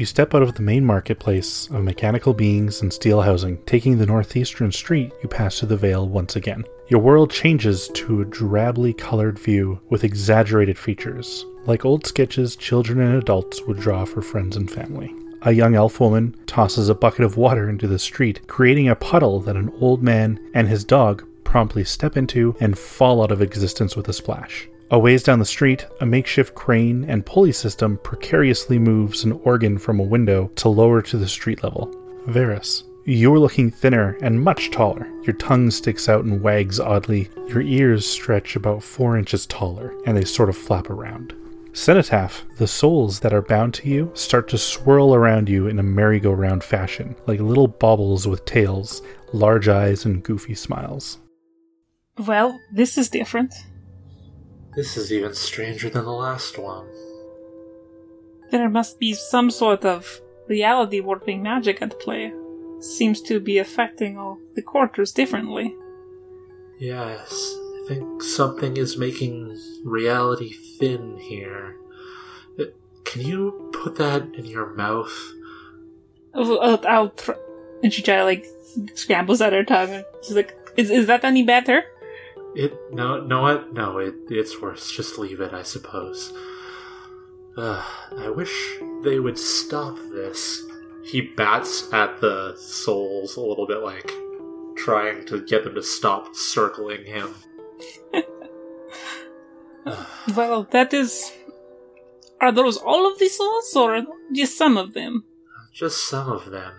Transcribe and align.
You 0.00 0.06
step 0.06 0.34
out 0.34 0.40
of 0.40 0.54
the 0.54 0.62
main 0.62 0.86
marketplace 0.86 1.68
of 1.68 1.84
mechanical 1.84 2.32
beings 2.32 2.80
and 2.80 2.90
steel 2.90 3.20
housing. 3.20 3.62
Taking 3.64 3.98
the 3.98 4.06
northeastern 4.06 4.72
street, 4.72 5.12
you 5.22 5.28
pass 5.28 5.58
through 5.58 5.68
the 5.68 5.76
Vale 5.76 6.08
once 6.08 6.36
again. 6.36 6.64
Your 6.88 7.02
world 7.02 7.30
changes 7.30 7.88
to 7.88 8.22
a 8.22 8.24
drably 8.24 8.96
colored 8.96 9.38
view 9.38 9.78
with 9.90 10.02
exaggerated 10.02 10.78
features, 10.78 11.44
like 11.66 11.84
old 11.84 12.06
sketches 12.06 12.56
children 12.56 12.98
and 12.98 13.14
adults 13.14 13.60
would 13.66 13.78
draw 13.78 14.06
for 14.06 14.22
friends 14.22 14.56
and 14.56 14.70
family. 14.70 15.14
A 15.42 15.52
young 15.52 15.74
elf 15.74 16.00
woman 16.00 16.34
tosses 16.46 16.88
a 16.88 16.94
bucket 16.94 17.26
of 17.26 17.36
water 17.36 17.68
into 17.68 17.86
the 17.86 17.98
street, 17.98 18.46
creating 18.46 18.88
a 18.88 18.96
puddle 18.96 19.38
that 19.40 19.56
an 19.56 19.70
old 19.82 20.02
man 20.02 20.40
and 20.54 20.66
his 20.66 20.82
dog 20.82 21.26
promptly 21.44 21.84
step 21.84 22.16
into 22.16 22.56
and 22.58 22.78
fall 22.78 23.22
out 23.22 23.32
of 23.32 23.42
existence 23.42 23.96
with 23.96 24.08
a 24.08 24.14
splash. 24.14 24.66
A 24.92 24.98
ways 24.98 25.22
down 25.22 25.38
the 25.38 25.44
street, 25.44 25.86
a 26.00 26.06
makeshift 26.06 26.56
crane 26.56 27.04
and 27.04 27.24
pulley 27.24 27.52
system 27.52 27.96
precariously 28.02 28.76
moves 28.76 29.22
an 29.22 29.32
organ 29.44 29.78
from 29.78 30.00
a 30.00 30.04
window 30.04 30.48
to 30.56 30.68
lower 30.68 31.00
to 31.02 31.16
the 31.16 31.28
street 31.28 31.62
level. 31.62 31.94
Varus, 32.26 32.82
you're 33.04 33.38
looking 33.38 33.70
thinner 33.70 34.18
and 34.20 34.42
much 34.42 34.72
taller. 34.72 35.06
Your 35.22 35.36
tongue 35.36 35.70
sticks 35.70 36.08
out 36.08 36.24
and 36.24 36.42
wags 36.42 36.80
oddly. 36.80 37.30
Your 37.46 37.60
ears 37.60 38.04
stretch 38.04 38.56
about 38.56 38.82
four 38.82 39.16
inches 39.16 39.46
taller, 39.46 39.94
and 40.06 40.16
they 40.16 40.24
sort 40.24 40.48
of 40.48 40.56
flap 40.56 40.90
around. 40.90 41.34
Cenotaph, 41.72 42.42
the 42.58 42.66
souls 42.66 43.20
that 43.20 43.32
are 43.32 43.42
bound 43.42 43.74
to 43.74 43.88
you 43.88 44.10
start 44.14 44.48
to 44.48 44.58
swirl 44.58 45.14
around 45.14 45.48
you 45.48 45.68
in 45.68 45.78
a 45.78 45.84
merry-go-round 45.84 46.64
fashion, 46.64 47.14
like 47.28 47.38
little 47.38 47.68
baubles 47.68 48.26
with 48.26 48.44
tails, 48.44 49.02
large 49.32 49.68
eyes, 49.68 50.04
and 50.04 50.24
goofy 50.24 50.56
smiles. 50.56 51.18
Well, 52.18 52.58
this 52.72 52.98
is 52.98 53.08
different. 53.08 53.54
This 54.74 54.96
is 54.96 55.12
even 55.12 55.34
stranger 55.34 55.90
than 55.90 56.04
the 56.04 56.12
last 56.12 56.58
one. 56.58 56.86
There 58.50 58.68
must 58.68 58.98
be 58.98 59.14
some 59.14 59.50
sort 59.50 59.84
of 59.84 60.20
reality 60.48 61.00
warping 61.00 61.42
magic 61.42 61.82
at 61.82 61.98
play. 62.00 62.32
Seems 62.80 63.20
to 63.22 63.40
be 63.40 63.58
affecting 63.58 64.16
all 64.16 64.38
the 64.54 64.62
quarters 64.62 65.12
differently. 65.12 65.74
Yes, 66.78 67.54
I 67.84 67.84
think 67.88 68.22
something 68.22 68.76
is 68.76 68.96
making 68.96 69.58
reality 69.84 70.52
thin 70.78 71.18
here. 71.18 71.76
Uh, 72.58 72.64
Can 73.04 73.22
you 73.22 73.70
put 73.72 73.96
that 73.96 74.22
in 74.34 74.46
your 74.46 74.74
mouth? 74.74 75.12
I'll, 76.32 77.10
tr- 77.10 77.32
and 77.82 77.92
she 77.92 78.02
try 78.02 78.22
like 78.22 78.46
scrambles 78.94 79.40
at 79.40 79.52
her 79.52 79.64
tongue. 79.64 79.90
And 79.90 80.04
she's 80.22 80.36
like, 80.36 80.56
"Is 80.76 80.90
is 80.90 81.06
that 81.06 81.24
any 81.24 81.42
better?" 81.42 81.84
It 82.54 82.74
no 82.92 83.20
no 83.20 83.42
what 83.42 83.72
no 83.72 83.98
it 83.98 84.14
it's 84.28 84.60
worse. 84.60 84.90
Just 84.90 85.18
leave 85.18 85.40
it, 85.40 85.54
I 85.54 85.62
suppose. 85.62 86.32
Uh, 87.56 87.84
I 88.18 88.30
wish 88.30 88.78
they 89.02 89.18
would 89.18 89.38
stop 89.38 89.96
this. 90.12 90.62
He 91.04 91.20
bats 91.20 91.92
at 91.92 92.20
the 92.20 92.54
souls 92.56 93.36
a 93.36 93.40
little 93.40 93.66
bit, 93.66 93.82
like 93.82 94.12
trying 94.76 95.26
to 95.26 95.44
get 95.44 95.64
them 95.64 95.74
to 95.74 95.82
stop 95.82 96.34
circling 96.34 97.04
him. 97.04 97.34
Well, 100.36 100.64
that 100.70 100.92
is. 100.92 101.32
Are 102.40 102.52
those 102.52 102.76
all 102.76 103.10
of 103.10 103.18
the 103.18 103.28
souls, 103.28 103.74
or 103.76 104.02
just 104.32 104.56
some 104.56 104.76
of 104.76 104.94
them? 104.94 105.24
Just 105.72 106.08
some 106.08 106.30
of 106.30 106.50
them. 106.50 106.72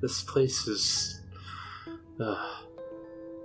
This 0.00 0.22
place 0.22 0.66
is. 0.66 1.20
Uh, 2.18 2.36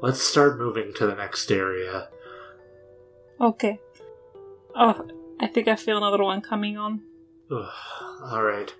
let's 0.01 0.21
start 0.21 0.57
moving 0.57 0.93
to 0.95 1.07
the 1.07 1.15
next 1.15 1.51
area. 1.51 2.09
Okay. 3.39 3.79
Oh, 4.75 5.07
I 5.39 5.47
think 5.47 5.67
I 5.67 5.75
feel 5.75 5.97
another 5.97 6.23
one 6.23 6.41
coming 6.41 6.77
on. 6.77 7.01
All 7.51 8.43
right. 8.43 8.73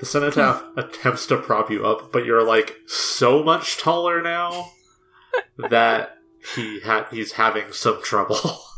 The 0.00 0.06
cenotaph 0.06 0.64
attempts 0.76 1.26
to 1.26 1.38
prop 1.38 1.70
you 1.70 1.84
up, 1.86 2.12
but 2.12 2.24
you're 2.24 2.44
like 2.44 2.76
so 2.86 3.42
much 3.42 3.78
taller 3.78 4.22
now 4.22 4.70
that 5.70 6.18
he 6.54 6.80
ha- 6.80 7.08
he's 7.10 7.32
having 7.32 7.72
some 7.72 8.02
trouble. 8.02 8.60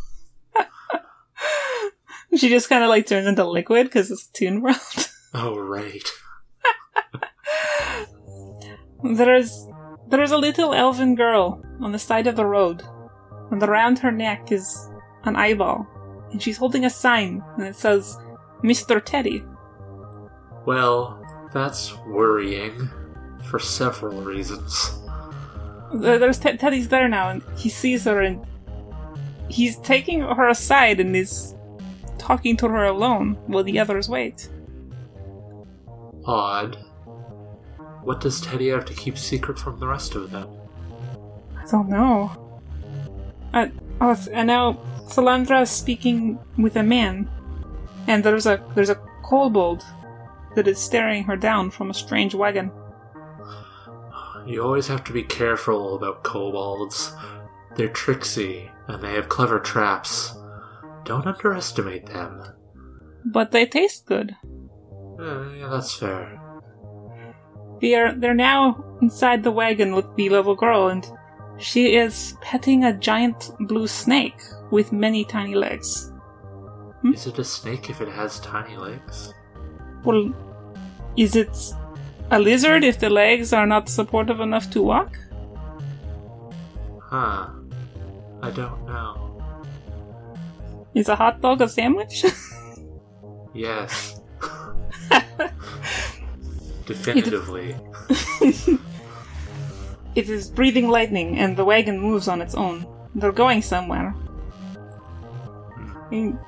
She 2.36 2.48
just 2.48 2.68
kind 2.68 2.84
of 2.84 2.88
like 2.90 3.06
turns 3.08 3.26
into 3.26 3.44
liquid 3.44 3.86
because 3.86 4.08
it's 4.10 4.28
Toon 4.28 4.60
World. 4.60 5.10
oh 5.34 5.58
right. 5.58 6.08
There's 9.02 9.66
there's 10.10 10.32
a 10.32 10.38
little 10.38 10.74
elven 10.74 11.14
girl 11.14 11.62
on 11.80 11.92
the 11.92 11.98
side 11.98 12.26
of 12.26 12.36
the 12.36 12.46
road, 12.46 12.82
and 13.50 13.62
around 13.62 13.98
her 13.98 14.12
neck 14.12 14.52
is 14.52 14.90
an 15.24 15.36
eyeball, 15.36 15.86
and 16.32 16.42
she's 16.42 16.56
holding 16.56 16.84
a 16.84 16.90
sign, 16.90 17.42
and 17.56 17.66
it 17.66 17.76
says 17.76 18.18
Mr. 18.62 19.02
Teddy. 19.04 19.42
Well, 20.66 21.24
that's 21.52 21.96
worrying 22.06 22.88
for 23.44 23.58
several 23.58 24.20
reasons. 24.22 24.98
There's 25.94 26.38
Ted 26.38 26.60
Teddy's 26.60 26.88
there 26.88 27.08
now, 27.08 27.30
and 27.30 27.42
he 27.56 27.68
sees 27.68 28.04
her, 28.04 28.20
and 28.20 28.44
he's 29.48 29.76
taking 29.78 30.20
her 30.20 30.48
aside 30.48 31.00
and 31.00 31.16
is 31.16 31.54
talking 32.18 32.56
to 32.58 32.68
her 32.68 32.84
alone 32.84 33.34
while 33.46 33.64
the 33.64 33.78
others 33.78 34.08
wait. 34.08 34.48
Odd. 36.24 36.78
What 38.02 38.20
does 38.20 38.40
Teddy 38.40 38.68
have 38.68 38.84
to 38.86 38.94
keep 38.94 39.18
secret 39.18 39.58
from 39.58 39.78
the 39.78 39.86
rest 39.86 40.14
of 40.14 40.30
them? 40.30 40.48
I 41.56 41.66
don't 41.70 41.88
know. 41.88 42.60
I, 43.52 43.70
oh, 44.00 44.16
and 44.32 44.46
now 44.46 44.74
Salandra 45.06 45.62
is 45.62 45.70
speaking 45.70 46.38
with 46.56 46.76
a 46.76 46.82
man, 46.82 47.28
and 48.06 48.24
there's 48.24 48.46
a 48.46 48.62
there's 48.74 48.90
a 48.90 49.00
kobold 49.22 49.84
that 50.54 50.66
is 50.66 50.78
staring 50.78 51.24
her 51.24 51.36
down 51.36 51.70
from 51.70 51.90
a 51.90 51.94
strange 51.94 52.34
wagon. 52.34 52.70
You 54.46 54.62
always 54.62 54.88
have 54.88 55.04
to 55.04 55.12
be 55.12 55.22
careful 55.22 55.94
about 55.94 56.24
kobolds. 56.24 57.12
They're 57.76 57.88
tricksy, 57.88 58.70
and 58.88 59.02
they 59.02 59.14
have 59.14 59.28
clever 59.28 59.60
traps. 59.60 60.34
Don't 61.04 61.26
underestimate 61.26 62.06
them. 62.06 62.42
But 63.24 63.52
they 63.52 63.66
taste 63.66 64.06
good. 64.06 64.34
Eh, 65.20 65.58
yeah, 65.58 65.68
that's 65.68 65.94
fair. 65.94 66.39
They're 67.80 68.14
they're 68.14 68.34
now 68.34 68.84
inside 69.00 69.42
the 69.42 69.50
wagon 69.50 69.94
with 69.94 70.14
the 70.16 70.28
little 70.28 70.54
girl, 70.54 70.88
and 70.88 71.06
she 71.58 71.96
is 71.96 72.34
petting 72.40 72.84
a 72.84 72.92
giant 72.92 73.50
blue 73.60 73.86
snake 73.86 74.40
with 74.70 74.92
many 74.92 75.24
tiny 75.24 75.54
legs. 75.54 76.12
Hmm? 77.02 77.14
Is 77.14 77.26
it 77.26 77.38
a 77.38 77.44
snake 77.44 77.88
if 77.90 78.00
it 78.00 78.08
has 78.08 78.40
tiny 78.40 78.76
legs? 78.76 79.32
Well, 80.04 80.34
is 81.16 81.36
it 81.36 81.56
a 82.30 82.38
lizard 82.38 82.84
if 82.84 82.98
the 83.00 83.10
legs 83.10 83.52
are 83.52 83.66
not 83.66 83.88
supportive 83.88 84.40
enough 84.40 84.70
to 84.70 84.82
walk? 84.82 85.18
Huh. 87.00 87.48
I 88.42 88.50
don't 88.50 88.86
know. 88.86 89.26
Is 90.94 91.08
a 91.08 91.16
hot 91.16 91.40
dog 91.40 91.60
a 91.60 91.68
sandwich? 91.68 92.24
Yes. 93.52 94.19
Definitively. 96.90 97.76
it 100.14 100.28
is 100.28 100.50
breathing 100.50 100.88
lightning, 100.88 101.38
and 101.38 101.56
the 101.56 101.64
wagon 101.64 102.00
moves 102.00 102.26
on 102.26 102.42
its 102.42 102.54
own. 102.54 102.86
They're 103.14 103.32
going 103.32 103.62
somewhere. 103.62 104.10
Hmm. 104.10 106.14
And 106.14 106.38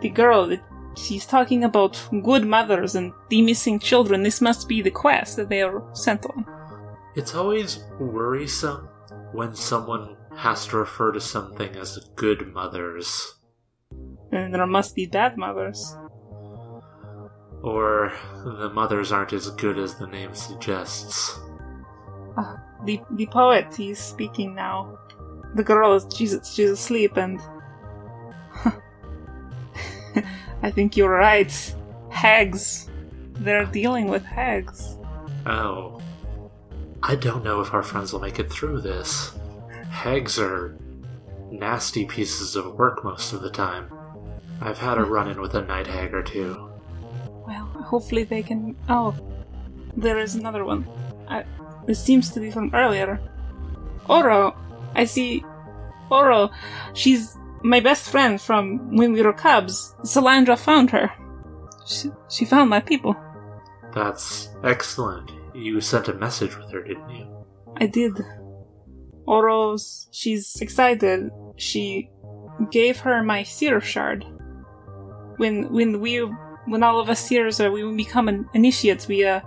the 0.00 0.10
girl, 0.10 0.46
that 0.46 0.62
she's 0.96 1.26
talking 1.26 1.64
about 1.64 2.00
good 2.22 2.46
mothers 2.46 2.94
and 2.94 3.12
the 3.28 3.42
missing 3.42 3.78
children. 3.78 4.22
This 4.22 4.40
must 4.40 4.68
be 4.68 4.82
the 4.82 4.90
quest 4.90 5.36
that 5.36 5.48
they 5.48 5.62
are 5.62 5.82
sent 5.92 6.26
on. 6.26 6.46
It's 7.16 7.34
always 7.34 7.84
worrisome 7.98 8.88
when 9.32 9.54
someone 9.54 10.16
has 10.36 10.66
to 10.68 10.78
refer 10.78 11.12
to 11.12 11.20
something 11.20 11.76
as 11.76 11.98
good 12.16 12.52
mothers. 12.52 13.34
And 14.32 14.54
there 14.54 14.66
must 14.66 14.94
be 14.94 15.06
bad 15.06 15.36
mothers. 15.36 15.96
Or 17.64 18.12
the 18.44 18.68
mothers 18.68 19.10
aren't 19.10 19.32
as 19.32 19.48
good 19.50 19.78
as 19.78 19.94
the 19.94 20.06
name 20.06 20.34
suggests. 20.34 21.40
Ah, 22.36 22.60
the 22.84 23.00
the 23.12 23.24
poet, 23.26 23.74
he's 23.74 23.98
speaking 23.98 24.54
now. 24.54 24.98
The 25.54 25.64
girl 25.64 25.94
is 25.94 26.06
she's 26.14 26.38
she's 26.52 26.70
asleep, 26.70 27.16
and 27.16 27.40
I 30.62 30.70
think 30.70 30.94
you're 30.94 31.08
right. 31.08 31.74
Hags, 32.10 32.90
they're 33.32 33.64
dealing 33.64 34.08
with 34.08 34.24
hags. 34.24 34.98
Oh. 35.46 36.02
I 37.02 37.16
don't 37.16 37.44
know 37.44 37.60
if 37.60 37.72
our 37.72 37.82
friends 37.82 38.12
will 38.12 38.20
make 38.20 38.38
it 38.38 38.50
through 38.50 38.80
this. 38.80 39.32
Hags 39.90 40.38
are 40.38 40.78
nasty 41.50 42.04
pieces 42.04 42.56
of 42.56 42.74
work 42.74 43.04
most 43.04 43.32
of 43.32 43.42
the 43.42 43.50
time. 43.50 43.90
I've 44.60 44.78
had 44.78 44.98
a 44.98 45.04
run 45.04 45.28
in 45.28 45.40
with 45.40 45.54
a 45.54 45.62
night 45.62 45.86
hag 45.86 46.14
or 46.14 46.22
two. 46.22 46.63
Well, 47.46 47.66
hopefully 47.84 48.24
they 48.24 48.42
can. 48.42 48.76
Oh, 48.88 49.14
there 49.96 50.18
is 50.18 50.34
another 50.34 50.64
one. 50.64 50.86
I, 51.28 51.44
it 51.86 51.96
seems 51.96 52.30
to 52.30 52.40
be 52.40 52.50
from 52.50 52.70
earlier. 52.74 53.20
Oro, 54.08 54.56
I 54.94 55.04
see. 55.04 55.44
Oro, 56.10 56.50
she's 56.94 57.36
my 57.62 57.80
best 57.80 58.10
friend 58.10 58.40
from 58.40 58.96
when 58.96 59.12
we 59.12 59.22
were 59.22 59.32
cubs. 59.32 59.94
Salandra 60.02 60.58
found 60.58 60.90
her. 60.90 61.10
She, 61.86 62.10
she 62.28 62.44
found 62.44 62.70
my 62.70 62.80
people. 62.80 63.16
That's 63.94 64.50
excellent. 64.62 65.30
You 65.54 65.80
sent 65.80 66.08
a 66.08 66.14
message 66.14 66.56
with 66.56 66.70
her, 66.72 66.82
didn't 66.82 67.10
you? 67.10 67.44
I 67.76 67.86
did. 67.86 68.12
Oros, 69.26 70.08
she's 70.10 70.60
excited. 70.60 71.30
She 71.56 72.10
gave 72.70 72.98
her 73.00 73.22
my 73.22 73.42
seer 73.42 73.80
shard. 73.80 74.24
When 75.36 75.72
when 75.72 76.00
we 76.00 76.22
when 76.66 76.82
all 76.82 76.98
of 77.00 77.08
us 77.08 77.20
seers 77.20 77.60
uh, 77.60 77.70
we 77.70 77.82
become 77.94 78.28
an 78.28 78.48
initiates, 78.54 79.08
we 79.08 79.24
uh 79.24 79.40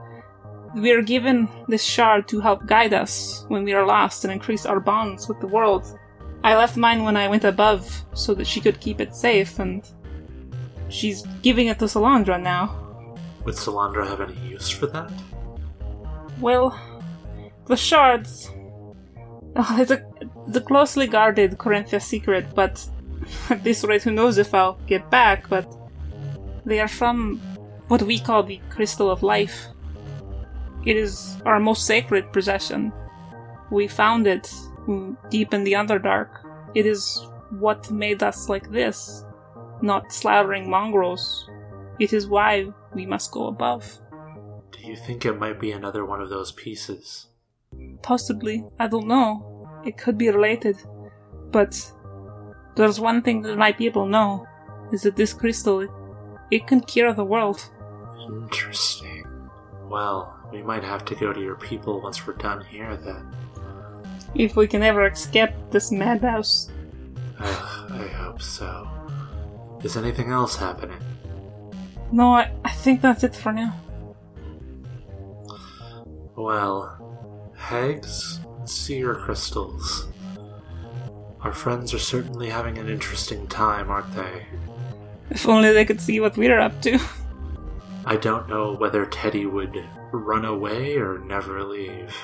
we 0.75 0.91
are 0.91 1.01
given 1.01 1.47
this 1.67 1.83
shard 1.83 2.27
to 2.27 2.39
help 2.39 2.65
guide 2.65 2.93
us 2.93 3.45
when 3.47 3.63
we 3.63 3.73
are 3.73 3.85
lost 3.85 4.23
and 4.23 4.33
increase 4.33 4.65
our 4.65 4.79
bonds 4.79 5.27
with 5.27 5.39
the 5.39 5.47
world. 5.47 5.97
I 6.43 6.55
left 6.55 6.77
mine 6.77 7.03
when 7.03 7.17
I 7.17 7.27
went 7.27 7.43
above 7.43 8.05
so 8.13 8.33
that 8.35 8.47
she 8.47 8.61
could 8.61 8.79
keep 8.79 9.01
it 9.01 9.15
safe, 9.15 9.59
and 9.59 9.83
she's 10.89 11.23
giving 11.41 11.67
it 11.67 11.79
to 11.79 11.85
Salandra 11.85 12.41
now. 12.41 13.15
Would 13.45 13.55
Salandra 13.55 14.07
have 14.07 14.21
any 14.21 14.37
use 14.47 14.69
for 14.69 14.87
that? 14.87 15.11
Well, 16.39 16.79
the 17.65 17.77
shards. 17.77 18.51
Oh, 19.55 19.77
it's 19.79 19.91
a 19.91 20.05
the 20.47 20.61
closely 20.61 21.07
guarded 21.07 21.57
Corinthia 21.57 22.01
secret, 22.01 22.45
but 22.53 22.85
at 23.49 23.63
this 23.63 23.83
rate, 23.83 24.03
who 24.03 24.11
knows 24.11 24.37
if 24.37 24.53
I'll 24.53 24.79
get 24.87 25.09
back? 25.09 25.49
But 25.49 25.65
they 26.67 26.81
are 26.81 26.87
from 26.87 27.39
what 27.87 28.03
we 28.03 28.19
call 28.19 28.43
the 28.43 28.59
Crystal 28.69 29.09
of 29.09 29.23
Life. 29.23 29.67
It 30.85 30.97
is 30.97 31.37
our 31.45 31.59
most 31.59 31.85
sacred 31.85 32.31
possession. 32.33 32.91
We 33.71 33.87
found 33.87 34.27
it 34.27 34.53
deep 35.29 35.53
in 35.53 35.63
the 35.63 35.73
Underdark. 35.73 36.29
It 36.75 36.85
is 36.85 37.25
what 37.51 37.89
made 37.89 38.21
us 38.21 38.49
like 38.49 38.69
this, 38.69 39.23
not 39.81 40.11
slaughtering 40.11 40.69
mongrels. 40.69 41.49
It 41.99 42.11
is 42.11 42.27
why 42.27 42.67
we 42.93 43.05
must 43.05 43.31
go 43.31 43.47
above. 43.47 43.99
Do 44.71 44.85
you 44.85 44.97
think 44.97 45.25
it 45.25 45.39
might 45.39 45.59
be 45.59 45.71
another 45.71 46.05
one 46.05 46.21
of 46.21 46.29
those 46.29 46.51
pieces? 46.51 47.27
Possibly. 48.01 48.65
I 48.77 48.87
don't 48.87 49.07
know. 49.07 49.69
It 49.85 49.97
could 49.97 50.17
be 50.17 50.29
related. 50.29 50.77
But 51.51 51.91
there's 52.75 52.99
one 52.99 53.21
thing 53.21 53.41
that 53.43 53.57
my 53.57 53.71
people 53.71 54.05
know 54.05 54.45
is 54.91 55.03
that 55.03 55.15
this 55.15 55.33
crystal 55.33 55.87
it, 56.51 56.67
can 56.67 56.81
cure 56.81 57.13
the 57.13 57.23
world. 57.23 57.69
Interesting. 58.27 59.25
Well, 59.89 60.37
we 60.51 60.61
might 60.61 60.83
have 60.83 61.05
to 61.05 61.15
go 61.15 61.33
to 61.33 61.41
your 61.41 61.55
people 61.55 62.01
once 62.01 62.25
we're 62.25 62.33
done 62.33 62.63
here 62.65 62.95
then. 62.97 63.35
If 64.35 64.55
we 64.55 64.67
can 64.67 64.83
ever 64.83 65.07
escape 65.07 65.51
this 65.71 65.91
madhouse. 65.91 66.69
I 67.39 68.09
hope 68.15 68.41
so. 68.41 68.89
Is 69.83 69.95
anything 69.95 70.31
else 70.31 70.55
happening? 70.55 70.99
No, 72.11 72.33
I, 72.33 72.51
I 72.63 72.71
think 72.71 73.01
that's 73.01 73.23
it 73.23 73.35
for 73.35 73.51
now. 73.51 73.75
Well, 76.35 77.51
hags 77.55 78.39
seer 78.65 79.15
crystals. 79.15 80.07
Our 81.41 81.53
friends 81.53 81.93
are 81.93 81.99
certainly 81.99 82.49
having 82.49 82.77
an 82.77 82.89
interesting 82.89 83.47
time, 83.47 83.89
aren't 83.89 84.13
they? 84.15 84.45
If 85.29 85.47
only 85.47 85.71
they 85.73 85.85
could 85.85 86.01
see 86.01 86.19
what 86.19 86.37
we're 86.37 86.59
up 86.59 86.81
to. 86.83 86.99
I 88.05 88.15
don't 88.15 88.47
know 88.47 88.73
whether 88.73 89.05
Teddy 89.05 89.45
would 89.45 89.83
run 90.11 90.45
away 90.45 90.95
or 90.95 91.19
never 91.19 91.63
leave. 91.63 92.15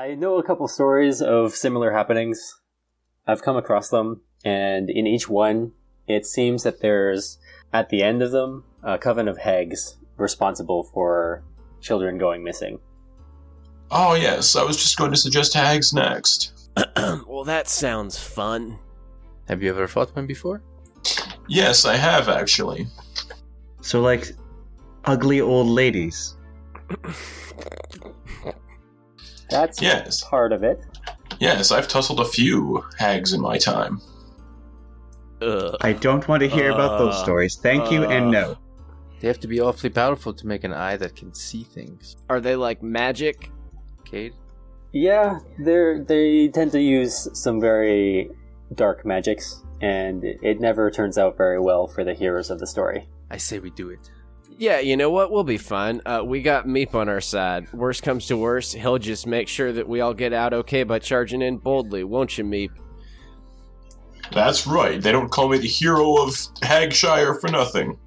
I 0.00 0.14
know 0.14 0.38
a 0.38 0.42
couple 0.42 0.66
stories 0.66 1.20
of 1.20 1.54
similar 1.54 1.90
happenings. 1.90 2.58
I've 3.26 3.42
come 3.42 3.58
across 3.58 3.90
them, 3.90 4.22
and 4.42 4.88
in 4.88 5.06
each 5.06 5.28
one, 5.28 5.72
it 6.08 6.24
seems 6.24 6.62
that 6.62 6.80
there's, 6.80 7.36
at 7.70 7.90
the 7.90 8.02
end 8.02 8.22
of 8.22 8.30
them, 8.30 8.64
a 8.82 8.96
coven 8.96 9.28
of 9.28 9.36
hags 9.36 9.98
responsible 10.16 10.84
for 10.84 11.44
children 11.82 12.16
going 12.16 12.42
missing. 12.42 12.78
Oh, 13.90 14.14
yes, 14.14 14.56
I 14.56 14.64
was 14.64 14.78
just 14.78 14.96
going 14.96 15.10
to 15.10 15.18
suggest 15.18 15.52
hags 15.52 15.92
next. 15.92 16.70
well, 16.96 17.44
that 17.44 17.68
sounds 17.68 18.18
fun. 18.18 18.78
Have 19.48 19.62
you 19.62 19.68
ever 19.68 19.86
fought 19.86 20.16
one 20.16 20.26
before? 20.26 20.62
Yes, 21.46 21.84
I 21.84 21.96
have, 21.96 22.30
actually. 22.30 22.86
So, 23.82 24.00
like, 24.00 24.32
ugly 25.04 25.42
old 25.42 25.66
ladies. 25.66 26.36
That's 29.50 29.80
Yes. 29.82 30.22
part 30.24 30.52
of 30.52 30.62
it. 30.62 30.80
Yes, 31.38 31.70
I've 31.72 31.88
tussled 31.88 32.20
a 32.20 32.24
few 32.24 32.84
hags 32.98 33.32
in 33.32 33.40
my 33.40 33.58
time. 33.58 34.00
Ugh. 35.42 35.76
I 35.80 35.92
don't 35.92 36.26
want 36.28 36.40
to 36.42 36.48
hear 36.48 36.70
about 36.70 36.98
those 36.98 37.14
Uh, 37.14 37.22
stories. 37.22 37.56
Thank 37.56 37.90
you 37.90 38.04
and 38.04 38.30
no. 38.30 38.56
They 39.20 39.28
have 39.28 39.40
to 39.40 39.48
be 39.48 39.60
awfully 39.60 39.90
powerful 39.90 40.32
to 40.34 40.46
make 40.46 40.64
an 40.64 40.72
eye 40.72 40.96
that 40.96 41.16
can 41.16 41.32
see 41.34 41.62
things. 41.64 42.16
Are 42.28 42.40
they 42.40 42.56
like 42.56 42.82
magic? 42.82 43.50
Cade? 44.04 44.34
Yeah, 44.92 45.38
they 45.58 46.00
they 46.06 46.48
tend 46.48 46.72
to 46.72 46.80
use 46.80 47.28
some 47.32 47.60
very 47.60 48.30
dark 48.74 49.04
magics, 49.06 49.62
and 49.80 50.24
it, 50.24 50.38
it 50.42 50.60
never 50.60 50.90
turns 50.90 51.16
out 51.16 51.36
very 51.36 51.60
well 51.60 51.86
for 51.86 52.02
the 52.04 52.12
heroes 52.14 52.50
of 52.50 52.58
the 52.58 52.66
story. 52.66 53.08
I 53.30 53.36
say 53.36 53.58
we 53.60 53.70
do 53.70 53.90
it. 53.90 54.10
Yeah, 54.60 54.80
you 54.80 54.98
know 54.98 55.08
what? 55.08 55.32
We'll 55.32 55.42
be 55.42 55.56
fine. 55.56 56.02
Uh, 56.04 56.20
we 56.22 56.42
got 56.42 56.66
Meep 56.66 56.94
on 56.94 57.08
our 57.08 57.22
side. 57.22 57.72
Worst 57.72 58.02
comes 58.02 58.26
to 58.26 58.36
worst, 58.36 58.74
he'll 58.74 58.98
just 58.98 59.26
make 59.26 59.48
sure 59.48 59.72
that 59.72 59.88
we 59.88 60.02
all 60.02 60.12
get 60.12 60.34
out 60.34 60.52
okay 60.52 60.82
by 60.82 60.98
charging 60.98 61.40
in 61.40 61.56
boldly, 61.56 62.04
won't 62.04 62.36
you, 62.36 62.44
Meep? 62.44 62.68
That's 64.32 64.66
right, 64.66 65.00
they 65.00 65.12
don't 65.12 65.30
call 65.30 65.48
me 65.48 65.56
the 65.56 65.66
hero 65.66 66.22
of 66.22 66.36
Hagshire 66.62 67.40
for 67.40 67.48
nothing. 67.48 67.98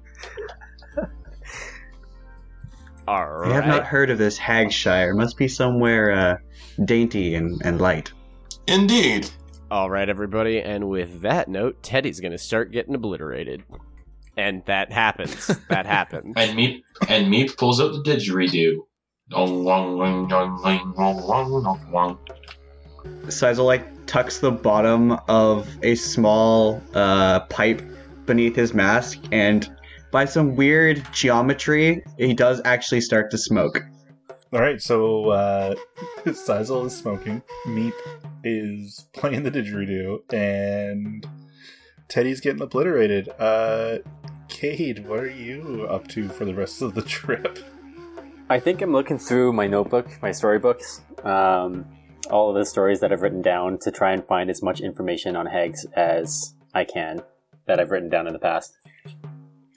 All 3.08 3.42
I 3.42 3.52
have 3.52 3.66
not 3.66 3.84
heard 3.84 4.10
of 4.10 4.18
this 4.18 4.38
Hagshire. 4.38 5.12
Must 5.12 5.36
be 5.36 5.48
somewhere 5.48 6.12
uh, 6.12 6.36
dainty 6.84 7.34
and, 7.34 7.60
and 7.64 7.80
light. 7.80 8.12
Indeed. 8.68 9.28
All 9.72 9.90
right, 9.90 10.08
everybody. 10.08 10.62
And 10.62 10.88
with 10.88 11.20
that 11.22 11.48
note, 11.48 11.82
Teddy's 11.82 12.20
going 12.20 12.30
to 12.30 12.38
start 12.38 12.70
getting 12.70 12.94
obliterated. 12.94 13.64
And 14.36 14.64
that 14.66 14.92
happens. 14.92 15.46
that 15.68 15.86
happens. 15.86 16.34
And 16.36 16.58
Meep 16.58 16.82
and 17.08 17.32
Meep 17.32 17.56
pulls 17.56 17.80
out 17.80 17.92
the 17.92 18.02
didgeridoo. 18.02 18.78
Sizel 23.28 23.64
like 23.64 24.06
tucks 24.06 24.38
the 24.38 24.50
bottom 24.50 25.12
of 25.28 25.68
a 25.82 25.94
small 25.94 26.82
uh, 26.94 27.40
pipe 27.40 27.82
beneath 28.26 28.56
his 28.56 28.74
mask, 28.74 29.18
and 29.32 29.70
by 30.10 30.24
some 30.24 30.56
weird 30.56 31.04
geometry, 31.12 32.04
he 32.18 32.34
does 32.34 32.60
actually 32.64 33.00
start 33.00 33.30
to 33.30 33.38
smoke. 33.38 33.80
All 34.52 34.60
right, 34.60 34.80
so 34.80 35.30
uh, 35.30 35.74
Sizel 36.32 36.86
is 36.86 36.96
smoking, 36.96 37.42
Meep 37.66 37.92
is 38.44 39.06
playing 39.12 39.42
the 39.42 39.50
didgeridoo, 39.50 40.32
and 40.32 41.26
Teddy's 42.08 42.40
getting 42.40 42.62
obliterated. 42.62 43.28
Uh, 43.38 43.98
Cade, 44.48 45.06
what 45.06 45.20
are 45.20 45.30
you 45.30 45.86
up 45.90 46.06
to 46.08 46.28
for 46.28 46.44
the 46.44 46.54
rest 46.54 46.82
of 46.82 46.94
the 46.94 47.02
trip? 47.02 47.58
I 48.48 48.60
think 48.60 48.82
I'm 48.82 48.92
looking 48.92 49.18
through 49.18 49.52
my 49.52 49.66
notebook, 49.66 50.20
my 50.22 50.32
storybooks, 50.32 51.00
um, 51.24 51.86
all 52.30 52.50
of 52.50 52.56
the 52.56 52.64
stories 52.66 53.00
that 53.00 53.12
I've 53.12 53.22
written 53.22 53.42
down 53.42 53.78
to 53.80 53.90
try 53.90 54.12
and 54.12 54.24
find 54.24 54.50
as 54.50 54.62
much 54.62 54.80
information 54.80 55.34
on 55.36 55.46
hags 55.46 55.84
as 55.94 56.54
I 56.74 56.84
can 56.84 57.22
that 57.66 57.80
I've 57.80 57.90
written 57.90 58.10
down 58.10 58.26
in 58.26 58.32
the 58.32 58.38
past. 58.38 58.76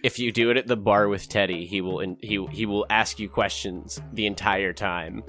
if 0.03 0.19
you 0.19 0.31
do 0.31 0.51
it 0.51 0.57
at 0.57 0.67
the 0.67 0.77
bar 0.77 1.07
with 1.07 1.27
Teddy, 1.29 1.65
he 1.65 1.81
will 1.81 1.99
in, 2.01 2.17
he 2.21 2.45
he 2.47 2.65
will 2.65 2.85
ask 2.89 3.19
you 3.19 3.29
questions 3.29 4.01
the 4.13 4.25
entire 4.27 4.73
time. 4.73 5.23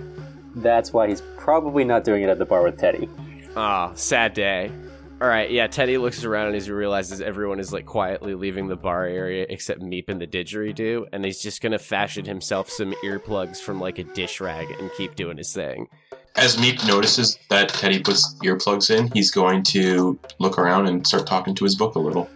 That's 0.56 0.92
why 0.92 1.08
he's 1.08 1.22
probably 1.36 1.84
not 1.84 2.04
doing 2.04 2.22
it 2.22 2.28
at 2.28 2.38
the 2.38 2.44
bar 2.44 2.62
with 2.62 2.78
Teddy. 2.78 3.08
Ah, 3.56 3.92
sad 3.94 4.34
day. 4.34 4.70
All 5.20 5.26
right, 5.26 5.50
yeah. 5.50 5.66
Teddy 5.66 5.98
looks 5.98 6.22
around 6.22 6.54
and 6.54 6.62
he 6.62 6.70
realizes 6.70 7.20
everyone 7.20 7.58
is 7.58 7.72
like 7.72 7.86
quietly 7.86 8.34
leaving 8.34 8.68
the 8.68 8.76
bar 8.76 9.04
area 9.04 9.46
except 9.48 9.80
Meep 9.80 10.08
and 10.08 10.20
the 10.20 10.28
didgeridoo, 10.28 11.06
and 11.12 11.24
he's 11.24 11.42
just 11.42 11.60
gonna 11.60 11.78
fashion 11.78 12.24
himself 12.24 12.70
some 12.70 12.92
earplugs 13.04 13.58
from 13.58 13.80
like 13.80 13.98
a 13.98 14.04
dish 14.04 14.40
rag 14.40 14.70
and 14.78 14.92
keep 14.96 15.16
doing 15.16 15.36
his 15.36 15.52
thing. 15.52 15.88
As 16.36 16.56
Meep 16.56 16.86
notices 16.86 17.36
that 17.50 17.68
Teddy 17.70 18.00
puts 18.00 18.36
earplugs 18.44 18.96
in, 18.96 19.10
he's 19.12 19.32
going 19.32 19.64
to 19.64 20.16
look 20.38 20.56
around 20.56 20.86
and 20.86 21.04
start 21.04 21.26
talking 21.26 21.52
to 21.56 21.64
his 21.64 21.74
book 21.74 21.96
a 21.96 21.98
little. 21.98 22.30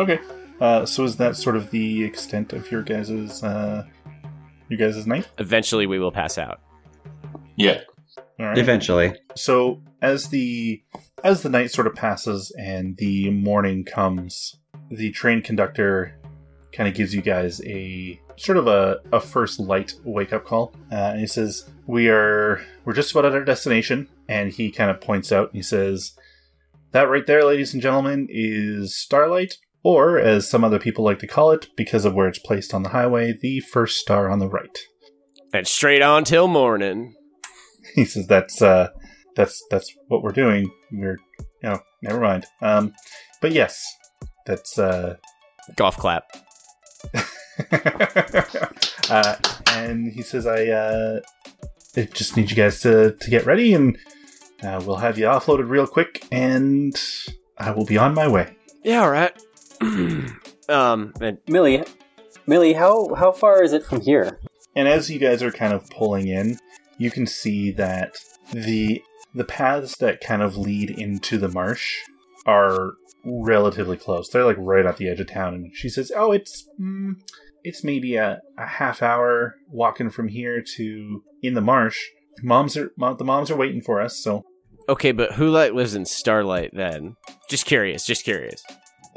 Okay. 0.00 0.18
Uh, 0.62 0.86
so 0.86 1.04
is 1.04 1.16
that 1.16 1.36
sort 1.36 1.56
of 1.56 1.70
the 1.72 2.02
extent 2.02 2.54
of 2.54 2.70
your 2.72 2.82
guys's 2.82 3.44
uh, 3.44 3.84
your 4.70 4.78
guys's 4.78 5.06
night? 5.06 5.28
Eventually, 5.36 5.86
we 5.86 5.98
will 5.98 6.12
pass 6.12 6.38
out. 6.38 6.62
Yeah. 7.56 7.82
All 8.40 8.46
right. 8.46 8.56
Eventually. 8.56 9.14
So 9.36 9.82
as 10.04 10.28
the 10.28 10.82
as 11.24 11.42
the 11.42 11.48
night 11.48 11.70
sort 11.70 11.86
of 11.86 11.94
passes 11.94 12.54
and 12.58 12.96
the 12.98 13.30
morning 13.30 13.84
comes, 13.84 14.56
the 14.90 15.10
train 15.12 15.40
conductor 15.40 16.14
kind 16.72 16.88
of 16.88 16.94
gives 16.94 17.14
you 17.14 17.22
guys 17.22 17.62
a 17.64 18.20
sort 18.36 18.58
of 18.58 18.66
a, 18.66 19.00
a 19.12 19.20
first 19.20 19.58
light 19.58 19.94
wake 20.04 20.32
up 20.32 20.44
call. 20.44 20.74
Uh, 20.92 21.12
and 21.12 21.20
he 21.20 21.26
says, 21.26 21.70
"We 21.86 22.08
are 22.10 22.60
we're 22.84 22.92
just 22.92 23.12
about 23.12 23.24
at 23.24 23.32
our 23.32 23.44
destination." 23.44 24.08
And 24.28 24.52
he 24.52 24.70
kind 24.70 24.90
of 24.90 25.00
points 25.00 25.32
out. 25.32 25.48
And 25.48 25.56
he 25.56 25.62
says, 25.62 26.12
"That 26.92 27.08
right 27.08 27.26
there, 27.26 27.44
ladies 27.44 27.72
and 27.72 27.82
gentlemen, 27.82 28.28
is 28.30 28.96
Starlight." 28.96 29.56
Or, 29.86 30.18
as 30.18 30.48
some 30.48 30.64
other 30.64 30.78
people 30.78 31.04
like 31.04 31.18
to 31.18 31.26
call 31.26 31.50
it, 31.50 31.68
because 31.76 32.06
of 32.06 32.14
where 32.14 32.26
it's 32.26 32.38
placed 32.38 32.72
on 32.72 32.82
the 32.82 32.88
highway, 32.88 33.34
the 33.38 33.60
first 33.60 33.98
star 33.98 34.30
on 34.30 34.38
the 34.38 34.48
right. 34.48 34.78
And 35.52 35.66
straight 35.66 36.00
on 36.00 36.24
till 36.24 36.48
morning. 36.48 37.14
he 37.94 38.04
says 38.04 38.26
that's 38.26 38.62
uh 38.62 38.88
that's 39.36 39.62
that's 39.70 39.92
what 40.08 40.22
we're 40.22 40.32
doing 40.32 40.70
we're 40.92 41.18
you 41.62 41.68
know 41.68 41.78
never 42.02 42.20
mind 42.20 42.46
um 42.62 42.92
but 43.40 43.52
yes 43.52 43.82
that's 44.46 44.78
uh 44.78 45.16
Golf 45.76 45.96
clap. 45.96 46.24
uh 49.10 49.36
and 49.72 50.12
he 50.12 50.22
says 50.22 50.46
i 50.46 50.66
uh 50.66 51.20
I 51.96 52.02
just 52.12 52.36
need 52.36 52.50
you 52.50 52.56
guys 52.56 52.80
to 52.80 53.12
to 53.12 53.30
get 53.30 53.46
ready 53.46 53.72
and 53.74 53.96
uh, 54.62 54.82
we'll 54.84 54.96
have 54.96 55.18
you 55.18 55.26
offloaded 55.26 55.68
real 55.68 55.86
quick 55.86 56.26
and 56.32 56.94
i 57.58 57.70
will 57.70 57.84
be 57.84 57.98
on 57.98 58.14
my 58.14 58.26
way 58.28 58.56
Yeah, 58.82 59.02
all 59.02 59.10
right. 59.10 59.32
um, 60.68 61.12
and 61.20 61.38
Millie, 61.48 61.82
Millie, 62.46 62.72
how 62.74 63.14
how 63.14 63.32
far 63.32 63.62
is 63.62 63.72
it 63.72 63.84
from 63.84 64.00
here? 64.00 64.38
and 64.76 64.88
as 64.88 65.08
you 65.10 65.18
guys 65.18 65.42
are 65.42 65.52
kind 65.52 65.72
of 65.72 65.88
pulling 65.90 66.26
in 66.28 66.58
you 66.98 67.10
can 67.10 67.26
see 67.26 67.70
that 67.72 68.16
the 68.52 69.02
the 69.34 69.44
paths 69.44 69.96
that 69.98 70.20
kind 70.20 70.42
of 70.42 70.56
lead 70.56 70.90
into 70.90 71.38
the 71.38 71.48
marsh 71.48 71.98
are 72.46 72.92
relatively 73.24 73.96
close 73.96 74.28
they're 74.28 74.44
like 74.44 74.56
right 74.58 74.86
at 74.86 74.96
the 74.98 75.08
edge 75.08 75.20
of 75.20 75.26
town 75.26 75.54
and 75.54 75.74
she 75.74 75.88
says 75.88 76.12
oh 76.14 76.30
it's 76.30 76.68
mm, 76.80 77.14
it's 77.62 77.82
maybe 77.82 78.16
a, 78.16 78.40
a 78.58 78.66
half 78.66 79.02
hour 79.02 79.54
walking 79.70 80.10
from 80.10 80.28
here 80.28 80.62
to 80.62 81.22
in 81.42 81.54
the 81.54 81.60
marsh 81.62 81.98
moms 82.42 82.76
are 82.76 82.90
mom, 82.98 83.16
the 83.16 83.24
moms 83.24 83.50
are 83.50 83.56
waiting 83.56 83.80
for 83.80 84.00
us 84.00 84.18
so 84.22 84.44
okay, 84.88 85.12
but 85.12 85.32
who 85.32 85.48
like 85.48 85.72
lives 85.72 85.94
in 85.94 86.04
Starlight 86.04 86.70
then? 86.74 87.16
Just 87.48 87.64
curious. 87.64 88.04
Just 88.04 88.22
curious. 88.24 88.62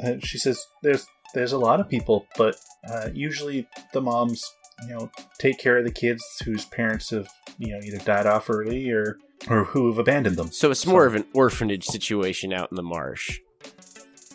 uh, 0.02 0.14
she 0.20 0.38
says 0.38 0.64
there's 0.82 1.06
there's 1.34 1.52
a 1.52 1.58
lot 1.58 1.80
of 1.80 1.88
people 1.88 2.26
but 2.38 2.56
uh, 2.88 3.10
usually 3.12 3.68
the 3.92 4.00
moms 4.00 4.42
you 4.84 4.94
know 4.94 5.10
take 5.38 5.58
care 5.58 5.76
of 5.76 5.84
the 5.84 5.92
kids 5.92 6.22
whose 6.44 6.64
parents 6.66 7.10
have 7.10 7.28
you 7.58 7.72
know 7.72 7.80
either 7.84 7.98
died 7.98 8.26
off 8.26 8.48
early 8.48 8.90
or 8.90 9.18
or 9.48 9.64
who 9.64 9.86
have 9.88 9.98
abandoned 9.98 10.36
them 10.36 10.50
So 10.50 10.70
it's 10.70 10.86
more 10.86 11.06
of 11.06 11.14
an 11.14 11.24
orphanage 11.34 11.84
situation 11.84 12.52
out 12.52 12.70
in 12.70 12.76
the 12.76 12.82
marsh. 12.82 13.38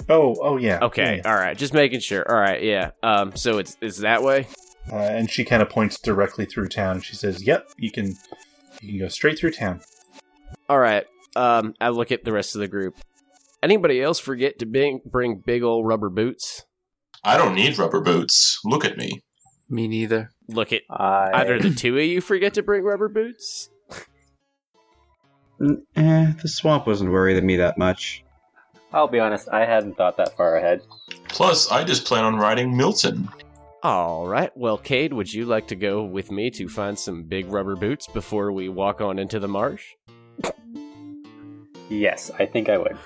oh 0.09 0.35
oh 0.41 0.57
yeah 0.57 0.79
Okay, 0.81 1.17
yeah. 1.23 1.29
all 1.31 1.35
right. 1.37 1.57
Just 1.57 1.73
making 1.73 1.99
sure. 1.99 2.29
All 2.29 2.39
right, 2.39 2.61
yeah. 2.63 2.91
Um, 3.03 3.35
so 3.35 3.57
it's 3.57 3.77
is 3.81 3.97
that 3.99 4.23
way? 4.23 4.47
Uh, 4.91 4.95
and 4.97 5.29
she 5.29 5.43
kind 5.45 5.61
of 5.61 5.69
points 5.69 5.99
directly 5.99 6.45
through 6.45 6.67
town 6.67 6.99
she 6.99 7.15
says 7.15 7.41
yep 7.47 7.69
you 7.77 7.89
can 7.89 8.15
you 8.81 8.89
can 8.89 8.99
go 8.99 9.07
straight 9.07 9.39
through 9.39 9.51
town 9.51 9.79
All 10.67 10.77
right. 10.79 11.05
Um, 11.37 11.73
I 11.79 11.89
look 11.89 12.11
at 12.11 12.25
the 12.25 12.33
rest 12.33 12.53
of 12.55 12.59
the 12.59 12.67
group. 12.67 12.95
Anybody 13.63 14.01
else 14.01 14.19
forget 14.19 14.59
to 14.59 14.65
bring 14.65 14.99
bring 15.05 15.41
big 15.45 15.63
old 15.63 15.87
rubber 15.87 16.09
boots? 16.09 16.65
I 17.23 17.37
don't 17.37 17.55
need 17.55 17.77
rubber 17.77 18.01
boots. 18.01 18.59
Look 18.65 18.83
at 18.83 18.97
me. 18.97 19.21
Me 19.69 19.87
neither. 19.87 20.31
Look 20.49 20.73
at 20.73 20.81
I 20.89 21.31
either 21.33 21.57
the 21.59 21.73
two 21.73 21.97
of 21.97 22.03
you 22.03 22.19
forget 22.19 22.53
to 22.55 22.61
bring 22.61 22.83
rubber 22.83 23.07
boots. 23.07 23.69
Mm, 25.63 25.81
Eh, 25.95 26.33
the 26.41 26.47
swamp 26.47 26.85
wasn't 26.85 27.11
worrying 27.11 27.45
me 27.45 27.55
that 27.57 27.77
much. 27.77 28.23
I'll 28.91 29.07
be 29.07 29.19
honest, 29.19 29.47
I 29.49 29.65
hadn't 29.65 29.95
thought 29.97 30.17
that 30.17 30.35
far 30.35 30.57
ahead. 30.57 30.81
Plus, 31.29 31.71
I 31.71 31.83
just 31.83 32.05
plan 32.05 32.25
on 32.25 32.35
riding 32.35 32.75
Milton. 32.75 33.29
All 33.81 34.27
right. 34.27 34.55
Well, 34.55 34.77
Cade, 34.77 35.13
would 35.13 35.33
you 35.33 35.45
like 35.45 35.67
to 35.69 35.75
go 35.75 36.03
with 36.03 36.31
me 36.31 36.49
to 36.51 36.69
find 36.69 36.97
some 36.97 37.23
big 37.23 37.51
rubber 37.51 37.75
boots 37.75 38.07
before 38.07 38.51
we 38.51 38.69
walk 38.69 39.01
on 39.01 39.19
into 39.19 39.39
the 39.39 39.47
marsh? 39.47 39.85
Yes, 41.89 42.31
I 42.39 42.45
think 42.45 42.69
I 42.69 42.77
would. 42.77 42.97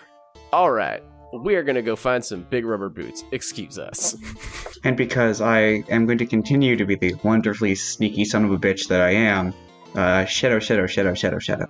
All 0.53 0.71
right. 0.71 1.03
We 1.33 1.55
are 1.55 1.63
going 1.63 1.75
to 1.75 1.81
go 1.81 1.95
find 1.95 2.23
some 2.23 2.43
big 2.49 2.63
rubber 2.63 2.89
boots. 2.89 3.23
Excuse 3.31 3.77
us. 3.77 4.15
And 4.83 4.95
because 4.95 5.41
I 5.41 5.83
am 5.89 6.05
going 6.05 6.19
to 6.19 6.25
continue 6.25 6.77
to 6.77 6.85
be 6.85 6.95
the 6.95 7.15
wonderfully 7.23 7.73
sneaky 7.73 8.23
son 8.23 8.45
of 8.45 8.51
a 8.51 8.57
bitch 8.57 8.87
that 8.89 9.01
I 9.01 9.09
am, 9.09 9.53
uh, 9.95 10.23
shadow, 10.25 10.59
shadow, 10.59 10.85
shadow, 10.85 11.15
shadow, 11.15 11.39
shadow. 11.39 11.67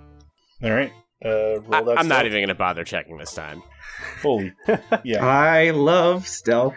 All 0.63 0.71
right 0.71 0.91
uh 1.25 1.59
roll 1.61 1.75
I, 1.75 1.81
that 1.83 1.99
I'm 1.99 2.07
not 2.07 2.25
even 2.25 2.39
going 2.39 2.47
to 2.49 2.55
bother 2.55 2.83
checking 2.83 3.17
this 3.17 3.33
time. 3.33 3.61
holy 4.21 4.53
yeah 5.03 5.25
I 5.25 5.71
love 5.71 6.27
stealth. 6.27 6.75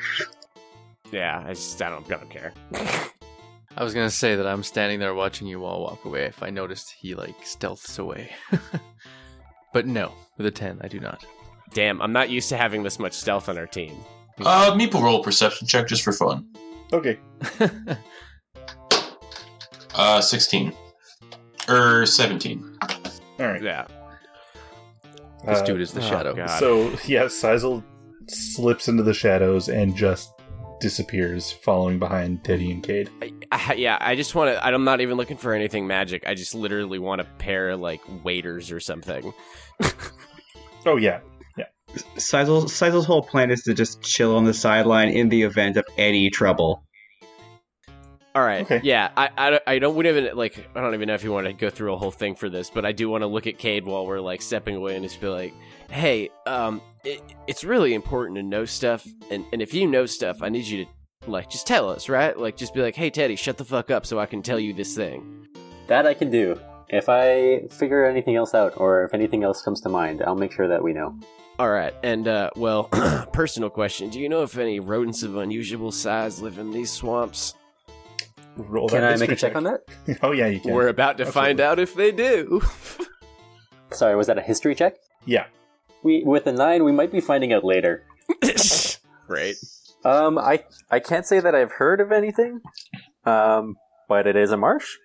Yeah, 1.12 1.42
I 1.44 1.54
just 1.54 1.80
I 1.82 1.90
don't, 1.90 2.06
I 2.06 2.16
don't 2.16 2.30
care. 2.30 2.52
I 3.76 3.82
was 3.84 3.94
gonna 3.94 4.10
say 4.10 4.37
that 4.37 4.46
I'm 4.46 4.62
standing 4.62 5.00
there 5.00 5.12
watching 5.14 5.46
you 5.49 5.64
all 5.64 5.82
walk 5.82 6.04
away 6.04 6.25
if 6.25 6.42
I 6.42 6.50
noticed 6.50 6.94
he 7.00 7.14
like 7.14 7.37
stealths 7.42 7.99
away. 7.99 8.30
but 9.72 9.87
no, 9.87 10.12
with 10.37 10.46
a 10.46 10.50
10, 10.52 10.78
I 10.82 10.88
do 10.88 11.00
not. 11.00 11.25
Damn, 11.72 12.00
I'm 12.00 12.12
not 12.12 12.30
used 12.30 12.49
to 12.50 12.56
having 12.56 12.82
this 12.82 12.99
much 12.99 13.12
stealth 13.12 13.49
on 13.49 13.58
our 13.58 13.66
team. 13.66 13.96
Uh, 14.40 14.72
Meep 14.72 14.94
will 14.94 15.02
roll 15.02 15.20
a 15.20 15.22
perception 15.25 15.66
check 15.66 15.87
just 15.88 16.02
for 16.02 16.12
fun. 16.12 16.46
okay 16.92 17.18
Uh, 19.94 20.20
16. 20.20 20.72
Er, 21.68 22.06
17. 22.06 22.78
All 23.40 23.47
right 23.47 23.62
Yeah. 23.62 23.87
this 25.47 25.59
Uh, 25.61 25.64
dude 25.64 25.80
is 25.80 25.92
the 25.92 26.00
oh, 26.00 26.09
shadow. 26.09 26.35
God. 26.35 26.49
So 26.61 26.90
yeah, 27.06 27.26
Sizel 27.28 27.82
slips 28.28 28.87
into 28.88 29.02
the 29.02 29.14
shadows 29.14 29.68
and 29.68 29.97
just 29.97 30.30
disappears, 30.80 31.50
following 31.50 31.99
behind 31.99 32.42
Teddy 32.44 32.70
and 32.70 32.82
Cade. 32.82 33.11
I, 33.23 33.32
I, 33.52 33.75
yeah, 33.75 33.99
I 34.00 34.14
just 34.16 34.35
want 34.35 34.54
to. 34.54 34.64
I'm 34.64 34.85
not 34.85 35.00
even 35.00 35.16
looking 35.16 35.37
for 35.37 35.52
anything 35.52 35.87
magic. 35.87 36.25
I 36.26 36.35
just 36.35 36.54
literally 36.54 36.99
want 36.99 37.20
a 37.20 37.25
pair 37.38 37.70
of 37.70 37.80
like 37.80 38.00
waiters 38.25 38.70
or 38.70 38.80
something. 38.80 39.32
Oh 40.87 40.97
yeah, 40.97 41.20
yeah, 41.59 41.66
Sizel, 42.16 42.66
Sizel's 42.68 43.04
whole 43.04 43.23
plan 43.23 43.50
is 43.50 43.62
to 43.64 43.75
just 43.75 44.00
chill 44.00 44.35
on 44.35 44.44
the 44.44 44.54
sideline 44.54 45.11
in 45.11 45.28
the 45.28 45.42
event 45.42 45.76
of 45.76 45.85
any 45.99 46.30
trouble. 46.30 46.82
All 48.34 48.42
right. 48.42 48.62
Okay. 48.62 48.80
Yeah, 48.84 49.10
I, 49.16 49.30
I, 49.37 49.50
don't- 49.50 49.62
I 49.66 49.78
don't. 49.80 49.96
We 49.96 50.04
don't 50.04 50.16
even 50.16 50.37
like. 50.37 50.68
I 50.76 50.80
don't 50.80 50.94
even 50.94 51.08
know 51.08 51.14
if 51.14 51.25
you 51.25 51.32
want 51.32 51.46
to 51.49 51.52
go 51.52 51.68
through 51.68 51.92
a 51.94 51.96
whole 51.96 52.12
thing 52.12 52.37
for 52.37 52.49
this, 52.49 52.70
but 52.70 52.84
I 52.87 52.92
do 52.92 53.08
want 53.08 53.22
to 53.22 53.26
look 53.26 53.46
at 53.49 53.58
Cade 53.58 53.84
while 53.84 54.06
we're 54.06 54.20
like 54.20 54.40
stepping 54.40 54.76
away 54.76 54.94
and 54.94 55.04
just 55.04 55.20
be 55.20 55.26
like, 55.26 55.52
"Hey, 55.90 56.30
um, 56.46 56.80
it, 57.04 57.20
it's 57.49 57.64
really 57.64 57.92
important 57.92 58.37
to 58.37 58.42
know 58.44 58.64
stuff, 58.64 59.04
and 59.32 59.44
and 59.52 59.60
if 59.60 59.75
you 59.75 59.87
know 59.87 60.06
stuff, 60.06 60.42
I 60.42 60.49
need 60.49 60.64
you 60.64 60.84
to 60.84 61.30
like 61.30 61.50
just 61.50 61.66
tell 61.66 61.90
us, 61.90 62.08
right? 62.08 62.38
Like 62.38 62.56
just 62.56 62.72
be 62.72 62.82
like, 62.82 62.94
hey, 62.94 63.10
Teddy, 63.10 63.34
shut 63.34 63.58
the 63.58 63.64
fuck 63.64 63.90
up, 63.90 64.06
so 64.06 64.20
I 64.20 64.26
can 64.26 64.42
tell 64.42 64.60
you 64.60 64.72
this 64.75 64.94
thing." 64.94 65.49
That 65.88 66.06
I 66.06 66.14
can 66.14 66.30
do. 66.30 66.60
If 66.88 67.08
I 67.08 67.66
figure 67.68 68.04
anything 68.04 68.37
else 68.37 68.54
out, 68.54 68.75
or 68.76 69.02
if 69.04 69.12
anything 69.12 69.42
else 69.42 69.60
comes 69.62 69.80
to 69.80 69.88
mind, 69.88 70.22
I'll 70.25 70.37
make 70.37 70.52
sure 70.52 70.68
that 70.68 70.82
we 70.84 70.92
know. 70.92 71.18
All 71.58 71.68
right, 71.70 71.92
and 72.04 72.28
uh, 72.28 72.50
well, 72.54 72.84
personal 73.32 73.70
question: 73.70 74.08
Do 74.08 74.20
you 74.20 74.28
know 74.28 74.42
if 74.44 74.56
any 74.56 74.78
rodents 74.78 75.25
of 75.25 75.37
unusual 75.37 75.90
size 75.90 76.40
live 76.40 76.58
in 76.58 76.70
these 76.70 76.92
swamps? 76.92 77.54
Roll 78.61 78.88
Can 78.88 79.00
that 79.00 79.12
I 79.14 79.17
make 79.17 79.29
a 79.29 79.33
history 79.33 79.49
check 79.49 79.57
on 79.57 79.64
that? 79.64 79.81
oh 80.23 80.33
yeah, 80.33 80.47
you 80.47 80.61
can. 80.61 80.73
We're 80.73 80.88
about 80.88 81.19
to 81.19 81.26
find 81.26 81.61
out 81.61 81.79
if 81.79 81.95
they 81.95 82.12
do. 82.12 82.62
Sorry, 83.93 84.14
was 84.17 84.26
that 84.29 84.38
a 84.38 84.43
history 84.43 84.75
check? 84.75 84.97
yeah, 85.26 85.47
We 86.02 86.23
with 86.25 86.47
a 86.47 86.52
nine, 86.52 86.85
we 86.85 86.93
might 86.93 87.12
be 87.12 87.21
finding 87.21 87.52
out 87.52 87.64
later. 87.64 88.05
Great. 89.26 89.57
Um, 90.05 90.38
I 90.38 90.64
I 90.90 91.00
can't 91.00 91.26
say 91.26 91.40
that 91.40 91.55
I've 91.55 91.73
heard 91.73 92.00
of 92.00 92.12
anything. 92.12 92.61
Um, 93.25 93.76
but 94.09 94.26
it 94.26 94.37
is 94.37 94.50
a 94.50 94.57
marsh. 94.57 94.97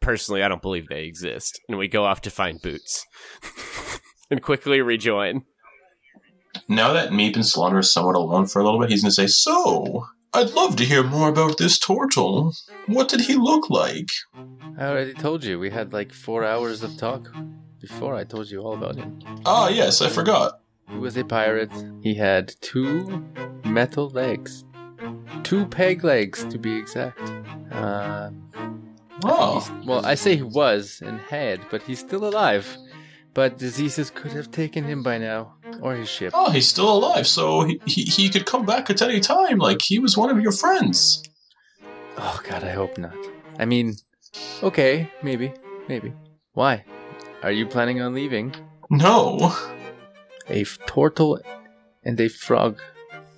Personally, 0.00 0.42
I 0.42 0.48
don't 0.48 0.62
believe 0.62 0.88
they 0.88 1.04
exist, 1.04 1.60
and 1.68 1.78
we 1.78 1.88
go 1.88 2.04
off 2.04 2.20
to 2.22 2.30
find 2.30 2.60
boots, 2.60 3.06
and 4.30 4.42
quickly 4.42 4.80
rejoin. 4.82 5.44
Now 6.68 6.92
that 6.92 7.10
Meep 7.10 7.34
and 7.34 7.46
Slaughter 7.46 7.78
is 7.78 7.92
somewhat 7.92 8.14
alone 8.14 8.46
for 8.46 8.60
a 8.60 8.64
little 8.64 8.78
bit, 8.78 8.90
he's 8.90 9.02
going 9.02 9.10
to 9.10 9.14
say, 9.14 9.26
So, 9.26 10.06
I'd 10.34 10.50
love 10.50 10.76
to 10.76 10.84
hear 10.84 11.02
more 11.04 11.28
about 11.28 11.58
this 11.58 11.78
turtle. 11.78 12.54
What 12.86 13.08
did 13.08 13.20
he 13.20 13.34
look 13.34 13.70
like? 13.70 14.08
I 14.76 14.86
already 14.86 15.14
told 15.14 15.44
you. 15.44 15.58
We 15.60 15.70
had 15.70 15.92
like 15.92 16.12
four 16.12 16.44
hours 16.44 16.82
of 16.82 16.96
talk 16.96 17.30
before 17.80 18.14
I 18.16 18.24
told 18.24 18.50
you 18.50 18.60
all 18.60 18.74
about 18.74 18.96
him. 18.96 19.18
Ah, 19.46 19.68
yes, 19.68 20.00
I 20.00 20.08
forgot. 20.08 20.60
He 20.90 20.98
was 20.98 21.16
a 21.16 21.24
pirate. 21.24 21.70
He 22.02 22.14
had 22.14 22.54
two 22.60 23.24
metal 23.64 24.08
legs. 24.10 24.64
Two 25.44 25.66
peg 25.66 26.02
legs, 26.02 26.44
to 26.46 26.58
be 26.58 26.74
exact. 26.74 27.20
Uh, 27.70 28.30
Oh, 29.26 29.66
Well, 29.86 30.04
I 30.04 30.16
say 30.16 30.36
he 30.36 30.42
was 30.42 31.00
and 31.00 31.18
had, 31.20 31.60
but 31.70 31.82
he's 31.82 32.00
still 32.00 32.26
alive. 32.26 32.76
But 33.32 33.58
diseases 33.58 34.10
could 34.10 34.32
have 34.32 34.50
taken 34.50 34.84
him 34.84 35.02
by 35.02 35.16
now, 35.18 35.54
Oh, 35.82 35.90
or 35.90 35.94
his 35.96 36.08
ship. 36.08 36.32
oh, 36.34 36.50
he's 36.50 36.68
still 36.68 36.92
alive, 36.92 37.26
so 37.26 37.62
he, 37.64 37.80
he, 37.86 38.02
he 38.04 38.28
could 38.28 38.46
come 38.46 38.64
back 38.66 38.90
at 38.90 39.02
any 39.02 39.20
time, 39.20 39.58
like 39.58 39.82
he 39.82 39.98
was 39.98 40.16
one 40.16 40.30
of 40.30 40.40
your 40.40 40.52
friends. 40.52 41.22
Oh 42.16 42.40
god, 42.48 42.62
I 42.64 42.70
hope 42.70 42.96
not. 42.98 43.16
I 43.58 43.64
mean, 43.64 43.94
okay, 44.62 45.10
maybe, 45.22 45.52
maybe. 45.88 46.12
Why? 46.52 46.84
Are 47.42 47.52
you 47.52 47.66
planning 47.66 48.00
on 48.00 48.14
leaving? 48.14 48.54
No. 48.90 49.52
A 50.48 50.60
f- 50.62 50.78
turtle 50.86 51.40
and 52.02 52.20
a 52.20 52.28
frog. 52.28 52.80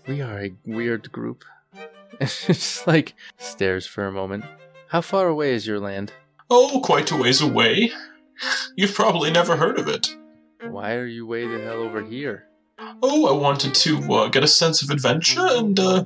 We 0.07 0.21
are 0.21 0.39
a 0.45 0.55
weird 0.65 1.11
group. 1.13 1.45
Just 2.21 2.87
like 2.87 3.15
stares 3.39 3.87
for 3.87 4.07
a 4.07 4.13
moment. 4.13 4.45
How 4.89 5.01
far 5.01 5.29
away 5.29 5.53
is 5.55 5.67
your 5.67 5.81
land? 5.81 6.13
Oh, 6.51 6.81
quite 6.81 7.11
a 7.11 7.17
ways 7.17 7.41
away. 7.41 7.91
You've 8.77 8.95
probably 8.95 9.31
never 9.31 9.57
heard 9.57 9.79
of 9.79 9.89
it. 9.89 10.09
Why 10.63 10.95
are 10.95 11.07
you 11.07 11.27
way 11.27 11.47
the 11.47 11.61
hell 11.61 11.83
over 11.83 12.03
here? 12.03 12.47
Oh, 13.03 13.27
I 13.27 13.33
wanted 13.33 13.75
to 13.75 13.99
uh, 14.13 14.29
get 14.29 14.45
a 14.45 14.49
sense 14.49 14.83
of 14.83 14.91
adventure 14.91 15.47
and 15.47 15.79
uh, 15.79 16.05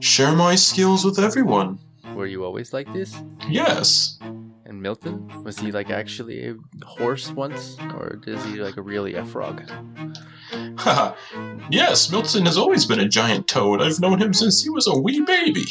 share 0.00 0.32
my 0.32 0.54
skills 0.54 1.04
with 1.04 1.18
everyone. 1.18 1.78
Were 2.14 2.26
you 2.26 2.44
always 2.44 2.72
like 2.72 2.92
this? 2.92 3.20
Yes. 3.48 4.18
And 4.64 4.82
Milton? 4.82 5.44
Was 5.44 5.58
he 5.58 5.72
like 5.72 5.90
actually 5.90 6.48
a 6.48 6.56
horse 6.84 7.30
once? 7.30 7.76
Or 7.94 8.20
is 8.26 8.44
he 8.44 8.56
like 8.56 8.76
a 8.76 8.82
really 8.82 9.14
a 9.14 9.24
frog? 9.24 9.62
Haha. 10.78 11.14
yes, 11.70 12.10
Milton 12.10 12.46
has 12.46 12.56
always 12.56 12.86
been 12.86 13.00
a 13.00 13.08
giant 13.08 13.48
toad. 13.48 13.82
I've 13.82 14.00
known 14.00 14.20
him 14.20 14.32
since 14.32 14.62
he 14.62 14.70
was 14.70 14.86
a 14.86 14.98
wee 14.98 15.20
baby. 15.20 15.66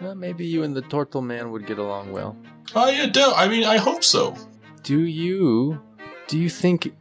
Well, 0.00 0.14
maybe 0.14 0.46
you 0.46 0.62
and 0.62 0.74
the 0.74 0.82
turtle 0.82 1.22
man 1.22 1.50
would 1.50 1.66
get 1.66 1.78
along 1.78 2.12
well. 2.12 2.36
I 2.74 3.02
uh, 3.02 3.06
do 3.06 3.32
I 3.36 3.48
mean, 3.48 3.64
I 3.64 3.76
hope 3.76 4.02
so. 4.02 4.36
Do 4.82 5.00
you 5.00 5.80
do 6.26 6.38
you 6.38 6.48
think 6.48 6.94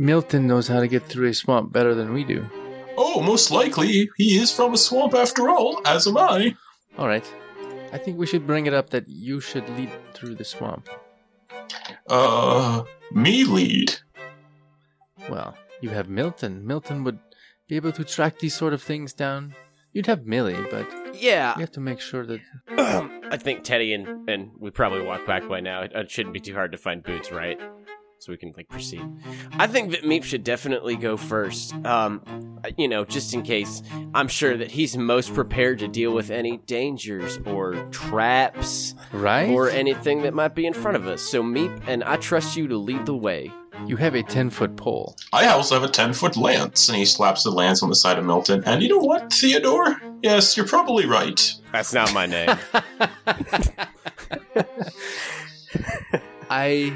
Milton 0.00 0.46
knows 0.46 0.66
how 0.66 0.80
to 0.80 0.88
get 0.88 1.04
through 1.04 1.28
a 1.28 1.34
swamp 1.34 1.74
better 1.74 1.94
than 1.94 2.14
we 2.14 2.24
do? 2.24 2.48
Oh, 2.96 3.20
most 3.20 3.50
likely 3.50 4.08
he 4.16 4.38
is 4.38 4.50
from 4.50 4.72
a 4.72 4.78
swamp 4.78 5.12
after 5.12 5.50
all, 5.50 5.82
as 5.84 6.06
am 6.06 6.16
I. 6.16 6.56
All 6.96 7.06
right. 7.06 7.30
I 7.92 7.98
think 7.98 8.18
we 8.18 8.26
should 8.26 8.46
bring 8.46 8.64
it 8.64 8.72
up 8.72 8.88
that 8.90 9.10
you 9.10 9.40
should 9.40 9.68
lead 9.76 9.90
through 10.14 10.36
the 10.36 10.44
swamp. 10.44 10.88
Uh, 12.08 12.84
me 13.12 13.44
lead. 13.44 13.96
Well, 15.28 15.54
you 15.82 15.90
have 15.90 16.08
Milton. 16.08 16.66
Milton 16.66 17.04
would 17.04 17.18
be 17.68 17.76
able 17.76 17.92
to 17.92 18.02
track 18.02 18.38
these 18.38 18.54
sort 18.54 18.72
of 18.72 18.82
things 18.82 19.12
down. 19.12 19.54
You'd 19.92 20.06
have 20.06 20.24
Millie, 20.24 20.56
but 20.70 20.88
Yeah, 21.14 21.54
you 21.56 21.60
have 21.60 21.72
to 21.72 21.80
make 21.80 22.00
sure 22.00 22.24
that 22.24 22.40
I 22.68 23.36
think 23.36 23.64
Teddy 23.64 23.92
and 23.92 24.30
and 24.30 24.52
we 24.58 24.70
probably 24.70 25.02
walk 25.02 25.26
back 25.26 25.46
by 25.46 25.60
now. 25.60 25.82
It, 25.82 25.92
it 25.94 26.10
shouldn't 26.10 26.32
be 26.32 26.40
too 26.40 26.54
hard 26.54 26.72
to 26.72 26.78
find 26.78 27.02
boots, 27.02 27.30
right? 27.30 27.60
So 28.20 28.32
we 28.32 28.36
can 28.36 28.52
like 28.54 28.68
proceed. 28.68 29.00
I 29.54 29.66
think 29.66 29.92
that 29.92 30.02
Meep 30.02 30.24
should 30.24 30.44
definitely 30.44 30.94
go 30.96 31.16
first. 31.16 31.74
Um, 31.86 32.20
you 32.76 32.86
know, 32.86 33.06
just 33.06 33.32
in 33.32 33.40
case. 33.42 33.82
I'm 34.12 34.28
sure 34.28 34.58
that 34.58 34.70
he's 34.70 34.94
most 34.96 35.32
prepared 35.32 35.78
to 35.78 35.88
deal 35.88 36.12
with 36.12 36.30
any 36.30 36.58
dangers 36.58 37.38
or 37.46 37.74
traps 37.90 38.94
right. 39.12 39.48
or 39.48 39.70
anything 39.70 40.20
that 40.22 40.34
might 40.34 40.54
be 40.54 40.66
in 40.66 40.74
front 40.74 40.98
of 40.98 41.06
us. 41.06 41.22
So 41.22 41.42
Meep 41.42 41.82
and 41.86 42.04
I 42.04 42.16
trust 42.16 42.56
you 42.56 42.68
to 42.68 42.76
lead 42.76 43.06
the 43.06 43.16
way. 43.16 43.50
you 43.86 43.96
have 43.96 44.14
a 44.14 44.22
ten 44.22 44.50
foot 44.50 44.76
pole. 44.76 45.16
I 45.32 45.46
also 45.48 45.74
have 45.80 45.88
a 45.88 45.90
10 45.90 46.12
foot 46.12 46.36
lance. 46.36 46.90
And 46.90 46.98
he 46.98 47.06
slaps 47.06 47.44
the 47.44 47.50
lance 47.50 47.82
on 47.82 47.88
the 47.88 47.94
side 47.94 48.18
of 48.18 48.26
Milton. 48.26 48.62
And 48.66 48.82
you 48.82 48.90
know 48.90 48.98
what, 48.98 49.32
Theodore? 49.32 49.96
Yes, 50.22 50.56
you're 50.58 50.66
probably 50.66 51.06
right. 51.06 51.54
That's 51.72 51.94
not 51.94 52.12
my 52.12 52.26
name. 52.26 52.50
I 56.50 56.92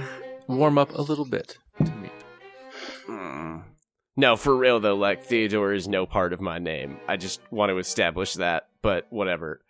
warm 0.48 0.78
up 0.78 0.94
a 0.94 1.02
little 1.02 1.24
bit 1.24 1.58
to 1.78 1.84
Meep. 1.84 2.10
Hmm. 3.06 3.58
No, 4.16 4.36
for 4.36 4.56
real 4.56 4.80
though, 4.80 4.96
like 4.96 5.24
Theodore 5.24 5.72
is 5.72 5.88
no 5.88 6.06
part 6.06 6.32
of 6.32 6.40
my 6.40 6.58
name. 6.58 6.98
I 7.08 7.16
just 7.16 7.40
want 7.50 7.70
to 7.70 7.78
establish 7.78 8.34
that, 8.34 8.68
but 8.82 9.06
whatever. 9.10 9.60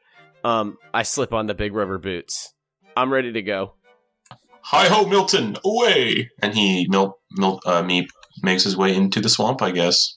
Um, 0.43 0.77
I 0.93 1.03
slip 1.03 1.33
on 1.33 1.47
the 1.47 1.55
big 1.55 1.75
rubber 1.75 1.99
boots. 1.99 2.53
I'm 2.97 3.13
ready 3.13 3.33
to 3.33 3.43
go. 3.43 3.75
Hi 4.65 4.87
ho, 4.87 5.07
Milton, 5.07 5.57
away! 5.65 6.31
And 6.41 6.55
he, 6.55 6.87
Mil, 6.89 7.19
Mil, 7.33 7.61
uh, 7.67 7.83
Meep, 7.83 8.07
makes 8.43 8.65
his 8.65 8.77
way 8.77 8.95
into 8.95 9.21
the 9.21 9.29
swamp, 9.29 9.63
I 9.63 9.71
guess. 9.71 10.17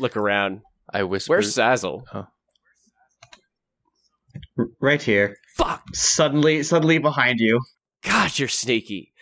Look 0.00 0.16
around. 0.16 0.62
I 0.92 1.04
whisper. 1.04 1.34
Where's 1.34 1.54
Sazzle? 1.54 2.02
Right 4.80 5.02
here. 5.02 5.36
Fuck! 5.56 5.82
Suddenly, 5.92 6.64
suddenly 6.64 6.98
behind 6.98 7.38
you, 7.38 7.60
God, 8.02 8.36
you're 8.38 8.48
sneaky. 8.48 9.12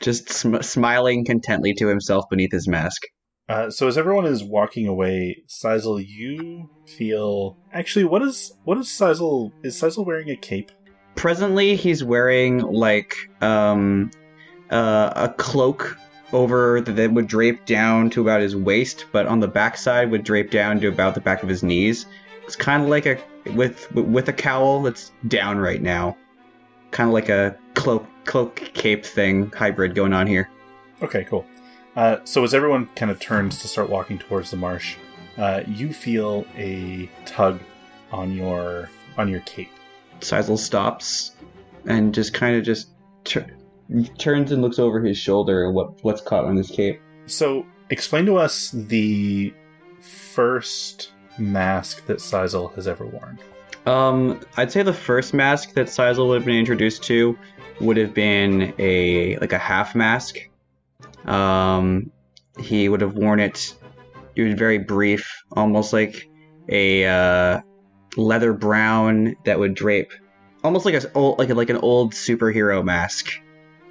Just 0.00 0.30
sm- 0.30 0.60
smiling 0.60 1.24
contently 1.24 1.74
to 1.74 1.88
himself 1.88 2.24
beneath 2.30 2.52
his 2.52 2.68
mask. 2.68 3.02
Uh, 3.48 3.70
so 3.70 3.86
as 3.88 3.98
everyone 3.98 4.24
is 4.24 4.42
walking 4.42 4.86
away, 4.86 5.42
Sizel, 5.48 6.00
you 6.00 6.70
feel 6.86 7.58
actually 7.72 8.04
what 8.04 8.22
is 8.22 8.52
what 8.64 8.78
is 8.78 8.90
Sizel? 8.90 9.52
Is 9.62 9.78
Sizel 9.78 10.04
wearing 10.04 10.30
a 10.30 10.36
cape? 10.36 10.72
Presently, 11.14 11.76
he's 11.76 12.02
wearing 12.02 12.58
like 12.60 13.14
um, 13.42 14.10
uh, 14.70 15.12
a 15.14 15.28
cloak 15.28 15.98
over 16.32 16.80
that 16.80 16.92
that 16.92 17.12
would 17.12 17.26
drape 17.26 17.66
down 17.66 18.08
to 18.10 18.22
about 18.22 18.40
his 18.40 18.56
waist, 18.56 19.06
but 19.12 19.26
on 19.26 19.40
the 19.40 19.48
backside 19.48 20.10
would 20.10 20.24
drape 20.24 20.50
down 20.50 20.80
to 20.80 20.88
about 20.88 21.14
the 21.14 21.20
back 21.20 21.42
of 21.42 21.48
his 21.48 21.62
knees. 21.62 22.06
It's 22.44 22.56
kind 22.56 22.82
of 22.82 22.88
like 22.88 23.04
a 23.06 23.18
with 23.52 23.92
with 23.92 24.28
a 24.28 24.32
cowl 24.32 24.82
that's 24.82 25.12
down 25.28 25.58
right 25.58 25.82
now, 25.82 26.16
kind 26.94 27.10
of 27.10 27.12
like 27.12 27.28
a 27.28 27.56
cloak 27.74 28.06
cloak 28.24 28.70
cape 28.72 29.04
thing 29.04 29.50
hybrid 29.50 29.94
going 29.94 30.14
on 30.14 30.26
here. 30.26 30.48
Okay, 31.02 31.24
cool. 31.24 31.44
Uh, 31.96 32.18
so 32.24 32.42
as 32.44 32.54
everyone 32.54 32.88
kind 32.94 33.10
of 33.10 33.20
turns 33.20 33.60
to 33.60 33.68
start 33.68 33.90
walking 33.90 34.18
towards 34.18 34.50
the 34.50 34.56
marsh, 34.56 34.96
uh, 35.36 35.62
you 35.66 35.92
feel 35.92 36.46
a 36.56 37.10
tug 37.26 37.60
on 38.12 38.32
your 38.32 38.88
on 39.18 39.28
your 39.28 39.40
cape. 39.40 39.70
Sizel 40.20 40.56
stops 40.56 41.32
and 41.84 42.14
just 42.14 42.32
kind 42.32 42.56
of 42.56 42.64
just 42.64 42.90
tur- 43.24 43.50
turns 44.16 44.52
and 44.52 44.62
looks 44.62 44.78
over 44.78 45.02
his 45.02 45.18
shoulder 45.18 45.66
at 45.66 45.74
what 45.74 46.02
what's 46.04 46.20
caught 46.20 46.44
on 46.44 46.56
his 46.56 46.70
cape. 46.70 47.00
So 47.26 47.66
explain 47.90 48.24
to 48.26 48.36
us 48.36 48.70
the 48.72 49.52
first 50.00 51.10
mask 51.38 52.06
that 52.06 52.20
Sizel 52.20 52.68
has 52.76 52.86
ever 52.86 53.04
worn. 53.04 53.40
Um, 53.86 54.40
I'd 54.56 54.72
say 54.72 54.82
the 54.82 54.94
first 54.94 55.34
mask 55.34 55.74
that 55.74 55.88
Sizel 55.88 56.28
would 56.28 56.36
have 56.36 56.46
been 56.46 56.58
introduced 56.58 57.04
to 57.04 57.38
would 57.80 57.96
have 57.96 58.14
been 58.14 58.74
a 58.78 59.36
like 59.38 59.52
a 59.52 59.58
half 59.58 59.94
mask. 59.94 60.38
Um, 61.26 62.10
he 62.58 62.88
would 62.88 63.00
have 63.02 63.14
worn 63.14 63.40
it. 63.40 63.74
It 64.36 64.42
was 64.42 64.54
very 64.54 64.78
brief, 64.78 65.44
almost 65.52 65.92
like 65.92 66.28
a 66.68 67.06
uh, 67.06 67.60
leather 68.16 68.52
brown 68.52 69.36
that 69.44 69.58
would 69.58 69.74
drape, 69.74 70.12
almost 70.62 70.84
like 70.86 70.94
a 70.94 71.12
old 71.14 71.38
like 71.38 71.50
a, 71.50 71.54
like 71.54 71.70
an 71.70 71.76
old 71.78 72.12
superhero 72.12 72.82
mask. 72.84 73.32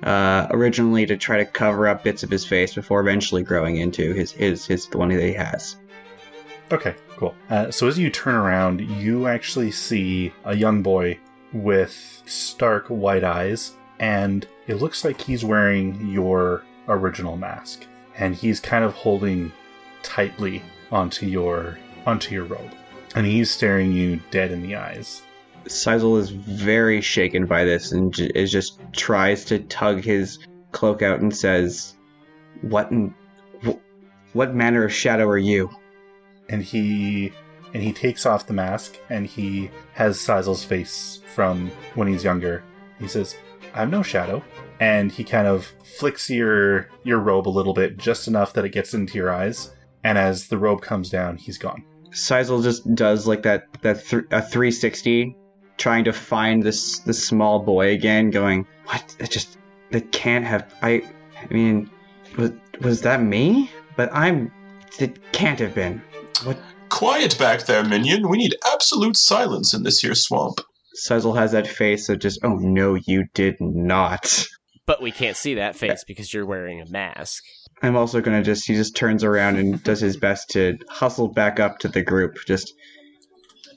Uh, 0.02 0.48
originally 0.50 1.06
to 1.06 1.16
try 1.16 1.38
to 1.38 1.46
cover 1.46 1.88
up 1.88 2.04
bits 2.04 2.24
of 2.24 2.30
his 2.30 2.46
face 2.46 2.74
before 2.74 3.00
eventually 3.00 3.42
growing 3.42 3.78
into 3.78 4.14
his 4.14 4.34
his 4.34 4.66
his 4.66 4.88
the 4.88 4.98
one 4.98 5.08
that 5.08 5.22
he 5.22 5.34
has. 5.34 5.78
Okay, 6.72 6.96
cool. 7.18 7.36
Uh, 7.50 7.70
so 7.72 7.88
as 7.88 8.00
you 8.00 8.10
turn 8.10 8.36
around, 8.36 8.82
you 8.82 9.28
actually 9.28 9.72
see 9.72 10.34
a 10.46 10.56
young 10.56 10.82
boy 10.82 11.20
with 11.52 12.24
stark 12.26 12.88
white 12.88 13.24
eyes, 13.24 13.76
and 14.00 14.48
it 14.68 14.76
looks 14.76 15.06
like 15.06 15.22
he's 15.22 15.46
wearing 15.46 16.10
your 16.10 16.64
original 16.88 17.38
mask, 17.38 17.86
and 18.18 18.34
he's 18.36 18.60
kind 18.60 18.84
of 18.84 18.94
holding 18.94 19.52
tightly 20.02 20.62
onto 20.92 21.26
your 21.26 21.78
onto 22.06 22.34
your 22.34 22.46
robe, 22.46 22.72
and 23.16 23.26
he's 23.26 23.52
staring 23.52 23.92
you 23.92 24.20
dead 24.32 24.52
in 24.52 24.62
the 24.62 24.76
eyes. 24.76 25.22
Sizel 25.68 26.18
is 26.18 26.30
very 26.30 27.00
shaken 27.00 27.46
by 27.46 27.64
this 27.64 27.94
and 27.94 28.14
j- 28.14 28.32
is 28.36 28.52
just 28.52 28.80
tries 28.92 29.46
to 29.46 29.60
tug 29.60 30.04
his 30.04 30.40
cloak 30.72 31.02
out 31.02 31.22
and 31.22 31.34
says, 31.34 31.96
"What, 32.62 32.92
in, 32.92 33.14
wh- 33.66 33.78
what 34.36 34.54
manner 34.56 34.84
of 34.84 34.94
shadow 34.94 35.28
are 35.28 35.38
you?" 35.38 35.70
And 36.50 36.64
he 36.64 37.32
and 37.74 37.82
he 37.82 37.92
takes 37.92 38.26
off 38.26 38.48
the 38.48 38.54
mask 38.54 38.98
and 39.10 39.26
he 39.26 39.72
has 39.94 40.20
Sizel's 40.20 40.64
face 40.64 41.22
from 41.34 41.72
when 41.96 42.08
he's 42.08 42.24
younger. 42.24 42.64
He 43.00 43.08
says, 43.08 43.36
"I'm 43.74 43.90
no 43.90 44.04
shadow," 44.04 44.44
and 44.80 45.12
he 45.12 45.24
kind 45.24 45.48
of 45.48 45.72
flicks 45.84 46.30
your 46.30 46.90
your 47.04 47.20
robe 47.20 47.48
a 47.48 47.50
little 47.50 47.74
bit, 47.74 47.98
just 47.98 48.28
enough 48.28 48.54
that 48.54 48.66
it 48.66 48.70
gets 48.70 48.94
into 48.94 49.18
your 49.18 49.32
eyes. 49.32 49.74
And 50.04 50.18
as 50.18 50.48
the 50.48 50.58
robe 50.58 50.82
comes 50.82 51.10
down, 51.10 51.38
he's 51.38 51.58
gone. 51.58 51.84
Sizel 52.12 52.62
just 52.62 52.94
does 52.94 53.26
like 53.28 53.44
that 53.44 53.68
that 53.82 54.06
th- 54.06 54.26
a 54.32 54.42
360, 54.42 55.36
trying 55.78 56.04
to 56.04 56.14
find 56.14 56.62
this 56.62 57.00
this 57.00 57.26
small 57.26 57.60
boy 57.60 57.94
again, 57.94 58.30
going, 58.30 58.68
"What? 58.86 59.16
Just 59.30 59.58
that 59.92 60.12
can't 60.12 60.46
have. 60.46 60.74
I, 60.82 61.04
I 61.38 61.54
mean, 61.54 61.90
was 62.38 62.52
was 62.82 63.02
that 63.02 63.22
me? 63.22 63.72
But 63.96 64.10
I'm. 64.14 64.52
It 65.00 65.32
can't 65.32 65.60
have 65.60 65.74
been. 65.74 66.02
What? 66.44 66.58
Quiet 66.90 67.38
back 67.40 67.66
there, 67.66 67.84
minion. 67.84 68.30
We 68.30 68.38
need 68.38 68.56
absolute 68.72 69.18
silence 69.18 69.74
in 69.74 69.84
this 69.84 70.00
here 70.00 70.14
swamp. 70.14 70.62
Sizel 70.94 71.36
has 71.36 71.52
that 71.54 71.68
face 71.68 72.08
of 72.10 72.20
just, 72.20 72.40
oh 72.44 72.58
no, 72.58 72.94
you 72.94 73.26
did 73.34 73.56
not. 73.60 74.46
But 74.86 75.02
we 75.02 75.12
can't 75.12 75.38
see 75.38 75.56
that 75.56 75.76
face 75.76 76.04
because 76.04 76.34
you're 76.34 76.46
wearing 76.46 76.82
a 76.82 76.86
mask. 76.86 77.44
I'm 77.82 77.96
also 77.96 78.22
gonna 78.22 78.44
just 78.44 78.68
he 78.68 78.76
just 78.76 78.96
turns 78.96 79.24
around 79.24 79.58
and 79.58 79.82
does 79.84 80.02
his 80.02 80.18
best 80.18 80.50
to 80.52 80.78
hustle 80.90 81.30
back 81.30 81.60
up 81.60 81.80
to 81.80 81.88
the 81.88 82.02
group, 82.02 82.38
just 82.46 82.74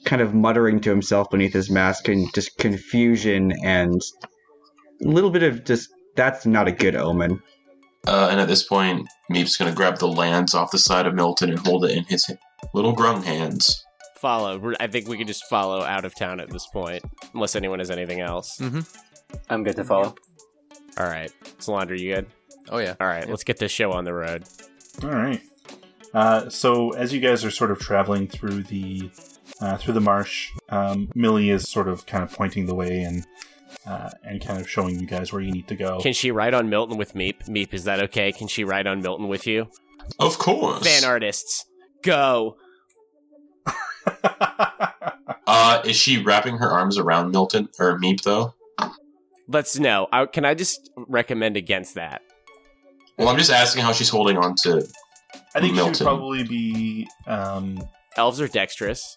kind 0.05 0.21
of 0.21 0.33
muttering 0.33 0.79
to 0.81 0.89
himself 0.89 1.29
beneath 1.29 1.53
his 1.53 1.69
mask 1.69 2.07
and 2.07 2.33
just 2.33 2.57
confusion 2.57 3.51
and 3.63 4.01
a 5.03 5.07
little 5.07 5.29
bit 5.29 5.43
of 5.43 5.63
just 5.63 5.89
that's 6.15 6.45
not 6.45 6.67
a 6.67 6.71
good 6.71 6.95
omen. 6.95 7.41
Uh, 8.05 8.29
and 8.31 8.39
at 8.39 8.47
this 8.47 8.63
point, 8.63 9.07
Meep's 9.29 9.57
gonna 9.57 9.73
grab 9.73 9.97
the 9.97 10.07
lance 10.07 10.53
off 10.53 10.71
the 10.71 10.77
side 10.77 11.05
of 11.05 11.15
Milton 11.15 11.49
and 11.49 11.59
hold 11.59 11.83
it 11.83 11.91
in 11.91 12.03
his 12.05 12.29
little 12.73 12.95
grung 12.95 13.23
hands. 13.23 13.83
Follow. 14.17 14.57
We're- 14.57 14.75
I 14.79 14.87
think 14.87 15.07
we 15.07 15.17
can 15.17 15.27
just 15.27 15.45
follow 15.45 15.81
out 15.83 16.03
of 16.05 16.15
town 16.15 16.39
at 16.39 16.49
this 16.49 16.65
point, 16.67 17.03
unless 17.33 17.55
anyone 17.55 17.79
has 17.79 17.91
anything 17.91 18.19
else. 18.19 18.57
Mm-hmm. 18.57 18.79
I'm 19.49 19.63
good 19.63 19.75
to 19.75 19.83
follow. 19.83 20.15
All 20.99 21.05
right, 21.05 21.31
Solandra, 21.59 21.99
you 21.99 22.15
good? 22.15 22.27
Oh 22.69 22.79
yeah. 22.79 22.95
All 22.99 23.07
right, 23.07 23.29
let's 23.29 23.43
get 23.43 23.57
this 23.59 23.71
show 23.71 23.91
on 23.91 24.03
the 24.05 24.13
road. 24.13 24.43
All 25.03 25.09
right. 25.09 25.41
Uh, 26.13 26.49
so 26.49 26.91
as 26.91 27.13
you 27.13 27.19
guys 27.19 27.45
are 27.45 27.51
sort 27.51 27.69
of 27.69 27.79
traveling 27.79 28.27
through 28.27 28.63
the 28.63 29.09
uh, 29.61 29.77
through 29.77 29.93
the 29.93 30.01
marsh, 30.01 30.51
um, 30.69 31.09
Millie 31.13 31.49
is 31.51 31.69
sort 31.69 31.87
of 31.87 32.05
kind 32.07 32.23
of 32.23 32.31
pointing 32.31 32.65
the 32.65 32.73
way 32.73 33.01
and 33.03 33.25
uh, 33.85 34.09
and 34.23 34.43
kind 34.43 34.59
of 34.59 34.67
showing 34.69 34.99
you 34.99 35.05
guys 35.05 35.31
where 35.31 35.41
you 35.41 35.51
need 35.51 35.67
to 35.67 35.75
go. 35.75 35.99
Can 35.99 36.13
she 36.13 36.31
ride 36.31 36.53
on 36.55 36.69
Milton 36.69 36.97
with 36.97 37.13
Meep? 37.13 37.45
Meep, 37.47 37.73
is 37.73 37.83
that 37.83 37.99
okay? 37.99 38.31
Can 38.31 38.47
she 38.47 38.63
ride 38.63 38.87
on 38.87 39.01
Milton 39.01 39.27
with 39.27 39.45
you? 39.45 39.67
Of 40.19 40.39
course. 40.39 40.83
Fan 40.87 41.03
artists, 41.07 41.65
go! 42.07 42.57
Uh, 45.49 45.81
is 45.85 45.95
she 45.95 46.21
wrapping 46.21 46.57
her 46.57 46.69
arms 46.69 46.97
around 46.97 47.31
Milton 47.31 47.69
or 47.79 47.97
Meep 47.99 48.21
though? 48.21 48.53
Let's 49.47 49.79
know. 49.79 50.07
I, 50.11 50.25
can 50.25 50.43
I 50.43 50.53
just 50.53 50.89
recommend 50.97 51.55
against 51.55 51.95
that? 51.95 52.21
Well, 53.17 53.29
I'm 53.29 53.37
just 53.37 53.49
asking 53.49 53.83
how 53.83 53.93
she's 53.93 54.09
holding 54.09 54.37
on 54.37 54.55
to. 54.63 54.85
I 55.55 55.61
think 55.61 55.71
she 55.71 55.75
Milton. 55.75 55.91
would 55.91 55.99
probably 55.99 56.43
be. 56.43 57.07
Um, 57.27 57.81
Elves 58.17 58.41
are 58.41 58.49
dexterous. 58.49 59.15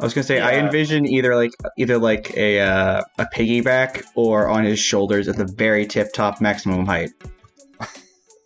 I 0.00 0.04
was 0.04 0.12
gonna 0.12 0.24
say 0.24 0.40
I 0.40 0.54
envision 0.54 1.06
either 1.06 1.36
like 1.36 1.52
either 1.78 1.98
like 1.98 2.36
a 2.36 2.60
uh, 2.60 3.02
a 3.18 3.26
piggyback 3.26 4.02
or 4.16 4.48
on 4.48 4.64
his 4.64 4.80
shoulders 4.80 5.28
at 5.28 5.36
the 5.36 5.44
very 5.44 5.86
tip 5.86 6.12
top 6.12 6.40
maximum 6.40 6.84
height. 6.84 7.10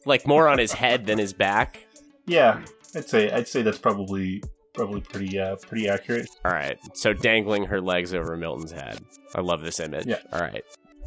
Like 0.04 0.26
more 0.26 0.46
on 0.46 0.58
his 0.58 0.72
head 0.72 1.06
than 1.06 1.18
his 1.18 1.32
back. 1.32 1.86
yeah, 2.26 2.62
I'd 2.94 3.08
say 3.08 3.30
I'd 3.30 3.48
say 3.48 3.62
that's 3.62 3.78
probably 3.78 4.42
probably 4.74 5.00
pretty 5.00 5.38
uh, 5.38 5.56
pretty 5.56 5.88
accurate. 5.88 6.28
All 6.44 6.52
right. 6.52 6.78
So 6.94 7.12
dangling 7.12 7.64
her 7.66 7.80
legs 7.80 8.14
over 8.14 8.36
Milton's 8.36 8.72
head. 8.72 9.00
I 9.34 9.40
love 9.40 9.62
this 9.62 9.80
image. 9.80 10.06
Yeah. 10.06 10.18
All 10.32 10.40
right. 10.40 10.64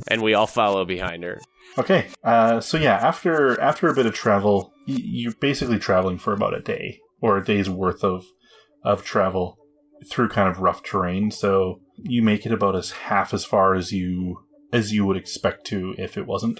And 0.09 0.21
we 0.21 0.33
all 0.33 0.47
follow 0.47 0.83
behind 0.83 1.23
her. 1.23 1.39
Okay, 1.77 2.07
uh, 2.23 2.59
so 2.59 2.77
yeah, 2.77 2.95
after 2.95 3.59
after 3.61 3.87
a 3.87 3.93
bit 3.93 4.05
of 4.05 4.13
travel, 4.13 4.73
y- 4.87 4.99
you're 5.01 5.33
basically 5.39 5.79
traveling 5.79 6.17
for 6.17 6.33
about 6.33 6.53
a 6.53 6.59
day 6.61 6.99
or 7.21 7.37
a 7.37 7.43
day's 7.43 7.69
worth 7.69 8.03
of 8.03 8.25
of 8.83 9.03
travel 9.03 9.57
through 10.09 10.29
kind 10.29 10.49
of 10.49 10.59
rough 10.59 10.83
terrain. 10.83 11.31
So 11.31 11.79
you 11.97 12.21
make 12.21 12.45
it 12.45 12.51
about 12.51 12.75
as 12.75 12.91
half 12.91 13.33
as 13.33 13.45
far 13.45 13.73
as 13.73 13.91
you 13.93 14.43
as 14.73 14.91
you 14.91 15.05
would 15.05 15.17
expect 15.17 15.65
to 15.67 15.95
if 15.97 16.17
it 16.17 16.27
wasn't 16.27 16.59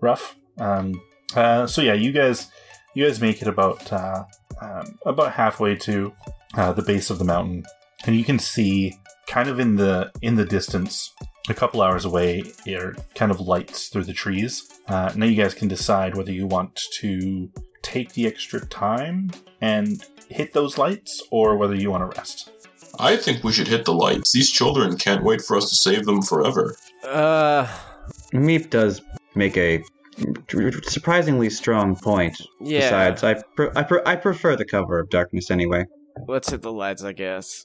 rough. 0.00 0.36
Um, 0.58 1.00
uh, 1.34 1.66
so 1.66 1.82
yeah, 1.82 1.94
you 1.94 2.12
guys 2.12 2.48
you 2.94 3.04
guys 3.04 3.20
make 3.20 3.42
it 3.42 3.48
about 3.48 3.92
uh, 3.92 4.24
um, 4.60 4.98
about 5.04 5.32
halfway 5.32 5.74
to 5.76 6.12
uh, 6.54 6.72
the 6.72 6.82
base 6.82 7.10
of 7.10 7.18
the 7.18 7.24
mountain, 7.24 7.64
and 8.06 8.16
you 8.16 8.24
can 8.24 8.38
see 8.38 8.98
kind 9.26 9.48
of 9.48 9.58
in 9.58 9.76
the 9.76 10.10
in 10.22 10.36
the 10.36 10.44
distance 10.44 11.12
a 11.48 11.54
couple 11.54 11.82
hours 11.82 12.04
away 12.04 12.44
are 12.68 12.94
kind 13.14 13.30
of 13.30 13.40
lights 13.40 13.88
through 13.88 14.04
the 14.04 14.12
trees. 14.12 14.68
Uh, 14.88 15.12
now 15.14 15.26
you 15.26 15.40
guys 15.40 15.54
can 15.54 15.68
decide 15.68 16.16
whether 16.16 16.32
you 16.32 16.46
want 16.46 16.80
to 16.94 17.50
take 17.82 18.12
the 18.14 18.26
extra 18.26 18.64
time 18.66 19.30
and 19.60 20.04
hit 20.28 20.52
those 20.52 20.76
lights 20.76 21.22
or 21.30 21.56
whether 21.56 21.74
you 21.74 21.90
want 21.90 22.10
to 22.10 22.18
rest. 22.18 22.50
I 22.98 23.16
think 23.16 23.44
we 23.44 23.52
should 23.52 23.68
hit 23.68 23.84
the 23.84 23.94
lights. 23.94 24.32
These 24.32 24.50
children 24.50 24.96
can't 24.96 25.22
wait 25.22 25.42
for 25.42 25.56
us 25.56 25.68
to 25.68 25.76
save 25.76 26.04
them 26.06 26.22
forever. 26.22 26.76
Uh, 27.04 27.68
Meep 28.32 28.70
does 28.70 29.02
make 29.34 29.56
a 29.56 29.84
surprisingly 30.84 31.50
strong 31.50 31.96
point. 31.96 32.36
yeah. 32.60 32.80
Besides, 32.80 33.24
I 33.24 33.42
pre- 33.54 33.70
I, 33.74 33.82
pre- 33.82 34.02
I 34.06 34.16
prefer 34.16 34.56
the 34.56 34.64
cover 34.64 34.98
of 34.98 35.10
darkness 35.10 35.50
anyway. 35.50 35.84
Let's 36.26 36.50
hit 36.50 36.62
the 36.62 36.72
lights, 36.72 37.02
I 37.04 37.12
guess. 37.12 37.64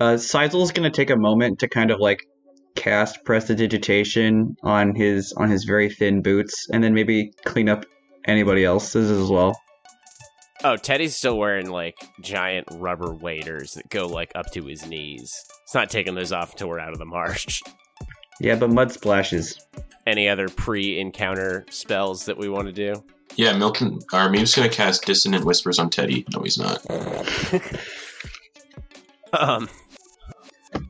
Uh, 0.00 0.16
Sizel's 0.16 0.72
gonna 0.72 0.90
take 0.90 1.10
a 1.10 1.16
moment 1.16 1.60
to 1.60 1.68
kind 1.68 1.90
of 1.90 1.98
like 2.00 2.20
cast 2.74 3.24
prestidigitation 3.24 4.56
on 4.62 4.94
his 4.94 5.32
on 5.36 5.50
his 5.50 5.64
very 5.64 5.90
thin 5.90 6.22
boots, 6.22 6.68
and 6.72 6.82
then 6.82 6.94
maybe 6.94 7.32
clean 7.44 7.68
up 7.68 7.84
anybody 8.24 8.64
else's 8.64 9.10
as 9.10 9.28
well. 9.28 9.58
Oh, 10.64 10.76
Teddy's 10.76 11.14
still 11.14 11.38
wearing 11.38 11.70
like 11.70 11.96
giant 12.20 12.66
rubber 12.72 13.14
waders 13.14 13.74
that 13.74 13.88
go 13.88 14.06
like 14.06 14.32
up 14.34 14.50
to 14.52 14.64
his 14.64 14.86
knees. 14.86 15.32
It's 15.64 15.74
not 15.74 15.90
taking 15.90 16.14
those 16.14 16.32
off 16.32 16.52
until 16.52 16.68
we're 16.68 16.80
out 16.80 16.92
of 16.92 16.98
the 16.98 17.04
marsh. 17.04 17.62
Yeah, 18.40 18.54
but 18.56 18.70
mud 18.70 18.92
splashes. 18.92 19.58
Any 20.06 20.28
other 20.28 20.48
pre-encounter 20.48 21.66
spells 21.70 22.24
that 22.26 22.38
we 22.38 22.48
want 22.48 22.66
to 22.66 22.72
do? 22.72 23.04
Yeah, 23.36 23.56
Milton 23.56 23.98
or 24.12 24.28
Meep's 24.30 24.54
gonna 24.54 24.68
cast 24.68 25.04
dissonant 25.04 25.44
whispers 25.44 25.78
on 25.78 25.90
Teddy. 25.90 26.24
No, 26.34 26.42
he's 26.42 26.58
not. 26.58 26.84
Um, 29.32 29.68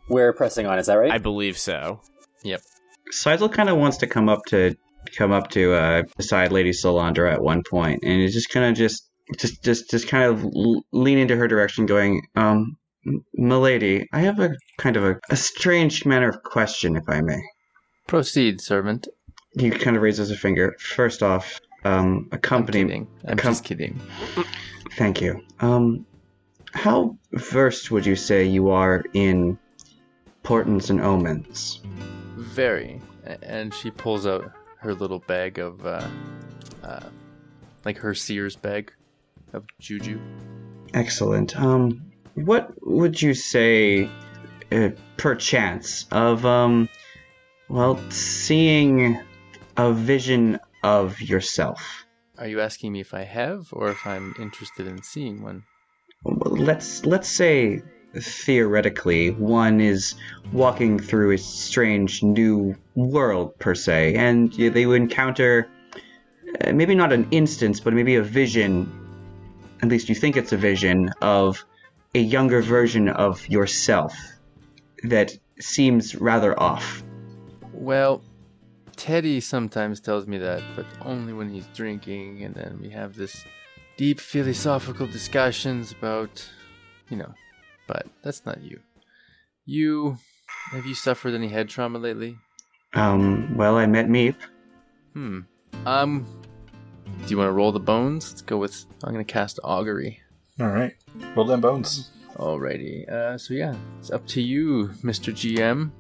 We're 0.08 0.32
pressing 0.32 0.66
on, 0.66 0.78
is 0.78 0.86
that 0.86 0.94
right? 0.94 1.10
I 1.10 1.18
believe 1.18 1.58
so. 1.58 2.00
Yep. 2.44 2.62
Sizel 3.10 3.48
kind 3.48 3.68
of 3.68 3.76
wants 3.78 3.96
to 3.98 4.06
come 4.06 4.28
up 4.28 4.44
to 4.46 4.76
come 5.16 5.32
up 5.32 5.50
to 5.50 5.72
uh, 5.74 6.02
beside 6.16 6.52
Lady 6.52 6.70
Solandra 6.70 7.32
at 7.32 7.42
one 7.42 7.62
point, 7.68 8.00
and 8.04 8.20
it's 8.22 8.34
just 8.34 8.50
kind 8.50 8.66
of 8.66 8.76
just 8.76 9.08
just 9.38 9.62
just 9.64 9.90
just 9.90 10.08
kind 10.08 10.24
of 10.24 10.44
l- 10.44 10.84
lean 10.92 11.18
into 11.18 11.34
her 11.36 11.48
direction, 11.48 11.86
going, 11.86 12.22
um, 12.36 12.76
"M- 13.06 13.24
"Milady, 13.34 14.06
I 14.12 14.20
have 14.20 14.38
a 14.38 14.50
kind 14.78 14.96
of 14.96 15.04
a, 15.04 15.20
a 15.28 15.36
strange 15.36 16.06
manner 16.06 16.30
of 16.30 16.42
question, 16.42 16.96
if 16.96 17.08
I 17.08 17.20
may." 17.20 17.42
Proceed, 18.06 18.62
servant. 18.62 19.06
He 19.58 19.70
kind 19.70 19.96
of 19.96 20.02
raises 20.02 20.30
a 20.30 20.36
finger. 20.36 20.74
First 20.78 21.22
off, 21.22 21.60
um, 21.84 22.28
I'm 22.32 22.66
kidding. 22.66 23.06
I'm 23.26 23.36
just 23.36 23.64
kidding. 23.64 24.00
Thank 24.96 25.20
you. 25.20 25.42
Um, 25.60 26.06
how 26.72 27.16
versed 27.32 27.90
would 27.90 28.06
you 28.06 28.16
say 28.16 28.44
you 28.44 28.70
are 28.70 29.04
in 29.12 29.58
portents 30.42 30.90
and 30.90 31.00
omens? 31.00 31.80
Very. 32.36 33.00
And 33.42 33.74
she 33.74 33.90
pulls 33.90 34.26
out 34.26 34.50
her 34.78 34.94
little 34.94 35.20
bag 35.20 35.58
of, 35.58 35.84
uh, 35.84 36.06
uh, 36.82 37.08
like 37.84 37.98
her 37.98 38.14
seer's 38.14 38.56
bag 38.56 38.92
of 39.52 39.64
juju. 39.78 40.20
Excellent. 40.94 41.58
Um, 41.58 42.10
what 42.34 42.70
would 42.86 43.20
you 43.20 43.34
say, 43.34 44.08
uh, 44.70 44.90
perchance, 45.16 46.06
of 46.10 46.44
um, 46.44 46.88
well, 47.68 47.98
seeing 48.10 49.18
a 49.76 49.92
vision 49.92 50.58
of 50.82 51.20
yourself? 51.20 52.06
Are 52.38 52.46
you 52.46 52.60
asking 52.60 52.92
me 52.92 53.00
if 53.00 53.14
I 53.14 53.22
have, 53.22 53.68
or 53.72 53.90
if 53.90 54.06
I'm 54.06 54.34
interested 54.38 54.86
in 54.86 55.02
seeing 55.02 55.42
one? 55.42 55.64
Let's 56.24 57.04
let's 57.04 57.28
say 57.28 57.82
theoretically 58.14 59.30
one 59.30 59.80
is 59.80 60.14
walking 60.52 60.98
through 60.98 61.32
a 61.32 61.38
strange 61.38 62.22
new 62.22 62.74
world 62.94 63.58
per 63.58 63.74
se, 63.74 64.14
and 64.14 64.52
they 64.52 64.86
would 64.86 65.00
encounter 65.02 65.68
uh, 66.60 66.72
maybe 66.72 66.94
not 66.94 67.12
an 67.12 67.28
instance, 67.30 67.80
but 67.80 67.92
maybe 67.92 68.16
a 68.16 68.22
vision. 68.22 68.92
At 69.82 69.88
least 69.88 70.08
you 70.08 70.14
think 70.14 70.36
it's 70.36 70.52
a 70.52 70.56
vision 70.56 71.10
of 71.22 71.64
a 72.14 72.18
younger 72.18 72.62
version 72.62 73.08
of 73.08 73.48
yourself 73.48 74.16
that 75.04 75.36
seems 75.60 76.14
rather 76.14 76.58
off. 76.58 77.02
Well, 77.72 78.22
Teddy 78.96 79.40
sometimes 79.40 80.00
tells 80.00 80.26
me 80.26 80.38
that, 80.38 80.62
but 80.74 80.86
only 81.02 81.32
when 81.32 81.48
he's 81.48 81.66
drinking, 81.68 82.42
and 82.42 82.54
then 82.54 82.78
we 82.82 82.90
have 82.90 83.14
this 83.14 83.44
deep 83.96 84.20
philosophical 84.20 85.06
discussions 85.06 85.92
about, 85.92 86.48
you 87.08 87.16
know, 87.16 87.32
but 87.86 88.06
that's 88.22 88.44
not 88.44 88.60
you. 88.62 88.80
You, 89.66 90.18
have 90.72 90.86
you 90.86 90.94
suffered 90.94 91.34
any 91.34 91.48
head 91.48 91.68
trauma 91.68 91.98
lately? 91.98 92.36
Um, 92.94 93.56
well, 93.56 93.76
I 93.76 93.86
met 93.86 94.08
Meep. 94.08 94.34
Hmm. 95.12 95.40
Um, 95.86 96.26
do 97.22 97.28
you 97.28 97.38
want 97.38 97.48
to 97.48 97.52
roll 97.52 97.72
the 97.72 97.80
bones? 97.80 98.30
Let's 98.30 98.42
go 98.42 98.56
with, 98.56 98.84
I'm 99.04 99.12
going 99.12 99.24
to 99.24 99.32
cast 99.32 99.60
Augury. 99.62 100.20
All 100.60 100.68
right, 100.68 100.94
roll 101.36 101.46
them 101.46 101.60
bones. 101.60 102.10
Alrighty. 102.38 103.10
Uh, 103.10 103.36
so 103.36 103.54
yeah, 103.54 103.74
it's 103.98 104.10
up 104.10 104.26
to 104.28 104.40
you, 104.40 104.88
Mr. 105.02 105.32
GM. 105.32 105.90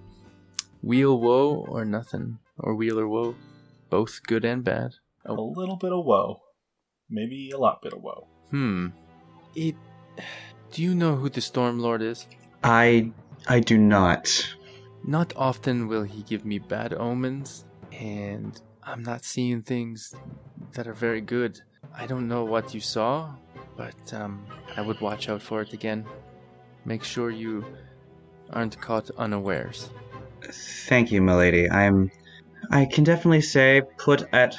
Weal 0.82 1.18
woe 1.18 1.66
or 1.68 1.84
nothing, 1.84 2.38
or 2.58 2.74
weal 2.76 3.00
or 3.00 3.08
woe, 3.08 3.34
both 3.90 4.20
good 4.26 4.44
and 4.44 4.62
bad. 4.62 4.94
A 5.26 5.32
little 5.32 5.76
bit 5.76 5.92
of 5.92 6.04
woe, 6.04 6.40
maybe 7.10 7.50
a 7.50 7.58
lot 7.58 7.82
bit 7.82 7.92
of 7.92 8.02
woe. 8.02 8.28
Hmm. 8.50 8.88
It. 9.56 9.74
Do 10.70 10.82
you 10.82 10.94
know 10.94 11.16
who 11.16 11.28
the 11.28 11.40
Storm 11.40 11.80
Lord 11.80 12.02
is? 12.02 12.26
I 12.62 13.10
I 13.48 13.58
do 13.60 13.76
not. 13.76 14.54
not 15.04 15.32
often 15.36 15.88
will 15.88 16.04
he 16.04 16.22
give 16.22 16.44
me 16.44 16.58
bad 16.60 16.94
omens, 16.94 17.64
and 17.92 18.60
I'm 18.84 19.02
not 19.02 19.24
seeing 19.24 19.62
things 19.62 20.14
that 20.74 20.86
are 20.86 20.94
very 20.94 21.20
good. 21.20 21.60
I 21.94 22.06
don't 22.06 22.28
know 22.28 22.44
what 22.44 22.74
you 22.74 22.80
saw, 22.80 23.34
but 23.76 24.14
um, 24.14 24.46
I 24.76 24.82
would 24.82 25.00
watch 25.00 25.28
out 25.28 25.42
for 25.42 25.62
it 25.62 25.72
again. 25.72 26.06
Make 26.88 27.04
sure 27.04 27.28
you 27.28 27.66
aren't 28.48 28.80
caught 28.80 29.10
unawares. 29.18 29.90
Thank 30.88 31.12
you, 31.12 31.20
milady. 31.20 31.70
I'm. 31.70 32.10
I 32.70 32.86
can 32.86 33.04
definitely 33.04 33.42
say 33.42 33.82
put 33.98 34.26
at 34.32 34.56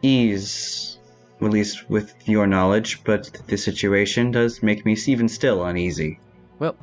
ease, 0.00 1.00
at 1.40 1.50
least 1.50 1.90
with 1.90 2.14
your 2.28 2.46
knowledge, 2.46 3.02
but 3.02 3.32
the 3.48 3.58
situation 3.58 4.30
does 4.30 4.62
make 4.62 4.86
me 4.86 4.96
even 5.08 5.28
still 5.28 5.64
uneasy. 5.64 6.20
Well, 6.60 6.76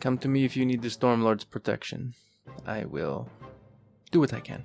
come 0.00 0.18
to 0.18 0.28
me 0.28 0.44
if 0.44 0.56
you 0.56 0.66
need 0.66 0.82
the 0.82 0.88
Stormlord's 0.88 1.44
protection. 1.44 2.14
I 2.66 2.86
will 2.86 3.28
do 4.10 4.18
what 4.18 4.34
I 4.34 4.40
can. 4.40 4.64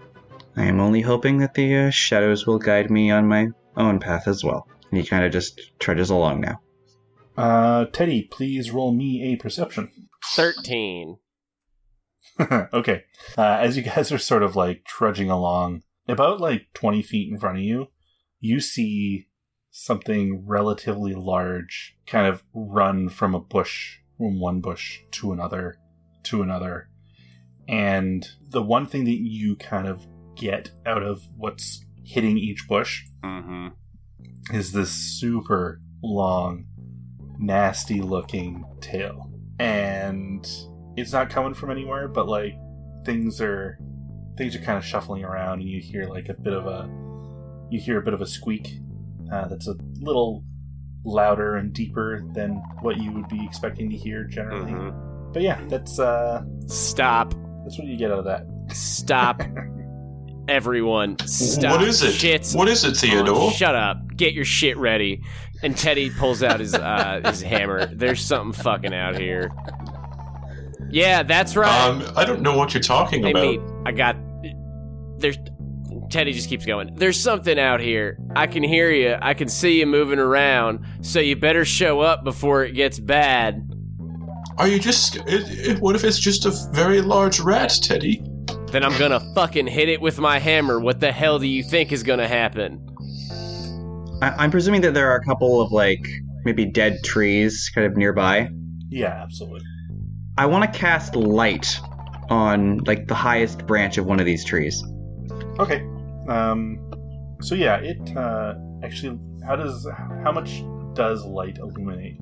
I 0.56 0.66
am 0.66 0.80
only 0.80 1.02
hoping 1.02 1.38
that 1.38 1.54
the 1.54 1.78
uh, 1.78 1.90
shadows 1.92 2.48
will 2.48 2.58
guide 2.58 2.90
me 2.90 3.12
on 3.12 3.28
my 3.28 3.50
own 3.76 4.00
path 4.00 4.28
as 4.28 4.44
well. 4.44 4.68
And 4.90 5.00
he 5.00 5.06
kind 5.06 5.24
of 5.24 5.32
just 5.32 5.62
trudges 5.78 6.10
along 6.10 6.42
now. 6.42 6.60
Uh, 7.38 7.86
Teddy, 7.86 8.24
please 8.24 8.72
roll 8.72 8.92
me 8.92 9.32
a 9.32 9.38
perception. 9.38 9.92
13. 10.34 11.18
okay. 12.74 13.04
Uh, 13.38 13.58
as 13.60 13.78
you 13.78 13.84
guys 13.84 14.12
are 14.12 14.18
sort 14.18 14.44
of 14.44 14.56
like 14.56 14.84
trudging 14.86 15.30
along, 15.30 15.84
about 16.08 16.40
like 16.42 16.68
20 16.74 17.02
feet 17.02 17.32
in 17.32 17.38
front 17.40 17.58
of 17.58 17.64
you, 17.64 17.88
you 18.40 18.60
see 18.60 19.28
something 19.70 20.44
relatively 20.46 21.14
large 21.14 21.96
kind 22.08 22.28
of 22.28 22.44
run 22.54 23.10
from 23.10 23.36
a 23.36 23.40
bush, 23.40 23.98
from 24.18 24.40
one 24.40 24.60
bush 24.62 25.00
to 25.12 25.32
another, 25.32 25.78
to 26.24 26.42
another. 26.42 26.90
And 27.68 28.28
the 28.50 28.64
one 28.64 28.86
thing 28.86 29.04
that 29.06 29.20
you 29.20 29.56
kind 29.56 29.88
of 29.88 30.08
get 30.36 30.72
out 30.86 31.04
of 31.04 31.22
what's 31.36 31.84
hitting 32.04 32.38
each 32.38 32.68
bush 32.68 33.04
Mm-hmm. 33.24 34.56
is 34.56 34.72
this 34.72 34.90
super 34.92 35.82
long, 36.02 36.66
nasty 37.40 38.02
looking 38.02 38.64
tail. 38.82 39.32
And 39.60 40.48
it's 40.96 41.12
not 41.12 41.30
coming 41.30 41.54
from 41.54 41.72
anywhere, 41.72 42.08
but 42.08 42.28
like 42.28 42.54
things 43.06 43.42
are 43.42 43.80
things 44.38 44.56
are 44.56 44.60
kind 44.60 44.78
of 44.78 44.86
shuffling 44.86 45.24
around 45.24 45.62
and 45.62 45.70
you 45.70 45.80
hear 45.82 46.06
like 46.06 46.30
a 46.30 46.34
bit 46.34 46.54
of 46.54 46.68
a 46.68 46.88
you 47.72 47.80
hear 47.80 47.98
a 48.00 48.02
bit 48.04 48.14
of 48.14 48.22
a 48.22 48.26
squeak 48.28 48.80
uh, 49.32 49.48
that's 49.48 49.68
a 49.68 49.76
little 50.00 50.44
louder 51.04 51.56
and 51.56 51.74
deeper 51.74 52.22
than 52.34 52.52
what 52.82 52.98
you 52.98 53.12
would 53.12 53.28
be 53.30 53.44
expecting 53.46 53.90
to 53.90 53.96
hear 53.96 54.26
generally. 54.26 54.72
Mhm. 54.72 55.34
But 55.34 55.42
yeah, 55.42 55.62
that's 55.68 56.00
uh 56.00 56.44
Stop. 56.68 57.34
that's 57.64 57.78
what 57.78 57.88
you 57.88 57.98
get 57.98 58.12
out 58.12 58.20
of 58.20 58.26
that. 58.26 58.46
Stop. 58.76 59.42
Everyone, 60.48 61.18
stop. 61.28 61.80
What 61.80 61.88
is 61.90 62.02
it? 62.04 62.14
Shit's 62.14 62.56
What 62.56 62.70
is 62.70 62.86
it, 62.86 62.96
Theodore? 62.96 63.52
Shut 63.52 63.76
up. 63.76 63.98
Get 64.16 64.34
your 64.34 64.46
shit 64.46 64.78
ready. 64.78 65.22
And 65.64 65.76
Teddy 65.76 66.10
pulls 66.10 66.44
out 66.44 66.60
his 66.60 66.74
uh, 66.74 67.22
his 67.26 67.42
hammer. 67.42 67.88
There's 67.88 68.24
something 68.24 68.62
fucking 68.62 68.94
out 68.94 69.18
here. 69.18 69.52
Yeah, 70.90 71.24
that's 71.24 71.56
right. 71.56 71.88
Um, 71.88 72.04
I 72.16 72.26
don't 72.26 72.42
know 72.42 72.56
what 72.56 72.74
you're 72.74 72.84
talking 72.84 73.24
hey, 73.24 73.32
about. 73.32 73.42
mate, 73.44 73.62
I 73.86 73.92
got. 73.92 74.18
There's. 75.20 75.38
Teddy 76.10 76.32
just 76.32 76.48
keeps 76.48 76.66
going. 76.66 76.96
There's 76.96 77.20
something 77.20 77.60
out 77.60 77.82
here. 77.82 78.18
I 78.36 78.48
can 78.48 78.64
hear 78.64 78.92
you. 78.92 79.18
I 79.22 79.34
can 79.34 79.50
see 79.50 79.80
you 79.80 79.86
moving 79.86 80.20
around. 80.20 80.86
So 81.02 81.20
you 81.20 81.36
better 81.36 81.66
show 81.66 82.00
up 82.00 82.24
before 82.24 82.64
it 82.64 82.72
gets 82.74 83.00
bad. 83.00 83.70
Are 84.58 84.68
you 84.68 84.80
just? 84.80 85.18
It, 85.18 85.26
it, 85.28 85.80
what 85.80 85.96
if 85.96 86.04
it's 86.04 86.20
just 86.20 86.46
a 86.46 86.52
very 86.72 87.02
large 87.02 87.40
rat, 87.42 87.78
Teddy? 87.82 88.24
Then 88.72 88.84
I'm 88.84 88.98
gonna 88.98 89.20
fucking 89.34 89.68
hit 89.68 89.90
it 89.90 90.00
with 90.00 90.20
my 90.20 90.40
hammer. 90.40 90.80
What 90.80 91.00
the 91.00 91.12
hell 91.12 91.40
do 91.40 91.48
you 91.48 91.64
think 91.64 91.92
is 91.92 92.04
gonna 92.04 92.28
happen? 92.28 92.87
I- 94.22 94.36
I'm 94.38 94.52
presuming 94.52 94.82
that 94.82 94.94
there 94.94 95.10
are 95.12 95.16
a 95.16 95.24
couple 95.24 95.62
of 95.62 95.72
like 95.72 96.08
maybe 96.46 96.66
dead 96.66 97.04
trees 97.04 97.70
kind 97.74 97.86
of 97.86 97.96
nearby. 97.98 98.50
Yeah, 98.90 99.22
absolutely. 99.22 99.62
I 100.38 100.46
want 100.46 100.72
to 100.72 100.80
cast 100.80 101.16
light 101.16 101.80
on 102.30 102.80
like 102.86 103.08
the 103.08 103.16
highest 103.16 103.66
branch 103.68 103.98
of 103.98 104.06
one 104.06 104.20
of 104.20 104.26
these 104.26 104.44
trees. 104.46 104.84
Okay. 105.60 105.86
Um 106.28 106.80
so 107.42 107.56
yeah, 107.56 107.78
it 107.78 108.16
uh 108.18 108.56
actually 108.84 109.20
how 109.46 109.56
does 109.56 109.88
how 110.24 110.32
much 110.32 110.64
does 110.94 111.24
light 111.26 111.58
illuminate? 111.60 112.18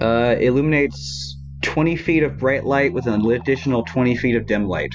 Uh, 0.00 0.34
illuminates 0.40 1.36
20 1.62 1.94
feet 1.96 2.22
of 2.22 2.38
bright 2.38 2.64
light 2.64 2.92
with 2.92 3.06
an 3.06 3.24
additional 3.30 3.84
20 3.84 4.16
feet 4.16 4.34
of 4.34 4.46
dim 4.46 4.66
light. 4.66 4.92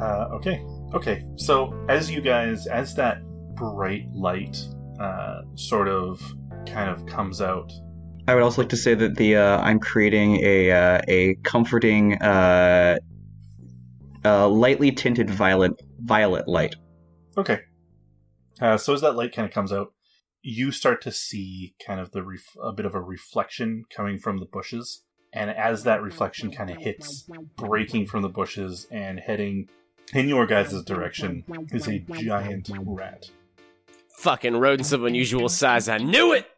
Uh, 0.00 0.28
okay. 0.32 0.64
Okay. 0.94 1.24
So 1.36 1.74
as 1.88 2.10
you 2.10 2.20
guys, 2.20 2.66
as 2.66 2.94
that 2.94 3.22
bright 3.54 4.06
light 4.14 4.56
uh, 4.98 5.42
sort 5.54 5.88
of 5.88 6.20
kind 6.66 6.90
of 6.90 7.06
comes 7.06 7.40
out, 7.40 7.72
I 8.28 8.34
would 8.34 8.42
also 8.42 8.60
like 8.60 8.68
to 8.70 8.76
say 8.76 8.94
that 8.94 9.16
the 9.16 9.36
uh, 9.36 9.58
I'm 9.62 9.80
creating 9.80 10.44
a 10.44 10.70
uh, 10.70 11.00
a 11.08 11.34
comforting, 11.44 12.20
uh, 12.20 12.98
uh, 14.22 14.46
lightly 14.48 14.92
tinted 14.92 15.30
violet 15.30 15.72
violet 15.98 16.46
light. 16.46 16.74
okay. 17.38 17.60
Uh, 18.60 18.76
so 18.76 18.92
as 18.92 19.00
that 19.00 19.14
light 19.14 19.34
kind 19.34 19.46
of 19.46 19.54
comes 19.54 19.72
out, 19.72 19.94
you 20.42 20.72
start 20.72 21.00
to 21.02 21.12
see 21.12 21.74
kind 21.86 22.00
of 22.00 22.10
the 22.10 22.22
ref- 22.22 22.56
a 22.62 22.72
bit 22.72 22.84
of 22.84 22.94
a 22.94 23.00
reflection 23.00 23.84
coming 23.88 24.18
from 24.18 24.40
the 24.40 24.46
bushes, 24.46 25.04
and 25.32 25.48
as 25.48 25.84
that 25.84 26.02
reflection 26.02 26.50
kind 26.50 26.68
of 26.68 26.76
hits, 26.76 27.30
breaking 27.56 28.06
from 28.06 28.20
the 28.20 28.28
bushes 28.28 28.86
and 28.90 29.20
heading 29.20 29.70
in 30.12 30.28
your 30.28 30.46
guys' 30.46 30.82
direction 30.82 31.44
is 31.72 31.88
a 31.88 32.00
giant 32.00 32.68
rat. 32.84 33.30
Fucking 34.18 34.56
rodents 34.56 34.90
of 34.90 35.04
unusual 35.04 35.48
size. 35.48 35.88
I 35.88 35.98
knew 35.98 36.32
it. 36.32 36.50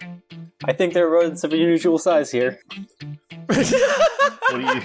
I 0.65 0.73
think 0.73 0.95
there 0.95 1.07
are 1.07 1.11
rodents 1.11 1.45
of 1.45 1.53
unusual 1.53 1.99
size 1.99 2.31
here. 2.31 2.59
You? 4.51 4.81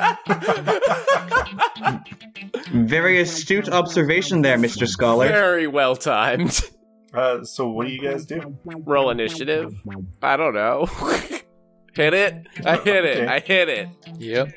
Very 2.85 3.21
astute 3.21 3.69
observation 3.69 4.41
there, 4.41 4.57
Mr. 4.57 4.85
Scholar. 4.85 5.29
Very 5.29 5.67
well 5.67 5.95
timed. 5.95 6.69
Uh, 7.13 7.45
so 7.45 7.69
what 7.69 7.87
do 7.87 7.93
you 7.93 8.01
guys 8.01 8.25
do? 8.25 8.57
Roll 8.65 9.09
initiative. 9.09 9.73
I 10.21 10.35
don't 10.35 10.53
know. 10.53 10.85
hit 11.95 12.13
it. 12.13 12.45
I 12.65 12.75
hit 12.75 13.05
it. 13.05 13.17
Okay. 13.19 13.27
I 13.27 13.39
hit 13.39 13.69
it. 13.69 13.87
Yep. 14.17 14.51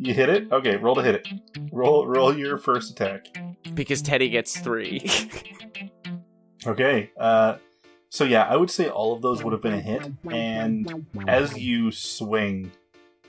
You 0.00 0.12
hit 0.12 0.28
it. 0.28 0.50
Okay, 0.50 0.74
roll 0.76 0.96
to 0.96 1.02
hit 1.02 1.14
it. 1.14 1.28
Roll 1.70 2.04
roll 2.04 2.36
your 2.36 2.58
first 2.58 2.90
attack. 2.90 3.26
Because 3.74 4.02
Teddy 4.02 4.28
gets 4.28 4.58
three. 4.58 5.08
Okay. 6.66 7.10
Uh, 7.16 7.56
so 8.08 8.24
yeah, 8.24 8.44
I 8.44 8.56
would 8.56 8.70
say 8.70 8.88
all 8.88 9.12
of 9.12 9.22
those 9.22 9.42
would 9.42 9.52
have 9.52 9.62
been 9.62 9.74
a 9.74 9.80
hit. 9.80 10.12
And 10.30 11.06
as 11.26 11.58
you 11.58 11.90
swing 11.90 12.70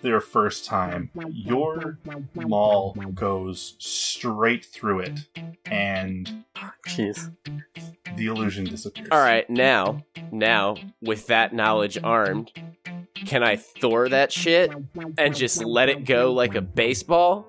their 0.02 0.21
first 0.21 0.65
time, 0.65 1.10
your 1.32 1.98
maul 2.36 2.93
goes 3.13 3.76
straight 3.80 4.63
through 4.63 5.00
it, 5.00 5.28
and 5.65 6.45
Jeez. 6.88 7.32
the 8.15 8.28
illusion 8.28 8.65
disappears. 8.65 9.08
All 9.12 9.19
right, 9.19 9.50
now, 9.50 10.04
now 10.32 10.76
with 11.02 11.26
that 11.28 11.54
knowledge 11.54 11.98
armed, 12.04 12.52
can 13.15 13.41
I 13.41 13.56
Thor 13.56 14.08
that 14.10 14.32
shit 14.32 14.71
and 15.17 15.36
just 15.36 15.63
let 15.63 15.89
it 15.89 16.06
go 16.06 16.32
like 16.32 16.54
a 16.54 16.62
baseball? 16.62 17.48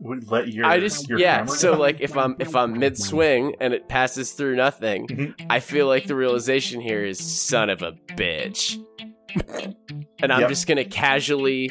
Would 0.00 0.30
let 0.30 0.48
your 0.48 0.64
I 0.66 0.78
just 0.78 1.08
your 1.08 1.18
yeah. 1.18 1.44
So 1.46 1.74
go? 1.74 1.80
like 1.80 2.00
if 2.00 2.16
I'm 2.16 2.36
if 2.38 2.54
I'm 2.54 2.78
mid 2.78 2.96
swing 2.96 3.56
and 3.60 3.74
it 3.74 3.88
passes 3.88 4.32
through 4.32 4.54
nothing, 4.56 5.06
Mhm. 5.08 5.34
I 5.50 5.58
feel 5.60 5.86
like 5.88 6.06
the 6.06 6.14
realization 6.14 6.80
here 6.80 7.04
is 7.04 7.18
son 7.18 7.68
of 7.68 7.82
a 7.82 7.92
bitch, 8.16 8.76
and 10.22 10.32
I'm 10.32 10.40
Yep. 10.42 10.48
just 10.50 10.66
gonna 10.68 10.84
casually, 10.84 11.70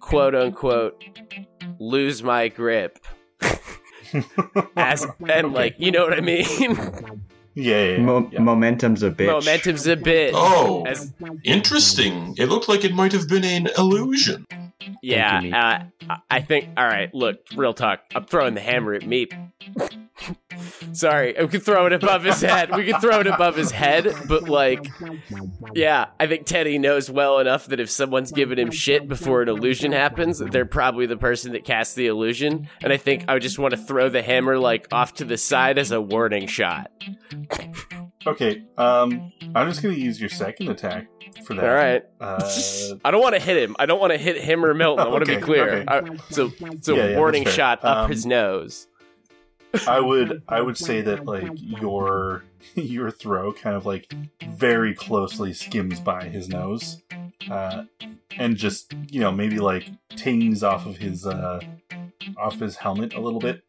quote 0.00 0.34
unquote, 0.34 1.02
lose 1.78 2.22
my 2.22 2.48
grip 2.48 2.98
as 4.76 5.06
and 5.28 5.52
like 5.52 5.74
you 5.78 5.90
know 5.90 6.02
what 6.04 6.14
I 6.14 6.20
mean. 6.20 6.46
yeah, 7.54 7.84
yeah, 7.84 7.84
yeah, 7.92 7.98
Mo- 7.98 8.28
yeah. 8.32 8.40
Momentum's 8.40 9.02
a 9.02 9.10
bitch. 9.10 9.26
Momentum's 9.26 9.86
a 9.86 9.96
bit. 9.96 10.32
Oh, 10.34 10.84
As 10.86 11.12
interesting. 11.44 12.34
It 12.38 12.46
looked 12.46 12.68
like 12.68 12.84
it 12.84 12.94
might 12.94 13.12
have 13.12 13.28
been 13.28 13.44
an 13.44 13.68
illusion. 13.78 14.46
Yeah, 15.02 15.40
uh, 16.08 16.08
I- 16.10 16.16
I 16.30 16.40
think. 16.40 16.68
All 16.76 16.84
right, 16.84 17.12
look, 17.14 17.40
real 17.56 17.74
talk. 17.74 18.00
I'm 18.14 18.24
throwing 18.24 18.54
the 18.54 18.60
hammer 18.60 18.94
at 18.94 19.02
Meep. 19.02 19.32
Sorry, 20.92 21.34
we 21.40 21.48
could 21.48 21.62
throw 21.62 21.86
it 21.86 21.92
above 21.92 22.24
his 22.24 22.40
head. 22.40 22.74
We 22.74 22.84
could 22.84 23.00
throw 23.00 23.20
it 23.20 23.26
above 23.26 23.56
his 23.56 23.70
head, 23.70 24.12
but 24.28 24.48
like, 24.48 24.86
yeah, 25.74 26.06
I 26.18 26.26
think 26.26 26.44
Teddy 26.46 26.78
knows 26.78 27.10
well 27.10 27.38
enough 27.38 27.66
that 27.66 27.80
if 27.80 27.90
someone's 27.90 28.30
giving 28.32 28.58
him 28.58 28.70
shit 28.70 29.08
before 29.08 29.40
an 29.42 29.48
illusion 29.48 29.92
happens, 29.92 30.38
they're 30.38 30.66
probably 30.66 31.06
the 31.06 31.16
person 31.16 31.52
that 31.52 31.64
casts 31.64 31.94
the 31.94 32.06
illusion. 32.08 32.68
And 32.82 32.92
I 32.92 32.96
think 32.98 33.24
I 33.28 33.34
would 33.34 33.42
just 33.42 33.58
want 33.58 33.72
to 33.72 33.78
throw 33.78 34.08
the 34.08 34.22
hammer 34.22 34.58
like 34.58 34.88
off 34.92 35.14
to 35.14 35.24
the 35.24 35.38
side 35.38 35.78
as 35.78 35.90
a 35.90 36.00
warning 36.00 36.46
shot. 36.46 36.90
Okay, 38.26 38.62
um, 38.76 39.32
I'm 39.54 39.68
just 39.68 39.82
gonna 39.82 39.94
use 39.94 40.20
your 40.20 40.28
second 40.28 40.68
attack 40.68 41.08
for 41.44 41.54
that. 41.54 41.64
All 41.64 41.74
right. 41.74 42.02
Uh, 42.20 42.96
I 43.04 43.10
don't 43.10 43.22
want 43.22 43.34
to 43.34 43.40
hit 43.40 43.56
him. 43.56 43.74
I 43.78 43.86
don't 43.86 43.98
want 44.00 44.12
to 44.12 44.18
hit 44.18 44.36
him 44.36 44.62
or 44.64 44.74
Milton. 44.74 45.06
I 45.06 45.08
want 45.10 45.24
to 45.24 45.30
Okay, 45.32 45.40
be 45.40 45.44
clear. 45.46 45.68
okay. 45.70 45.84
I, 45.88 46.16
so, 46.28 46.52
so 46.82 46.94
Yeah, 46.96 47.08
yeah, 47.10 47.16
warning 47.16 47.46
shot 47.46 47.82
up 47.82 47.96
Um, 48.04 48.10
his 48.10 48.26
nose. 48.26 48.86
I 49.86 50.00
would 50.00 50.42
I 50.48 50.60
would 50.60 50.76
say 50.76 51.00
that 51.02 51.26
like 51.26 51.50
your 51.54 52.44
your 52.74 53.10
throw 53.10 53.52
kind 53.52 53.76
of 53.76 53.86
like 53.86 54.12
very 54.48 54.94
closely 54.94 55.52
skims 55.52 56.00
by 56.00 56.24
his 56.24 56.48
nose, 56.48 57.02
uh, 57.50 57.84
and 58.36 58.56
just 58.56 58.94
you 59.08 59.20
know 59.20 59.30
maybe 59.30 59.58
like 59.58 59.90
tings 60.16 60.62
off 60.62 60.86
of 60.86 60.96
his 60.96 61.26
uh, 61.26 61.60
off 62.36 62.58
his 62.58 62.76
helmet 62.76 63.14
a 63.14 63.20
little 63.20 63.40
bit, 63.40 63.62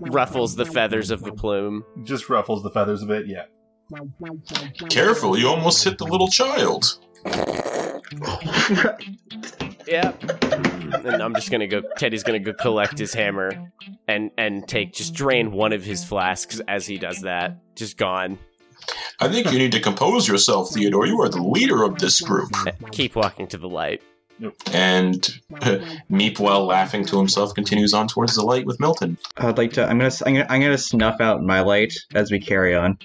Ruffles 0.00 0.56
the 0.56 0.66
feathers 0.66 1.10
of 1.10 1.22
the 1.22 1.32
plume. 1.32 1.84
just 2.04 2.28
ruffles 2.28 2.62
the 2.62 2.70
feathers 2.70 3.02
a 3.02 3.06
bit. 3.06 3.26
Yeah. 3.26 3.44
Careful, 4.88 5.36
you 5.36 5.48
almost 5.48 5.82
hit 5.82 5.98
the 5.98 6.04
little 6.04 6.28
child. 6.28 7.00
Yeah. 9.90 10.12
And 11.04 11.22
I'm 11.22 11.34
just 11.34 11.50
gonna 11.50 11.66
go. 11.66 11.82
Teddy's 11.96 12.22
gonna 12.22 12.38
go 12.38 12.52
collect 12.52 12.98
his 12.98 13.12
hammer, 13.12 13.72
and 14.06 14.30
and 14.38 14.66
take 14.66 14.92
just 14.92 15.14
drain 15.14 15.52
one 15.52 15.72
of 15.72 15.84
his 15.84 16.04
flasks 16.04 16.60
as 16.68 16.86
he 16.86 16.96
does 16.96 17.22
that. 17.22 17.58
Just 17.74 17.96
gone. 17.96 18.38
I 19.18 19.28
think 19.28 19.50
you 19.52 19.58
need 19.58 19.72
to 19.72 19.80
compose 19.80 20.26
yourself, 20.28 20.72
Theodore. 20.72 21.06
You 21.06 21.20
are 21.20 21.28
the 21.28 21.42
leader 21.42 21.82
of 21.82 21.98
this 21.98 22.20
group. 22.20 22.50
Keep 22.92 23.16
walking 23.16 23.46
to 23.48 23.58
the 23.58 23.68
light. 23.68 24.02
And 24.72 25.22
Meep, 26.10 26.38
while 26.38 26.64
laughing 26.64 27.04
to 27.06 27.18
himself, 27.18 27.54
continues 27.54 27.92
on 27.92 28.08
towards 28.08 28.34
the 28.36 28.42
light 28.42 28.64
with 28.64 28.80
Milton. 28.80 29.18
I'd 29.36 29.58
like 29.58 29.72
to. 29.74 29.84
I'm 29.84 29.98
gonna. 29.98 30.12
I'm 30.24 30.34
gonna. 30.34 30.46
I'm 30.48 30.60
gonna 30.60 30.78
snuff 30.78 31.20
out 31.20 31.42
my 31.42 31.60
light 31.60 31.94
as 32.14 32.30
we 32.30 32.38
carry 32.38 32.74
on. 32.74 32.98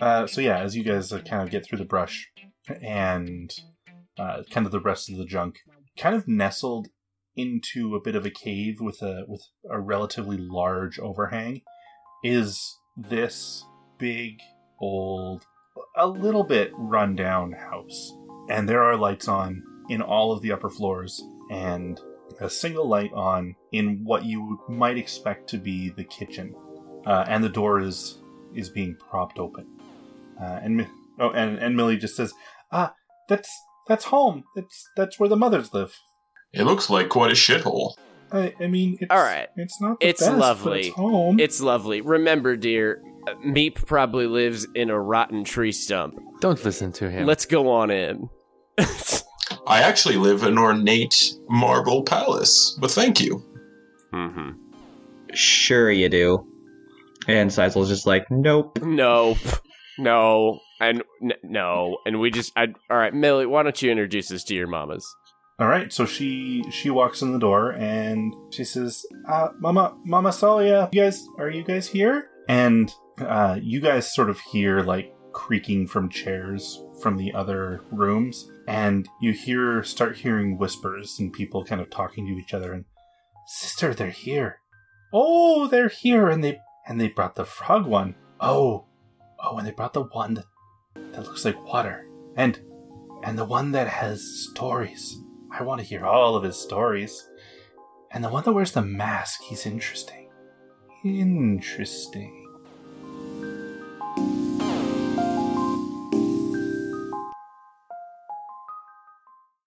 Uh, 0.00 0.26
so 0.26 0.40
yeah, 0.40 0.58
as 0.58 0.76
you 0.76 0.84
guys 0.84 1.12
uh, 1.12 1.20
kind 1.20 1.42
of 1.42 1.50
get 1.50 1.64
through 1.64 1.78
the 1.78 1.84
brush 1.84 2.28
and 2.82 3.54
uh, 4.18 4.42
kind 4.50 4.66
of 4.66 4.72
the 4.72 4.80
rest 4.80 5.08
of 5.08 5.16
the 5.16 5.24
junk, 5.24 5.60
kind 5.96 6.14
of 6.14 6.28
nestled 6.28 6.88
into 7.34 7.94
a 7.94 8.00
bit 8.00 8.16
of 8.16 8.24
a 8.24 8.30
cave 8.30 8.80
with 8.80 9.02
a 9.02 9.24
with 9.28 9.42
a 9.70 9.78
relatively 9.78 10.36
large 10.36 10.98
overhang, 10.98 11.62
is 12.24 12.78
this 12.96 13.64
big 13.98 14.40
old, 14.80 15.44
a 15.96 16.06
little 16.06 16.44
bit 16.44 16.70
rundown 16.74 17.52
house, 17.52 18.12
and 18.48 18.68
there 18.68 18.82
are 18.82 18.96
lights 18.96 19.28
on 19.28 19.62
in 19.88 20.02
all 20.02 20.32
of 20.32 20.42
the 20.42 20.52
upper 20.52 20.70
floors 20.70 21.22
and 21.50 22.00
a 22.40 22.50
single 22.50 22.88
light 22.88 23.12
on 23.12 23.54
in 23.72 24.02
what 24.04 24.24
you 24.24 24.60
might 24.68 24.98
expect 24.98 25.48
to 25.48 25.58
be 25.58 25.90
the 25.90 26.04
kitchen, 26.04 26.54
uh, 27.06 27.24
and 27.28 27.44
the 27.44 27.48
door 27.48 27.80
is 27.80 28.18
is 28.54 28.68
being 28.70 28.96
propped 28.96 29.38
open. 29.38 29.66
Uh, 30.40 30.60
and 30.62 30.86
oh, 31.20 31.30
and 31.30 31.58
and 31.58 31.76
Millie 31.76 31.96
just 31.96 32.16
says, 32.16 32.32
"Ah, 32.72 32.94
that's 33.28 33.50
that's 33.88 34.06
home. 34.06 34.44
That's 34.54 34.88
that's 34.96 35.18
where 35.18 35.28
the 35.28 35.36
mothers 35.36 35.72
live." 35.74 35.96
It 36.52 36.64
looks 36.64 36.88
like 36.88 37.08
quite 37.08 37.30
a 37.30 37.34
shithole. 37.34 37.94
I, 38.32 38.54
I 38.60 38.66
mean, 38.66 38.96
it's, 39.00 39.10
All 39.10 39.22
right. 39.22 39.48
It's 39.56 39.80
not. 39.80 40.00
The 40.00 40.08
It's 40.08 40.20
best, 40.20 40.32
but 40.32 40.38
lovely. 40.38 40.80
it's 40.88 40.96
home. 40.96 41.38
It's 41.38 41.60
lovely. 41.60 42.00
Remember, 42.00 42.56
dear, 42.56 43.02
Meep 43.44 43.84
probably 43.86 44.26
lives 44.26 44.66
in 44.74 44.90
a 44.90 44.98
rotten 44.98 45.44
tree 45.44 45.70
stump. 45.72 46.18
Don't 46.40 46.62
listen 46.64 46.92
to 46.92 47.10
him. 47.10 47.26
Let's 47.26 47.46
go 47.46 47.70
on 47.70 47.90
in. 47.90 48.28
I 49.66 49.82
actually 49.82 50.16
live 50.16 50.42
in 50.42 50.48
an 50.50 50.58
ornate 50.58 51.34
marble 51.48 52.02
palace, 52.02 52.76
but 52.80 52.90
thank 52.90 53.20
you. 53.20 53.42
mm-hmm. 54.12 54.52
Sure, 55.34 55.90
you 55.90 56.08
do. 56.08 56.46
And 57.28 57.52
Sizel's 57.52 57.88
just 57.88 58.06
like, 58.06 58.30
nope. 58.30 58.78
No, 58.82 59.36
no, 59.98 60.60
and 60.80 61.02
n- 61.22 61.32
no, 61.42 61.98
and 62.06 62.20
we 62.20 62.30
just. 62.30 62.52
I, 62.56 62.68
all 62.90 62.96
right, 62.96 63.14
Millie, 63.14 63.46
why 63.46 63.62
don't 63.62 63.80
you 63.80 63.90
introduce 63.90 64.30
us 64.30 64.44
to 64.44 64.54
your 64.54 64.66
mamas? 64.66 65.06
All 65.58 65.68
right, 65.68 65.90
so 65.90 66.04
she 66.04 66.64
she 66.70 66.90
walks 66.90 67.22
in 67.22 67.32
the 67.32 67.38
door 67.38 67.70
and 67.72 68.34
she 68.50 68.64
says, 68.64 69.06
uh, 69.26 69.48
"Mama, 69.58 69.96
Mama 70.04 70.28
Solia, 70.28 70.92
you 70.92 71.02
guys, 71.02 71.26
are 71.38 71.48
you 71.48 71.64
guys 71.64 71.88
here?" 71.88 72.28
And 72.48 72.92
uh, 73.18 73.58
you 73.62 73.80
guys 73.80 74.14
sort 74.14 74.28
of 74.28 74.38
hear 74.40 74.80
like 74.80 75.14
creaking 75.32 75.86
from 75.86 76.10
chairs 76.10 76.82
from 77.00 77.16
the 77.16 77.32
other 77.32 77.80
rooms, 77.90 78.50
and 78.68 79.08
you 79.22 79.32
hear 79.32 79.82
start 79.82 80.18
hearing 80.18 80.58
whispers 80.58 81.18
and 81.18 81.32
people 81.32 81.64
kind 81.64 81.80
of 81.80 81.88
talking 81.90 82.26
to 82.26 82.34
each 82.34 82.52
other. 82.52 82.74
And 82.74 82.84
sister, 83.46 83.94
they're 83.94 84.10
here. 84.10 84.58
Oh, 85.12 85.68
they're 85.68 85.88
here, 85.88 86.28
and 86.28 86.44
they 86.44 86.60
and 86.86 87.00
they 87.00 87.08
brought 87.08 87.34
the 87.34 87.46
frog 87.46 87.86
one. 87.86 88.14
Oh, 88.40 88.84
oh, 89.42 89.56
and 89.56 89.66
they 89.66 89.72
brought 89.72 89.94
the 89.94 90.02
one 90.02 90.34
that 90.34 90.44
that 91.12 91.24
looks 91.24 91.44
like 91.44 91.64
water, 91.64 92.06
and 92.36 92.58
and 93.22 93.38
the 93.38 93.44
one 93.44 93.72
that 93.72 93.88
has 93.88 94.22
stories. 94.50 95.18
I 95.50 95.62
want 95.62 95.80
to 95.80 95.86
hear 95.86 96.04
all 96.04 96.36
of 96.36 96.44
his 96.44 96.56
stories. 96.56 97.28
And 98.12 98.22
the 98.22 98.28
one 98.28 98.44
that 98.44 98.52
wears 98.52 98.72
the 98.72 98.82
mask, 98.82 99.42
he's 99.42 99.66
interesting. 99.66 100.30
Interesting. 101.04 102.46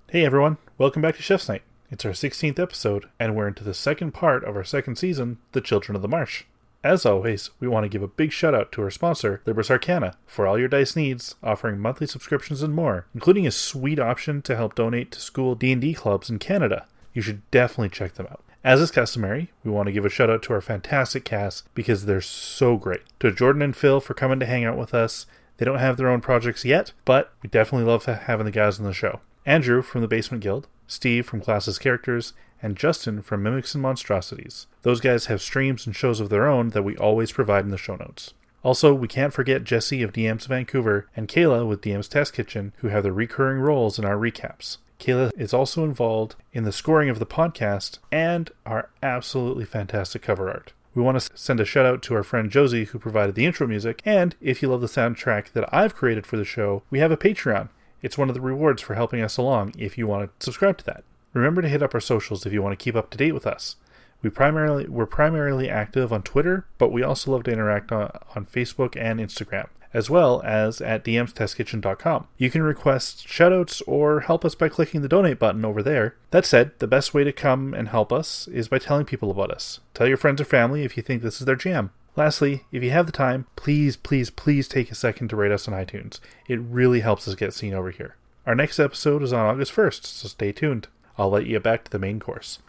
Hey 0.09 0.25
everyone, 0.25 0.57
welcome 0.79 1.03
back 1.03 1.15
to 1.17 1.21
Chef's 1.21 1.47
Night. 1.47 1.61
It's 1.91 2.03
our 2.03 2.11
16th 2.11 2.57
episode, 2.57 3.09
and 3.19 3.35
we're 3.35 3.47
into 3.47 3.63
the 3.63 3.75
second 3.75 4.13
part 4.13 4.43
of 4.43 4.55
our 4.55 4.63
second 4.63 4.95
season, 4.95 5.37
The 5.51 5.61
Children 5.61 5.95
of 5.95 6.01
the 6.01 6.07
Marsh. 6.07 6.45
As 6.83 7.05
always, 7.05 7.49
we 7.59 7.67
want 7.67 7.83
to 7.83 7.89
give 7.89 8.01
a 8.01 8.07
big 8.07 8.31
shout 8.31 8.55
out 8.55 8.71
to 8.71 8.81
our 8.81 8.89
sponsor, 8.89 9.41
Libris 9.45 9.69
Arcana, 9.69 10.15
for 10.25 10.47
all 10.47 10.57
your 10.57 10.69
dice 10.69 10.95
needs, 10.95 11.35
offering 11.43 11.77
monthly 11.77 12.07
subscriptions 12.07 12.63
and 12.63 12.73
more, 12.73 13.05
including 13.13 13.45
a 13.45 13.51
sweet 13.51 13.99
option 13.99 14.41
to 14.43 14.55
help 14.55 14.75
donate 14.75 15.11
to 15.11 15.19
school 15.19 15.55
D&D 15.55 15.93
clubs 15.93 16.29
in 16.29 16.39
Canada. 16.39 16.87
You 17.13 17.21
should 17.21 17.49
definitely 17.51 17.89
check 17.89 18.13
them 18.13 18.27
out. 18.27 18.43
As 18.63 18.79
is 18.79 18.91
customary, 18.91 19.51
we 19.63 19.71
want 19.71 19.87
to 19.87 19.91
give 19.91 20.05
a 20.05 20.09
shout 20.09 20.29
out 20.29 20.41
to 20.43 20.53
our 20.53 20.61
fantastic 20.61 21.25
cast 21.25 21.67
because 21.75 22.05
they're 22.05 22.21
so 22.21 22.77
great. 22.77 23.01
To 23.19 23.31
Jordan 23.31 23.61
and 23.61 23.75
Phil 23.75 23.99
for 23.99 24.13
coming 24.13 24.39
to 24.39 24.45
hang 24.45 24.63
out 24.63 24.77
with 24.77 24.93
us. 24.93 25.25
They 25.57 25.65
don't 25.65 25.79
have 25.79 25.97
their 25.97 26.09
own 26.09 26.21
projects 26.21 26.63
yet, 26.63 26.93
but 27.03 27.33
we 27.43 27.49
definitely 27.49 27.89
love 27.91 28.05
having 28.05 28.45
the 28.45 28.51
guys 28.51 28.79
on 28.79 28.85
the 28.85 28.93
show. 28.93 29.19
Andrew 29.45 29.81
from 29.81 29.99
the 29.99 30.07
Basement 30.07 30.41
Guild, 30.41 30.67
Steve 30.87 31.25
from 31.25 31.41
Classes 31.41 31.77
Characters, 31.77 32.31
and 32.61 32.75
Justin 32.75 33.21
from 33.21 33.43
Mimics 33.43 33.73
and 33.73 33.81
Monstrosities. 33.81 34.67
Those 34.81 34.99
guys 34.99 35.25
have 35.25 35.41
streams 35.41 35.85
and 35.85 35.95
shows 35.95 36.19
of 36.19 36.29
their 36.29 36.47
own 36.47 36.69
that 36.69 36.83
we 36.83 36.97
always 36.97 37.31
provide 37.31 37.65
in 37.65 37.71
the 37.71 37.77
show 37.77 37.95
notes. 37.95 38.33
Also, 38.63 38.93
we 38.93 39.07
can't 39.07 39.33
forget 39.33 39.63
Jesse 39.63 40.03
of 40.03 40.11
DMs 40.11 40.47
Vancouver 40.47 41.07
and 41.15 41.27
Kayla 41.27 41.67
with 41.67 41.81
DM's 41.81 42.09
Test 42.09 42.33
Kitchen, 42.33 42.73
who 42.77 42.89
have 42.89 43.03
their 43.03 43.13
recurring 43.13 43.59
roles 43.59 43.97
in 43.97 44.05
our 44.05 44.17
recaps. 44.17 44.77
Kayla 44.99 45.31
is 45.37 45.53
also 45.53 45.85
involved 45.85 46.35
in 46.51 46.65
the 46.65 46.73
scoring 46.73 47.09
of 47.09 47.19
the 47.19 47.25
podcast 47.25 47.99
and 48.11 48.51
our 48.65 48.89
absolutely 49.01 49.63
fantastic 49.63 50.21
cover 50.21 50.49
art. 50.49 50.73
We 50.93 51.01
want 51.01 51.19
to 51.19 51.37
send 51.37 51.61
a 51.61 51.65
shout 51.65 51.85
out 51.85 52.01
to 52.03 52.15
our 52.15 52.23
friend 52.23 52.51
Josie, 52.51 52.85
who 52.85 52.99
provided 52.99 53.35
the 53.35 53.45
intro 53.45 53.65
music. 53.65 54.01
And 54.03 54.35
if 54.41 54.61
you 54.61 54.67
love 54.67 54.81
the 54.81 54.87
soundtrack 54.87 55.53
that 55.53 55.73
I've 55.73 55.95
created 55.95 56.25
for 56.25 56.35
the 56.35 56.43
show, 56.43 56.83
we 56.89 56.99
have 56.99 57.11
a 57.11 57.17
Patreon. 57.17 57.69
It's 58.01 58.17
one 58.17 58.27
of 58.27 58.35
the 58.35 58.41
rewards 58.41 58.81
for 58.81 58.95
helping 58.95 59.21
us 59.21 59.37
along 59.37 59.73
if 59.77 59.97
you 59.97 60.07
want 60.07 60.29
to 60.39 60.45
subscribe 60.45 60.77
to 60.79 60.85
that. 60.85 61.03
Remember 61.33 61.61
to 61.61 61.69
hit 61.69 61.83
up 61.83 61.93
our 61.93 61.99
socials 61.99 62.45
if 62.45 62.53
you 62.53 62.61
want 62.61 62.77
to 62.77 62.83
keep 62.83 62.95
up 62.95 63.09
to 63.11 63.17
date 63.17 63.33
with 63.33 63.47
us. 63.47 63.75
We 64.21 64.29
primarily 64.29 64.87
we're 64.87 65.05
primarily 65.05 65.69
active 65.69 66.11
on 66.11 66.23
Twitter, 66.23 66.65
but 66.77 66.91
we 66.91 67.03
also 67.03 67.31
love 67.31 67.43
to 67.43 67.51
interact 67.51 67.91
on, 67.91 68.11
on 68.35 68.45
Facebook 68.45 68.97
and 68.97 69.19
Instagram, 69.19 69.67
as 69.93 70.09
well 70.09 70.41
as 70.43 70.81
at 70.81 71.05
dmstestkitchen.com. 71.05 72.27
You 72.37 72.49
can 72.49 72.63
request 72.63 73.25
shoutouts 73.27 73.81
or 73.87 74.21
help 74.21 74.43
us 74.43 74.55
by 74.55 74.67
clicking 74.67 75.01
the 75.01 75.07
donate 75.07 75.39
button 75.39 75.63
over 75.63 75.81
there. 75.81 76.15
That 76.31 76.45
said, 76.45 76.71
the 76.79 76.87
best 76.87 77.13
way 77.13 77.23
to 77.23 77.31
come 77.31 77.73
and 77.73 77.87
help 77.87 78.11
us 78.11 78.47
is 78.49 78.67
by 78.67 78.79
telling 78.79 79.05
people 79.05 79.31
about 79.31 79.51
us. 79.51 79.79
Tell 79.93 80.07
your 80.07 80.17
friends 80.17 80.41
or 80.41 80.45
family 80.45 80.83
if 80.83 80.97
you 80.97 81.03
think 81.03 81.21
this 81.21 81.39
is 81.39 81.45
their 81.45 81.55
jam. 81.55 81.91
Lastly, 82.15 82.65
if 82.73 82.83
you 82.83 82.91
have 82.91 83.05
the 83.05 83.13
time, 83.13 83.45
please, 83.55 83.95
please, 83.95 84.29
please 84.29 84.67
take 84.67 84.91
a 84.91 84.95
second 84.95 85.29
to 85.29 85.37
rate 85.37 85.53
us 85.53 85.67
on 85.69 85.73
iTunes. 85.73 86.19
It 86.49 86.59
really 86.59 86.99
helps 86.99 87.27
us 87.27 87.35
get 87.35 87.53
seen 87.53 87.73
over 87.73 87.91
here. 87.91 88.15
Our 88.45 88.55
next 88.55 88.79
episode 88.79 89.23
is 89.23 89.31
on 89.31 89.45
August 89.45 89.73
1st, 89.73 90.05
so 90.05 90.27
stay 90.27 90.51
tuned. 90.51 90.89
I'll 91.19 91.29
let 91.29 91.45
you 91.45 91.51
get 91.51 91.63
back 91.63 91.83
to 91.83 91.91
the 91.91 91.99
main 91.99 92.21
course. 92.21 92.59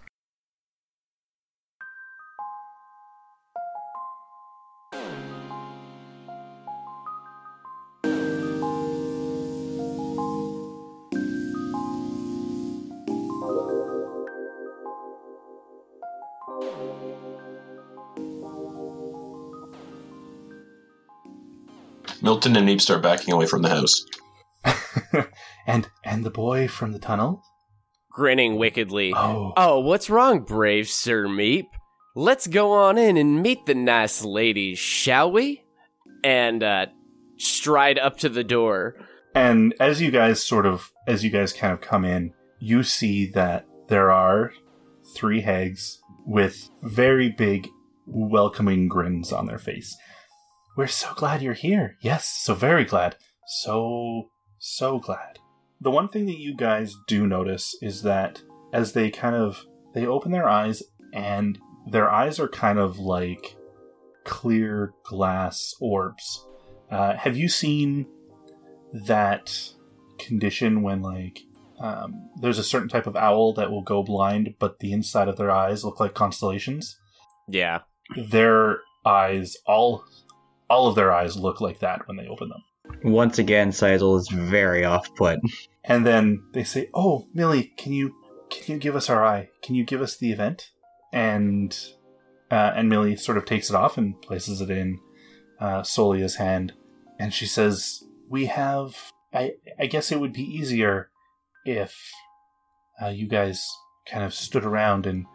Milton 22.20 22.56
and 22.56 22.68
Meep 22.68 22.80
start 22.80 23.00
backing 23.00 23.32
away 23.32 23.46
from 23.46 23.62
the 23.62 23.68
house. 23.68 24.04
and 25.68 25.88
and 26.04 26.24
the 26.24 26.30
boy 26.30 26.66
from 26.66 26.90
the 26.90 26.98
tunnel? 26.98 27.44
Grinning 28.10 28.56
wickedly. 28.56 29.12
Oh. 29.14 29.52
Oh, 29.56 29.80
what's 29.80 30.10
wrong, 30.10 30.40
brave 30.40 30.88
Sir 30.88 31.26
Meep? 31.26 31.66
Let's 32.16 32.48
go 32.48 32.72
on 32.72 32.98
in 32.98 33.16
and 33.16 33.40
meet 33.40 33.66
the 33.66 33.74
nice 33.74 34.24
ladies, 34.24 34.78
shall 34.78 35.30
we? 35.30 35.62
And 36.24 36.62
uh, 36.62 36.86
stride 37.38 37.98
up 37.98 38.18
to 38.18 38.28
the 38.28 38.44
door. 38.44 38.96
And 39.34 39.74
as 39.78 40.02
you 40.02 40.10
guys 40.10 40.44
sort 40.44 40.66
of, 40.66 40.90
as 41.06 41.22
you 41.22 41.30
guys 41.30 41.52
kind 41.52 41.72
of 41.72 41.80
come 41.80 42.04
in, 42.04 42.34
you 42.58 42.82
see 42.82 43.26
that 43.26 43.66
there 43.88 44.10
are 44.10 44.52
three 45.16 45.40
hags 45.40 46.00
with 46.26 46.68
very 46.82 47.28
big, 47.28 47.68
welcoming 48.06 48.88
grins 48.88 49.32
on 49.32 49.46
their 49.46 49.58
face. 49.58 49.96
We're 50.76 50.88
so 50.88 51.14
glad 51.14 51.42
you're 51.42 51.54
here. 51.54 51.96
Yes, 52.02 52.26
so 52.42 52.54
very 52.54 52.84
glad. 52.84 53.16
So, 53.62 54.30
so 54.58 54.98
glad. 54.98 55.38
The 55.80 55.90
one 55.90 56.08
thing 56.08 56.26
that 56.26 56.38
you 56.38 56.54
guys 56.54 56.94
do 57.06 57.26
notice 57.26 57.74
is 57.80 58.02
that 58.02 58.42
as 58.72 58.92
they 58.92 59.10
kind 59.10 59.34
of, 59.34 59.64
they 59.94 60.06
open 60.06 60.30
their 60.30 60.48
eyes 60.48 60.82
and 61.12 61.58
their 61.86 62.10
eyes 62.10 62.38
are 62.38 62.48
kind 62.48 62.78
of 62.78 62.98
like 62.98 63.56
clear 64.24 64.92
glass 65.04 65.74
orbs. 65.80 66.46
Uh, 66.90 67.16
have 67.16 67.36
you 67.36 67.48
seen 67.48 68.06
that 68.92 69.72
condition 70.18 70.82
when 70.82 71.02
like 71.02 71.40
um, 71.80 72.28
there's 72.36 72.58
a 72.58 72.64
certain 72.64 72.88
type 72.88 73.06
of 73.06 73.16
owl 73.16 73.54
that 73.54 73.70
will 73.70 73.82
go 73.82 74.02
blind, 74.02 74.54
but 74.58 74.80
the 74.80 74.92
inside 74.92 75.28
of 75.28 75.36
their 75.36 75.50
eyes 75.50 75.82
look 75.82 75.98
like 75.98 76.14
constellations. 76.14 76.98
Yeah. 77.48 77.80
Their 78.16 78.80
eyes, 79.04 79.56
all, 79.66 80.04
all 80.68 80.88
of 80.88 80.94
their 80.94 81.10
eyes 81.10 81.38
look 81.38 81.60
like 81.60 81.78
that 81.78 82.06
when 82.06 82.18
they 82.18 82.26
open 82.26 82.50
them. 82.50 82.62
Once 83.02 83.38
again, 83.38 83.72
Sizel 83.72 84.16
is 84.16 84.28
very 84.28 84.84
off 84.84 85.14
put. 85.14 85.40
And 85.84 86.06
then 86.06 86.42
they 86.52 86.64
say, 86.64 86.88
"Oh, 86.94 87.26
Millie, 87.32 87.72
can 87.76 87.92
you 87.92 88.14
can 88.50 88.74
you 88.74 88.80
give 88.80 88.96
us 88.96 89.08
our 89.08 89.24
eye? 89.24 89.50
Can 89.62 89.74
you 89.74 89.84
give 89.84 90.02
us 90.02 90.16
the 90.16 90.32
event?" 90.32 90.70
And 91.12 91.76
uh, 92.50 92.72
and 92.74 92.88
Millie 92.88 93.16
sort 93.16 93.38
of 93.38 93.44
takes 93.44 93.70
it 93.70 93.76
off 93.76 93.96
and 93.96 94.20
places 94.20 94.60
it 94.60 94.70
in 94.70 94.98
uh, 95.58 95.82
Solia's 95.82 96.36
hand, 96.36 96.74
and 97.18 97.32
she 97.32 97.46
says, 97.46 98.04
"We 98.28 98.46
have. 98.46 99.12
I 99.32 99.54
I 99.78 99.86
guess 99.86 100.10
it 100.10 100.20
would 100.20 100.32
be 100.32 100.42
easier 100.42 101.10
if 101.64 102.12
uh, 103.02 103.08
you 103.08 103.28
guys 103.28 103.66
kind 104.10 104.24
of 104.24 104.34
stood 104.34 104.64
around 104.64 105.06
and 105.06 105.26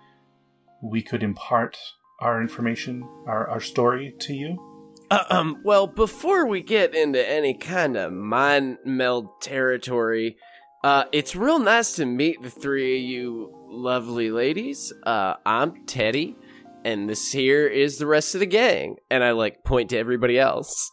we 0.84 1.02
could 1.02 1.24
impart 1.24 1.78
our 2.20 2.42
information, 2.42 3.08
our 3.26 3.48
our 3.50 3.62
story 3.62 4.14
to 4.20 4.34
you." 4.34 4.75
Uh, 5.12 5.24
um, 5.30 5.62
well, 5.64 5.88
before 5.88 6.48
we 6.48 6.62
get 6.62 6.96
into 6.96 7.28
any 7.28 7.54
kind 7.54 7.96
of 7.96 8.12
mind 8.12 8.78
meld 8.86 9.40
territory, 9.42 10.38
uh, 10.84 11.06
it's 11.12 11.36
real 11.36 11.60
nice 11.60 11.96
to 11.96 12.06
meet 12.06 12.42
the 12.42 12.50
three 12.50 12.98
of 12.98 13.04
you 13.04 13.52
lovely 13.70 14.32
ladies. 14.32 14.92
Uh, 15.04 15.36
I'm 15.46 15.86
Teddy, 15.86 16.36
and 16.84 17.08
this 17.08 17.32
here 17.32 17.68
is 17.68 17.98
the 17.98 18.08
rest 18.08 18.34
of 18.34 18.40
the 18.40 18.46
gang. 18.48 18.98
And 19.12 19.24
I 19.24 19.32
like 19.32 19.64
point 19.64 19.92
to 19.92 19.98
everybody 19.98 20.40
else. 20.40 20.92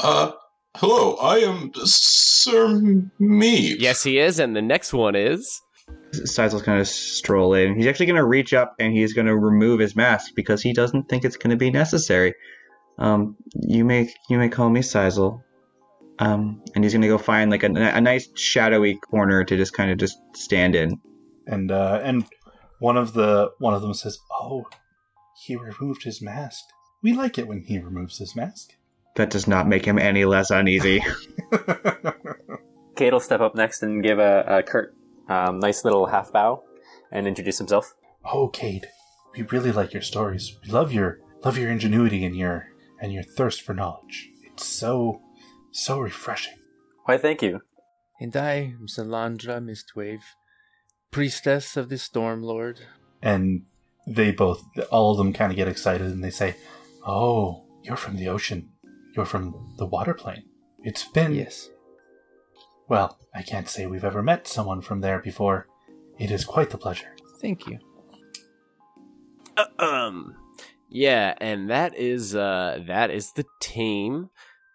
Uh, 0.00 0.32
hello, 0.76 1.14
I 1.16 1.38
am 1.38 1.72
Sir 1.74 2.66
Meep. 3.20 3.76
Yes, 3.78 4.02
he 4.02 4.18
is, 4.18 4.38
and 4.38 4.54
the 4.54 4.62
next 4.62 4.92
one 4.92 5.16
is. 5.16 5.62
Sizel's 6.12 6.62
going 6.62 6.78
to 6.78 6.84
stroll 6.84 7.54
in. 7.54 7.74
He's 7.74 7.86
actually 7.86 8.06
going 8.06 8.16
to 8.16 8.24
reach 8.24 8.52
up 8.54 8.74
and 8.78 8.92
he's 8.92 9.12
going 9.12 9.26
to 9.26 9.36
remove 9.36 9.80
his 9.80 9.94
mask 9.96 10.32
because 10.34 10.62
he 10.62 10.72
doesn't 10.72 11.08
think 11.08 11.24
it's 11.24 11.36
going 11.36 11.50
to 11.50 11.56
be 11.56 11.70
necessary. 11.70 12.34
Um, 12.98 13.36
you 13.54 13.84
may 13.84 14.12
you 14.28 14.38
may 14.38 14.48
call 14.48 14.70
me 14.70 14.80
Sizel. 14.80 15.42
Um, 16.18 16.62
and 16.74 16.82
he's 16.82 16.94
going 16.94 17.02
to 17.02 17.08
go 17.08 17.18
find 17.18 17.50
like 17.50 17.62
a, 17.62 17.66
a 17.66 18.00
nice 18.00 18.26
shadowy 18.34 18.96
corner 19.10 19.44
to 19.44 19.56
just 19.56 19.74
kind 19.74 19.90
of 19.90 19.98
just 19.98 20.18
stand 20.34 20.74
in. 20.74 20.98
And 21.46 21.70
uh, 21.70 22.00
and 22.02 22.24
one 22.78 22.96
of 22.96 23.12
the 23.12 23.50
one 23.58 23.74
of 23.74 23.82
them 23.82 23.94
says, 23.94 24.18
"Oh, 24.32 24.66
he 25.44 25.56
removed 25.56 26.04
his 26.04 26.22
mask. 26.22 26.64
We 27.02 27.12
like 27.12 27.38
it 27.38 27.46
when 27.46 27.62
he 27.62 27.78
removes 27.78 28.18
his 28.18 28.34
mask." 28.34 28.72
That 29.16 29.30
does 29.30 29.46
not 29.46 29.68
make 29.68 29.84
him 29.84 29.98
any 29.98 30.24
less 30.24 30.50
uneasy. 30.50 31.02
Cade 32.96 33.12
will 33.12 33.20
step 33.20 33.40
up 33.40 33.54
next 33.54 33.82
and 33.82 34.02
give 34.02 34.18
a, 34.18 34.44
a 34.46 34.62
curt, 34.62 34.94
um, 35.28 35.58
nice 35.58 35.84
little 35.84 36.06
half 36.06 36.32
bow 36.32 36.62
and 37.10 37.26
introduce 37.26 37.58
himself. 37.58 37.94
Oh, 38.24 38.48
Cade, 38.48 38.88
we 39.34 39.42
really 39.42 39.72
like 39.72 39.92
your 39.92 40.02
stories. 40.02 40.58
We 40.64 40.70
love 40.70 40.92
your 40.92 41.20
love 41.44 41.56
your 41.56 41.70
ingenuity 41.70 42.24
and 42.24 42.36
your 42.36 42.68
and 43.00 43.12
your 43.12 43.22
thirst 43.22 43.62
for 43.62 43.74
knowledge. 43.74 44.28
It's 44.42 44.64
so 44.66 45.22
so 45.72 45.98
refreshing. 46.00 46.54
Why, 47.04 47.18
thank 47.18 47.42
you. 47.42 47.60
And 48.20 48.34
I 48.36 48.54
am 48.80 48.86
Salandra 48.88 49.60
Mistwave, 49.62 50.22
priestess 51.10 51.76
of 51.76 51.88
the 51.90 51.98
Storm 51.98 52.42
Lord. 52.42 52.80
And 53.22 53.62
they 54.06 54.30
both, 54.32 54.64
all 54.90 55.10
of 55.12 55.18
them, 55.18 55.32
kind 55.34 55.52
of 55.52 55.56
get 55.56 55.68
excited 55.68 56.06
and 56.06 56.24
they 56.24 56.30
say, 56.30 56.56
"Oh, 57.06 57.66
you're 57.82 57.96
from 57.96 58.16
the 58.16 58.28
ocean. 58.28 58.70
You're 59.14 59.26
from 59.26 59.74
the 59.78 59.86
water 59.86 60.14
plane. 60.14 60.44
It's 60.82 61.04
been 61.08 61.34
Yes. 61.34 61.68
well. 62.88 63.18
I 63.34 63.42
can't 63.42 63.68
say 63.68 63.84
we've 63.86 64.04
ever 64.04 64.22
met 64.22 64.46
someone 64.48 64.80
from 64.80 65.00
there 65.02 65.18
before. 65.20 65.66
It 66.18 66.30
is 66.30 66.44
quite 66.44 66.70
the 66.70 66.78
pleasure." 66.78 67.14
Thank 67.40 67.66
you. 67.66 67.78
um, 69.78 70.34
yeah, 70.88 71.34
and 71.40 71.70
that 71.70 71.96
is 71.96 72.34
uh 72.34 72.80
that 72.86 73.10
is 73.10 73.32
the 73.32 73.44
team. 73.60 74.30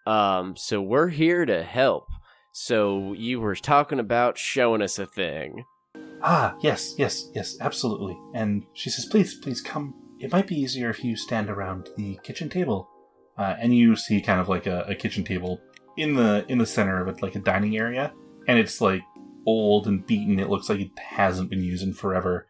Um, 0.06 0.56
so 0.56 0.82
we're 0.82 1.08
here 1.08 1.44
to 1.44 1.62
help. 1.62 2.08
So 2.52 3.12
you 3.14 3.40
were 3.40 3.54
talking 3.54 3.98
about 3.98 4.36
showing 4.36 4.82
us 4.82 4.98
a 4.98 5.06
thing. 5.06 5.64
Ah, 6.22 6.56
yes, 6.60 6.94
yes, 6.98 7.30
yes, 7.34 7.56
absolutely. 7.60 8.16
And 8.34 8.64
she 8.74 8.90
says, 8.90 9.06
please, 9.06 9.34
please 9.34 9.60
come. 9.60 9.94
It 10.20 10.32
might 10.32 10.46
be 10.46 10.56
easier 10.56 10.90
if 10.90 11.02
you 11.02 11.16
stand 11.16 11.50
around 11.50 11.88
the 11.96 12.18
kitchen 12.22 12.48
table. 12.48 12.88
Uh, 13.36 13.56
and 13.58 13.74
you 13.74 13.96
see 13.96 14.20
kind 14.20 14.40
of 14.40 14.48
like 14.48 14.66
a, 14.66 14.82
a 14.82 14.94
kitchen 14.94 15.24
table 15.24 15.60
in 15.96 16.14
the 16.14 16.44
in 16.48 16.58
the 16.58 16.66
center 16.66 17.00
of 17.00 17.08
it, 17.08 17.22
like 17.22 17.34
a 17.34 17.40
dining 17.40 17.76
area, 17.76 18.12
and 18.46 18.58
it's 18.58 18.80
like 18.80 19.02
old 19.46 19.86
and 19.86 20.06
beaten. 20.06 20.38
It 20.38 20.50
looks 20.50 20.68
like 20.68 20.80
it 20.80 20.90
hasn't 20.98 21.50
been 21.50 21.62
used 21.62 21.82
in 21.82 21.94
forever. 21.94 22.46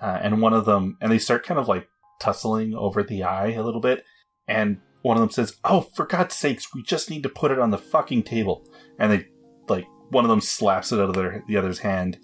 Uh, 0.00 0.18
and 0.20 0.42
one 0.42 0.52
of 0.52 0.64
them, 0.64 0.98
and 1.00 1.10
they 1.10 1.18
start 1.18 1.46
kind 1.46 1.58
of 1.58 1.68
like 1.68 1.88
tussling 2.22 2.74
over 2.74 3.02
the 3.02 3.22
eye 3.22 3.50
a 3.50 3.62
little 3.62 3.80
bit, 3.80 4.04
and 4.46 4.80
one 5.02 5.16
of 5.16 5.20
them 5.20 5.30
says, 5.30 5.56
"Oh, 5.64 5.80
for 5.80 6.06
God's 6.06 6.36
sakes, 6.36 6.72
we 6.74 6.82
just 6.82 7.10
need 7.10 7.22
to 7.24 7.28
put 7.28 7.50
it 7.50 7.58
on 7.58 7.70
the 7.70 7.78
fucking 7.78 8.22
table." 8.22 8.64
And 8.98 9.12
they 9.12 9.26
like 9.68 9.86
one 10.10 10.24
of 10.24 10.30
them 10.30 10.40
slaps 10.40 10.92
it 10.92 11.00
out 11.00 11.08
of 11.08 11.14
their 11.14 11.42
the 11.48 11.56
other's 11.56 11.80
hand, 11.80 12.18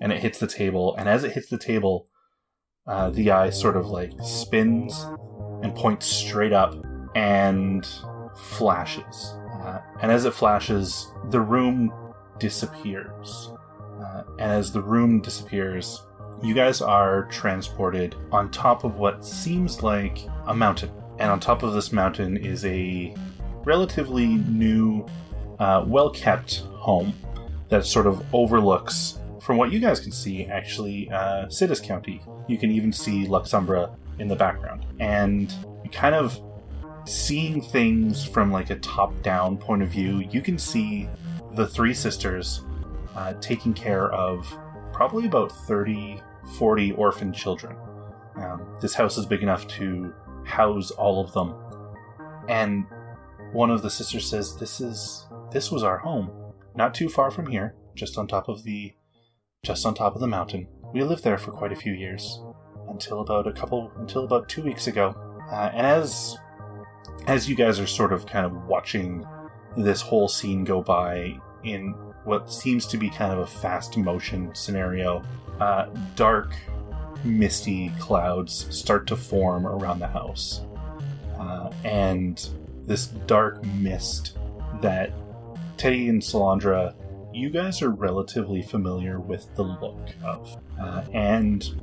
and 0.00 0.12
it 0.12 0.20
hits 0.20 0.38
the 0.38 0.46
table. 0.46 0.94
And 0.96 1.08
as 1.08 1.24
it 1.24 1.32
hits 1.32 1.48
the 1.48 1.58
table, 1.58 2.08
uh, 2.86 3.10
the 3.10 3.30
eye 3.30 3.50
sort 3.50 3.76
of 3.76 3.86
like 3.86 4.12
spins 4.22 5.06
and 5.62 5.74
points 5.74 6.06
straight 6.06 6.52
up 6.52 6.74
and 7.14 7.86
flashes. 8.36 9.36
Uh, 9.62 9.80
and 10.00 10.10
as 10.10 10.24
it 10.24 10.34
flashes, 10.34 11.12
the 11.30 11.40
room 11.40 11.92
disappears. 12.38 13.52
Uh, 14.02 14.22
and 14.38 14.52
as 14.52 14.72
the 14.72 14.82
room 14.82 15.20
disappears, 15.20 16.04
you 16.44 16.54
guys 16.54 16.82
are 16.82 17.24
transported 17.24 18.14
on 18.30 18.50
top 18.50 18.84
of 18.84 18.96
what 18.96 19.24
seems 19.24 19.82
like 19.82 20.18
a 20.46 20.54
mountain. 20.54 20.90
And 21.18 21.30
on 21.30 21.40
top 21.40 21.62
of 21.62 21.72
this 21.72 21.90
mountain 21.90 22.36
is 22.36 22.64
a 22.66 23.14
relatively 23.64 24.26
new, 24.26 25.06
uh, 25.58 25.84
well 25.86 26.10
kept 26.10 26.58
home 26.76 27.14
that 27.70 27.86
sort 27.86 28.06
of 28.06 28.22
overlooks, 28.34 29.18
from 29.40 29.56
what 29.56 29.72
you 29.72 29.80
guys 29.80 30.00
can 30.00 30.12
see, 30.12 30.44
actually, 30.46 31.10
uh, 31.10 31.46
County. 31.82 32.22
You 32.46 32.58
can 32.58 32.70
even 32.70 32.92
see 32.92 33.26
Luxumbra 33.26 33.96
in 34.18 34.28
the 34.28 34.36
background. 34.36 34.84
And 35.00 35.52
kind 35.92 36.14
of 36.14 36.38
seeing 37.06 37.62
things 37.62 38.24
from 38.24 38.52
like 38.52 38.70
a 38.70 38.76
top 38.76 39.22
down 39.22 39.56
point 39.56 39.82
of 39.82 39.88
view, 39.88 40.20
you 40.30 40.42
can 40.42 40.58
see 40.58 41.08
the 41.54 41.66
three 41.66 41.94
sisters 41.94 42.62
uh, 43.16 43.32
taking 43.34 43.72
care 43.72 44.12
of 44.12 44.46
probably 44.92 45.26
about 45.26 45.50
30, 45.50 46.20
40 46.58 46.92
orphan 46.92 47.32
children. 47.32 47.76
Um, 48.36 48.76
this 48.80 48.94
house 48.94 49.16
is 49.16 49.26
big 49.26 49.42
enough 49.42 49.66
to 49.68 50.12
house 50.44 50.90
all 50.90 51.24
of 51.24 51.32
them. 51.32 51.54
And 52.48 52.86
one 53.52 53.70
of 53.70 53.82
the 53.82 53.90
sisters 53.90 54.28
says, 54.28 54.56
"This 54.56 54.80
is 54.80 55.26
this 55.52 55.70
was 55.70 55.82
our 55.82 55.98
home, 55.98 56.30
not 56.74 56.94
too 56.94 57.08
far 57.08 57.30
from 57.30 57.46
here, 57.46 57.74
just 57.94 58.18
on 58.18 58.26
top 58.26 58.48
of 58.48 58.64
the 58.64 58.92
just 59.64 59.86
on 59.86 59.94
top 59.94 60.14
of 60.14 60.20
the 60.20 60.26
mountain. 60.26 60.68
We 60.92 61.02
lived 61.02 61.24
there 61.24 61.38
for 61.38 61.50
quite 61.50 61.72
a 61.72 61.76
few 61.76 61.92
years, 61.92 62.40
until 62.88 63.20
about 63.20 63.46
a 63.46 63.52
couple 63.52 63.90
until 63.96 64.24
about 64.24 64.48
two 64.48 64.62
weeks 64.62 64.86
ago. 64.86 65.14
Uh, 65.50 65.70
and 65.72 65.86
as 65.86 66.36
as 67.26 67.48
you 67.48 67.54
guys 67.54 67.78
are 67.78 67.86
sort 67.86 68.12
of 68.12 68.26
kind 68.26 68.46
of 68.46 68.66
watching 68.66 69.24
this 69.76 70.00
whole 70.00 70.28
scene 70.28 70.64
go 70.64 70.82
by 70.82 71.38
in 71.64 71.92
what 72.24 72.52
seems 72.52 72.86
to 72.86 72.96
be 72.96 73.10
kind 73.10 73.32
of 73.32 73.38
a 73.38 73.46
fast 73.46 73.96
motion 73.96 74.54
scenario, 74.54 75.22
uh, 75.60 75.86
dark, 76.16 76.54
misty 77.24 77.90
clouds 77.98 78.66
start 78.70 79.06
to 79.06 79.16
form 79.16 79.66
around 79.66 79.98
the 79.98 80.06
house. 80.06 80.62
Uh, 81.38 81.70
and 81.84 82.48
this 82.86 83.06
dark 83.06 83.64
mist 83.64 84.38
that 84.80 85.12
Teddy 85.76 86.08
and 86.08 86.20
Salandra, 86.20 86.94
you 87.32 87.50
guys 87.50 87.82
are 87.82 87.90
relatively 87.90 88.62
familiar 88.62 89.18
with 89.18 89.52
the 89.56 89.64
look 89.64 90.08
of. 90.22 90.56
Uh, 90.80 91.04
and 91.12 91.80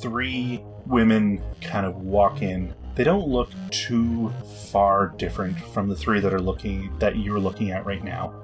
three 0.00 0.62
women 0.86 1.42
kind 1.60 1.86
of 1.86 1.96
walk 1.96 2.42
in 2.42 2.74
they 2.94 3.04
don't 3.04 3.28
look 3.28 3.50
too 3.70 4.30
far 4.70 5.08
different 5.16 5.58
from 5.58 5.88
the 5.88 5.96
three 5.96 6.20
that 6.20 6.34
are 6.34 6.40
looking 6.40 6.96
that 6.98 7.16
you're 7.16 7.40
looking 7.40 7.70
at 7.70 7.86
right 7.86 8.04
now, 8.04 8.34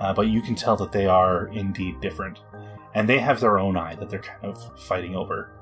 uh, 0.00 0.12
but 0.14 0.28
you 0.28 0.40
can 0.40 0.54
tell 0.54 0.76
that 0.76 0.92
they 0.92 1.06
are 1.06 1.48
indeed 1.48 2.00
different, 2.00 2.38
and 2.98 3.08
they 3.08 3.20
have 3.20 3.38
their 3.38 3.60
own 3.60 3.76
eye 3.76 3.94
that 3.94 4.10
they're 4.10 4.18
kind 4.18 4.44
of 4.44 4.80
fighting 4.80 5.14
over, 5.14 5.52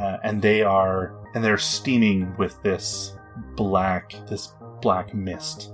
uh, 0.00 0.16
and 0.24 0.42
they 0.42 0.62
are 0.62 1.14
and 1.34 1.44
they're 1.44 1.56
steaming 1.56 2.36
with 2.36 2.60
this 2.64 3.16
black 3.54 4.12
this 4.28 4.52
black 4.82 5.14
mist, 5.14 5.72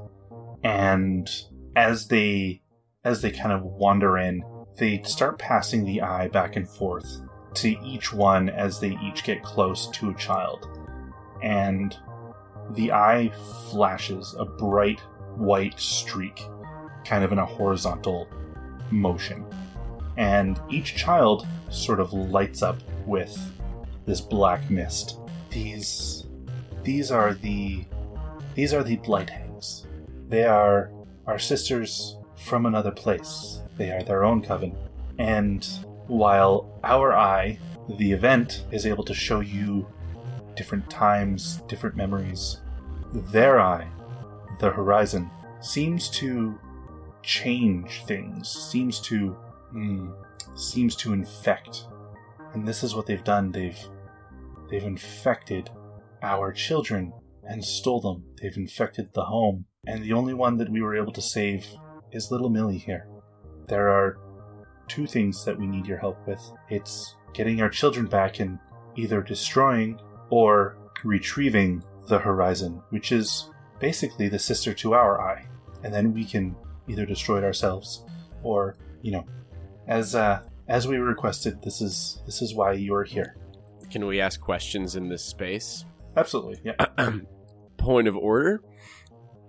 and 0.63 1.27
as 1.75 2.09
they 2.09 2.61
as 3.05 3.23
they 3.23 3.31
kind 3.31 3.53
of 3.53 3.63
wander 3.63 4.19
in, 4.19 4.43
they 4.77 5.01
start 5.05 5.39
passing 5.39 5.87
the 5.87 6.03
eye 6.03 6.29
back 6.29 6.55
and 6.55 6.69
forth 6.69 7.23
to 7.55 7.79
each 7.83 8.13
one 8.13 8.51
as 8.51 8.79
they 8.79 8.99
each 9.03 9.25
get 9.25 9.43
close 9.43 9.89
to 9.93 10.11
a 10.11 10.15
child. 10.17 10.69
And 11.43 11.97
the 12.73 12.93
eye 12.93 13.33
flashes 13.71 14.37
a 14.39 14.45
bright 14.45 15.01
white 15.35 15.81
streak, 15.81 16.43
kind 17.07 17.25
of 17.25 17.33
in 17.33 17.39
a 17.39 17.47
horizontal 17.47 18.29
motion. 18.91 19.47
And 20.17 20.61
each 20.71 20.97
child 20.97 21.47
sort 21.71 22.01
of 22.01 22.13
lights 22.13 22.63
up 22.63 22.79
with 23.07 23.37
this 24.07 24.21
black 24.21 24.71
mist. 24.71 25.19
These 25.51 26.27
these 26.83 27.11
are 27.11 27.35
the 27.35 27.85
these 28.55 28.73
are 28.73 28.83
the 28.83 28.97
blight 28.97 29.31
hags. 29.31 29.87
They 30.29 30.45
are 30.45 30.91
our 31.27 31.39
sisters 31.39 32.17
from 32.37 32.67
another 32.67 32.93
place. 32.93 33.61
They 33.77 33.91
are 33.91 34.03
their 34.03 34.25
own 34.25 34.43
coven. 34.43 34.77
And 35.19 35.67
while 36.07 36.79
our 36.85 37.15
eye, 37.15 37.59
the 37.99 38.13
event, 38.13 38.65
is 38.71 38.87
able 38.87 39.05
to 39.05 39.15
show 39.15 39.41
you 39.41 39.87
different 40.55 40.89
times, 40.89 41.63
different 41.69 41.97
memories, 41.97 42.61
their 43.13 43.61
eye, 43.61 43.89
the 44.61 44.71
horizon, 44.71 45.31
seems 45.61 46.09
to 46.11 46.59
change 47.23 48.05
things, 48.07 48.49
seems 48.49 49.01
to 49.01 49.37
mm, 49.77 50.13
seems 50.57 50.97
to 50.97 51.13
infect. 51.13 51.87
And 52.55 52.67
this 52.67 52.83
is 52.83 52.95
what 52.95 53.07
they've 53.07 53.25
done. 53.25 53.53
They've 53.53 53.79
they've 54.71 54.83
infected 54.83 55.71
our 56.23 56.53
children 56.53 57.13
and 57.45 57.65
stole 57.65 58.01
them. 58.01 58.25
They've 58.41 58.57
infected 58.57 59.11
the 59.13 59.25
home. 59.25 59.67
And 59.87 60.03
the 60.03 60.13
only 60.13 60.35
one 60.35 60.57
that 60.57 60.71
we 60.71 60.83
were 60.83 60.97
able 60.97 61.13
to 61.13 61.23
save 61.23 61.67
is 62.11 62.31
little 62.31 62.49
Millie 62.49 62.79
here. 62.79 63.07
There 63.69 63.89
are 63.89 64.19
two 64.89 65.07
things 65.07 65.45
that 65.45 65.59
we 65.59 65.67
need 65.67 65.87
your 65.87 65.99
help 65.99 66.27
with. 66.27 66.41
It's 66.71 67.17
getting 67.33 67.61
our 67.61 67.69
children 67.69 68.07
back 68.07 68.41
and 68.41 68.59
either 68.97 69.23
destroying 69.23 70.01
or 70.31 70.77
retrieving 71.05 71.85
the 72.09 72.19
horizon, 72.19 72.83
which 72.91 73.13
is 73.13 73.51
basically 73.79 74.29
the 74.29 74.39
sister 74.39 74.73
to 74.75 74.95
our 74.95 75.21
eye. 75.21 75.47
And 75.85 75.93
then 75.93 76.13
we 76.13 76.25
can 76.25 76.57
either 76.89 77.05
destroy 77.05 77.39
it 77.39 77.45
ourselves 77.45 78.05
or, 78.43 78.77
you 79.03 79.13
know, 79.13 79.27
as 79.87 80.15
uh 80.15 80.43
as 80.69 80.87
we 80.89 80.97
requested, 80.97 81.63
this 81.63 81.81
is 81.81 82.21
this 82.27 82.43
is 82.43 82.55
why 82.55 82.73
you 82.73 82.95
are 82.95 83.05
here. 83.05 83.37
Can 83.91 84.07
we 84.07 84.21
ask 84.21 84.41
questions 84.41 84.97
in 84.97 85.09
this 85.09 85.25
space? 85.25 85.85
Absolutely. 86.17 86.61
Yeah. 86.65 86.87
Point 87.77 88.09
of 88.09 88.17
order. 88.17 88.63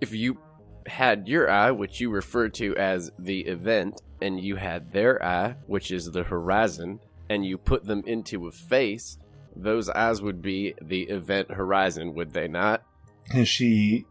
If 0.00 0.14
you 0.14 0.38
had 0.86 1.26
your 1.26 1.50
eye, 1.50 1.70
which 1.70 2.00
you 2.00 2.10
refer 2.10 2.48
to 2.50 2.76
as 2.76 3.10
the 3.18 3.40
event, 3.40 4.00
and 4.22 4.40
you 4.40 4.56
had 4.56 4.92
their 4.92 5.22
eye, 5.24 5.56
which 5.66 5.90
is 5.90 6.10
the 6.10 6.22
horizon, 6.22 7.00
and 7.28 7.44
you 7.44 7.58
put 7.58 7.84
them 7.84 8.02
into 8.06 8.46
a 8.46 8.52
face, 8.52 9.18
those 9.56 9.88
eyes 9.90 10.22
would 10.22 10.40
be 10.40 10.74
the 10.80 11.02
event 11.02 11.50
horizon, 11.50 12.14
would 12.14 12.32
they 12.32 12.48
not? 12.48 12.84
And 13.32 13.46
she 13.46 14.06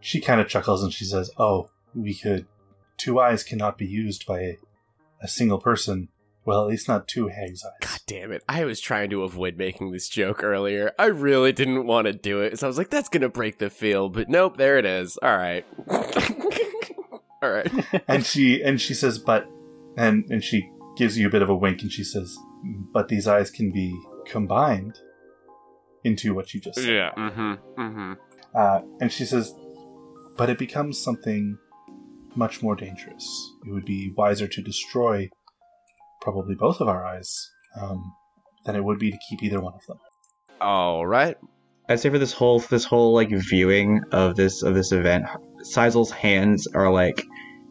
she 0.00 0.20
kind 0.20 0.40
of 0.40 0.48
chuckles 0.48 0.82
and 0.82 0.92
she 0.92 1.04
says, 1.04 1.30
"Oh, 1.38 1.68
we 1.94 2.14
could. 2.14 2.46
Two 2.96 3.18
eyes 3.20 3.42
cannot 3.42 3.78
be 3.78 3.86
used 3.86 4.26
by 4.26 4.58
a, 5.22 5.24
a 5.24 5.28
single 5.28 5.58
person. 5.58 6.08
Well, 6.44 6.62
at 6.62 6.68
least 6.70 6.88
not 6.88 7.06
two 7.06 7.28
hags' 7.28 7.64
eyes." 7.64 7.88
God 7.88 8.00
damn 8.06 8.32
it. 8.32 8.42
I 8.48 8.64
was 8.64 8.80
trying 8.80 9.10
to 9.10 9.22
avoid 9.22 9.56
making 9.56 9.92
this 9.92 10.08
joke 10.08 10.42
earlier. 10.42 10.92
I 10.98 11.06
really 11.06 11.52
didn't 11.52 11.86
want 11.86 12.06
to 12.06 12.12
do 12.12 12.40
it. 12.40 12.58
So 12.58 12.66
I 12.66 12.68
was 12.68 12.78
like, 12.78 12.90
that's 12.90 13.08
going 13.08 13.22
to 13.22 13.28
break 13.28 13.58
the 13.58 13.70
feel. 13.70 14.08
But 14.08 14.28
nope, 14.28 14.56
there 14.56 14.78
it 14.78 14.84
is. 14.84 15.16
All 15.22 15.36
right. 15.36 15.64
All 17.42 17.50
right. 17.50 17.70
and 18.08 18.24
she 18.24 18.62
and 18.62 18.80
she 18.80 18.94
says, 18.94 19.18
"But," 19.18 19.48
and 19.96 20.24
and 20.30 20.42
she 20.42 20.70
gives 20.96 21.18
you 21.18 21.26
a 21.26 21.30
bit 21.30 21.42
of 21.42 21.48
a 21.48 21.56
wink 21.56 21.82
and 21.82 21.92
she 21.92 22.04
says, 22.04 22.36
"But 22.92 23.08
these 23.08 23.26
eyes 23.26 23.50
can 23.50 23.72
be 23.72 23.94
combined 24.26 24.98
into 26.04 26.34
what 26.34 26.54
you 26.54 26.60
just 26.60 26.78
said." 26.78 26.88
Yeah. 26.88 27.10
Mm-hmm. 27.16 27.80
Mm-hmm. 27.80 28.12
Uh, 28.54 28.80
and 29.00 29.12
she 29.12 29.24
says, 29.24 29.54
"But 30.36 30.50
it 30.50 30.58
becomes 30.58 30.98
something 30.98 31.58
much 32.34 32.62
more 32.62 32.76
dangerous. 32.76 33.26
It 33.66 33.72
would 33.72 33.84
be 33.84 34.12
wiser 34.16 34.48
to 34.48 34.62
destroy 34.62 35.28
probably 36.20 36.54
both 36.54 36.80
of 36.80 36.88
our 36.88 37.04
eyes 37.04 37.50
um, 37.80 38.12
than 38.64 38.76
it 38.76 38.84
would 38.84 38.98
be 38.98 39.10
to 39.10 39.18
keep 39.28 39.42
either 39.42 39.60
one 39.60 39.74
of 39.74 39.86
them." 39.86 39.98
All 40.60 41.06
right. 41.06 41.36
I'd 41.88 42.00
say 42.00 42.10
for 42.10 42.18
this 42.18 42.32
whole 42.32 42.60
this 42.60 42.84
whole 42.84 43.12
like 43.12 43.30
viewing 43.30 44.02
of 44.12 44.36
this 44.36 44.62
of 44.62 44.74
this 44.74 44.92
event, 44.92 45.26
Sizel's 45.62 46.10
hands 46.10 46.66
are 46.68 46.90
like 46.90 47.22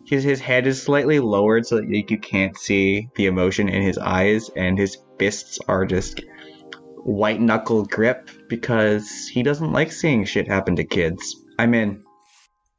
his 0.05 0.23
his 0.23 0.41
head 0.41 0.67
is 0.67 0.81
slightly 0.81 1.19
lowered 1.19 1.65
so 1.65 1.77
that 1.77 1.89
like, 1.89 2.11
you 2.11 2.19
can't 2.19 2.57
see 2.57 3.07
the 3.15 3.27
emotion 3.27 3.69
in 3.69 3.81
his 3.81 3.97
eyes, 3.97 4.49
and 4.55 4.77
his 4.77 4.97
fists 5.17 5.59
are 5.67 5.85
just 5.85 6.21
white 7.03 7.39
knuckle 7.39 7.85
grip 7.85 8.29
because 8.49 9.27
he 9.27 9.41
doesn't 9.41 9.71
like 9.71 9.91
seeing 9.91 10.25
shit 10.25 10.47
happen 10.47 10.75
to 10.75 10.83
kids. 10.83 11.43
I'm 11.57 11.73
in. 11.73 12.03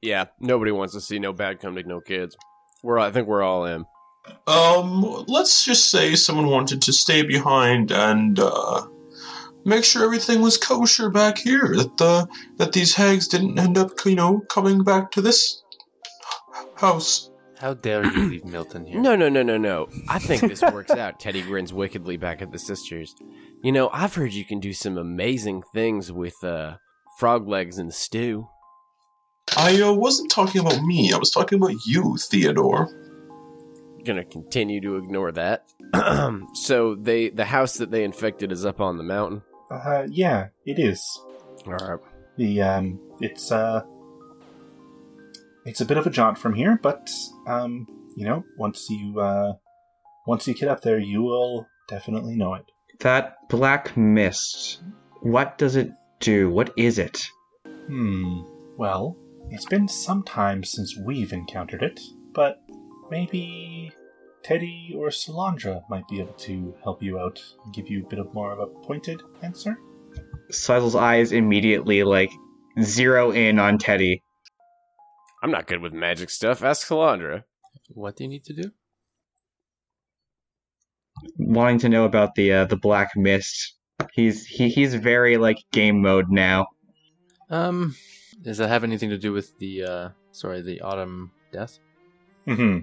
Yeah. 0.02 0.26
Nobody 0.40 0.72
wants 0.72 0.94
to 0.94 1.00
see 1.00 1.18
no 1.18 1.32
bad 1.32 1.60
come 1.60 1.76
to 1.76 1.82
no 1.84 2.00
kids. 2.00 2.36
We're. 2.82 2.98
I 2.98 3.10
think 3.10 3.28
we're 3.28 3.42
all 3.42 3.64
in. 3.64 3.84
Um, 4.46 5.24
let's 5.26 5.64
just 5.64 5.90
say 5.90 6.14
someone 6.14 6.46
wanted 6.46 6.82
to 6.82 6.92
stay 6.92 7.22
behind 7.22 7.90
and 7.90 8.38
uh, 8.38 8.86
make 9.64 9.84
sure 9.84 10.04
everything 10.04 10.40
was 10.40 10.58
kosher 10.58 11.10
back 11.10 11.38
here. 11.38 11.74
That 11.76 11.96
the 11.96 12.28
that 12.56 12.72
these 12.72 12.94
hags 12.94 13.28
didn't 13.28 13.58
end 13.58 13.78
up, 13.78 13.90
you 14.04 14.16
know, 14.16 14.40
coming 14.48 14.82
back 14.82 15.10
to 15.12 15.20
this 15.20 15.62
house. 16.76 17.30
How 17.58 17.74
dare 17.74 18.04
you 18.04 18.28
leave 18.28 18.44
Milton 18.44 18.84
here? 18.84 19.00
No, 19.00 19.14
no, 19.14 19.28
no, 19.28 19.44
no, 19.44 19.56
no. 19.56 19.88
I 20.08 20.18
think 20.18 20.42
this 20.42 20.62
works 20.62 20.90
out. 20.90 21.20
Teddy 21.20 21.42
grins 21.42 21.72
wickedly 21.72 22.16
back 22.16 22.42
at 22.42 22.50
the 22.50 22.58
sisters. 22.58 23.14
You 23.62 23.70
know, 23.70 23.88
I've 23.92 24.16
heard 24.16 24.32
you 24.32 24.44
can 24.44 24.58
do 24.58 24.72
some 24.72 24.98
amazing 24.98 25.62
things 25.72 26.10
with 26.10 26.34
uh, 26.42 26.78
frog 27.20 27.46
legs 27.46 27.78
and 27.78 27.94
stew. 27.94 28.48
I 29.56 29.80
uh, 29.82 29.92
wasn't 29.92 30.30
talking 30.30 30.60
about 30.60 30.82
me. 30.82 31.12
I 31.12 31.18
was 31.18 31.30
talking 31.30 31.58
about 31.58 31.74
you, 31.86 32.16
Theodore. 32.16 32.88
Gonna 34.04 34.24
continue 34.24 34.80
to 34.80 34.96
ignore 34.96 35.32
that. 35.32 35.64
so 36.54 36.94
they, 36.94 37.28
the 37.28 37.44
house 37.44 37.76
that 37.76 37.90
they 37.90 38.04
infected 38.04 38.50
is 38.50 38.64
up 38.64 38.80
on 38.80 38.96
the 38.96 39.04
mountain. 39.04 39.42
Uh, 39.70 40.06
yeah, 40.10 40.48
it 40.66 40.78
is. 40.78 41.00
All 41.66 41.74
right. 41.74 41.98
The 42.36 42.62
um, 42.62 43.00
it's 43.20 43.52
uh, 43.52 43.82
it's 45.64 45.80
a 45.80 45.84
bit 45.84 45.98
of 45.98 46.06
a 46.06 46.10
jaunt 46.10 46.38
from 46.38 46.54
here, 46.54 46.78
but 46.82 47.10
um, 47.46 47.86
you 48.16 48.26
know, 48.26 48.44
once 48.58 48.88
you 48.90 49.20
uh, 49.20 49.52
once 50.26 50.46
you 50.46 50.54
get 50.54 50.68
up 50.68 50.82
there, 50.82 50.98
you 50.98 51.22
will 51.22 51.66
definitely 51.88 52.36
know 52.36 52.54
it. 52.54 52.64
That 53.00 53.36
black 53.48 53.96
mist. 53.96 54.82
What 55.20 55.58
does 55.58 55.76
it 55.76 55.92
do? 56.20 56.50
What 56.50 56.72
is 56.76 56.98
it? 56.98 57.20
Hmm. 57.86 58.40
Well, 58.76 59.16
it's 59.52 59.66
been 59.66 59.88
some 59.88 60.22
time 60.22 60.64
since 60.64 60.96
we've 60.96 61.32
encountered 61.32 61.82
it, 61.82 62.00
but 62.32 62.62
maybe 63.10 63.92
Teddy 64.42 64.94
or 64.96 65.08
Salandra 65.08 65.82
might 65.88 66.08
be 66.08 66.20
able 66.20 66.32
to 66.34 66.74
help 66.82 67.02
you 67.02 67.18
out 67.18 67.40
and 67.64 67.74
give 67.74 67.88
you 67.88 68.04
a 68.04 68.08
bit 68.08 68.18
of 68.18 68.32
more 68.34 68.52
of 68.52 68.58
a 68.58 68.66
pointed 68.66 69.22
answer. 69.42 69.78
Sizel's 70.50 70.96
eyes 70.96 71.32
immediately 71.32 72.02
like 72.02 72.30
zero 72.80 73.30
in 73.30 73.58
on 73.58 73.78
Teddy. 73.78 74.22
I'm 75.42 75.50
not 75.50 75.66
good 75.66 75.80
with 75.80 75.92
magic 75.92 76.30
stuff. 76.30 76.62
Ask 76.62 76.88
Salandra. 76.88 77.44
What 77.88 78.16
do 78.16 78.24
you 78.24 78.30
need 78.30 78.44
to 78.44 78.54
do? 78.54 78.72
wanting 81.38 81.78
to 81.80 81.88
know 81.88 82.04
about 82.04 82.34
the 82.34 82.52
uh, 82.52 82.64
the 82.66 82.76
black 82.76 83.10
mist. 83.16 83.74
He's 84.12 84.46
he, 84.46 84.68
he's 84.68 84.94
very 84.94 85.36
like 85.36 85.58
game 85.72 86.02
mode 86.02 86.30
now. 86.30 86.66
Um, 87.50 87.94
does 88.42 88.58
that 88.58 88.68
have 88.68 88.84
anything 88.84 89.10
to 89.10 89.18
do 89.18 89.32
with 89.32 89.58
the 89.58 89.84
uh, 89.84 90.08
sorry, 90.32 90.62
the 90.62 90.80
autumn 90.80 91.30
death? 91.52 91.78
Mm-hmm. 92.46 92.80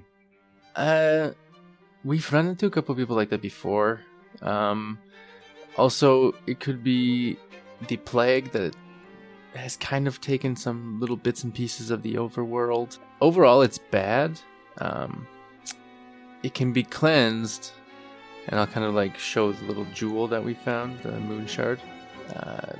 Uh, 0.75 1.31
we've 2.03 2.31
run 2.31 2.47
into 2.47 2.65
a 2.65 2.69
couple 2.69 2.95
people 2.95 3.15
like 3.15 3.29
that 3.29 3.41
before. 3.41 4.01
Um, 4.41 4.99
also, 5.77 6.33
it 6.47 6.59
could 6.59 6.83
be 6.83 7.37
the 7.87 7.97
plague 7.97 8.51
that 8.51 8.75
has 9.55 9.77
kind 9.77 10.07
of 10.07 10.21
taken 10.21 10.55
some 10.55 10.99
little 10.99 11.15
bits 11.15 11.43
and 11.43 11.53
pieces 11.53 11.91
of 11.91 12.03
the 12.03 12.15
overworld. 12.15 12.99
Overall, 13.21 13.61
it's 13.61 13.77
bad. 13.77 14.39
Um, 14.79 15.27
it 16.43 16.53
can 16.53 16.71
be 16.71 16.83
cleansed, 16.83 17.71
and 18.47 18.59
I'll 18.59 18.67
kind 18.67 18.85
of 18.85 18.93
like 18.93 19.17
show 19.17 19.51
the 19.51 19.65
little 19.65 19.85
jewel 19.93 20.27
that 20.27 20.43
we 20.43 20.53
found, 20.53 20.99
the 20.99 21.19
moon 21.19 21.47
shard. 21.47 21.79
Uh, 22.33 22.73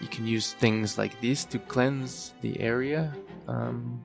you 0.00 0.08
can 0.08 0.26
use 0.26 0.52
things 0.54 0.96
like 0.98 1.20
this 1.20 1.44
to 1.46 1.58
cleanse 1.58 2.34
the 2.40 2.58
area. 2.60 3.14
Um, 3.46 4.02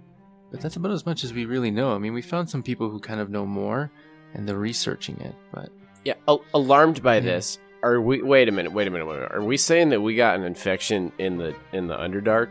but 0.51 0.61
that's 0.61 0.75
about 0.75 0.91
as 0.91 1.05
much 1.05 1.23
as 1.23 1.33
we 1.33 1.45
really 1.45 1.71
know. 1.71 1.93
I 1.95 1.97
mean, 1.97 2.13
we 2.13 2.21
found 2.21 2.49
some 2.49 2.63
people 2.63 2.89
who 2.89 2.99
kind 2.99 3.19
of 3.19 3.29
know 3.29 3.45
more, 3.45 3.91
and 4.33 4.47
they're 4.47 4.57
researching 4.57 5.19
it. 5.21 5.35
But 5.51 5.69
Yeah, 6.05 6.13
al- 6.27 6.43
alarmed 6.53 7.01
by 7.01 7.15
Yeah. 7.15 7.21
this. 7.21 7.59
Are 7.81 7.99
we? 8.01 8.21
Wait 8.21 8.47
a 8.47 8.51
minute. 8.51 8.71
Wait 8.71 8.87
a 8.87 8.91
minute. 8.91 9.05
Wait 9.05 9.15
a 9.15 9.19
minute. 9.19 9.31
Are 9.33 9.43
we 9.43 9.57
saying 9.57 9.89
that 9.89 10.01
we 10.01 10.15
got 10.15 10.35
an 10.37 10.43
infection 10.43 11.11
in 11.17 11.37
the 11.37 11.53
in 11.73 11.87
the 11.87 11.95
Underdark? 11.97 12.49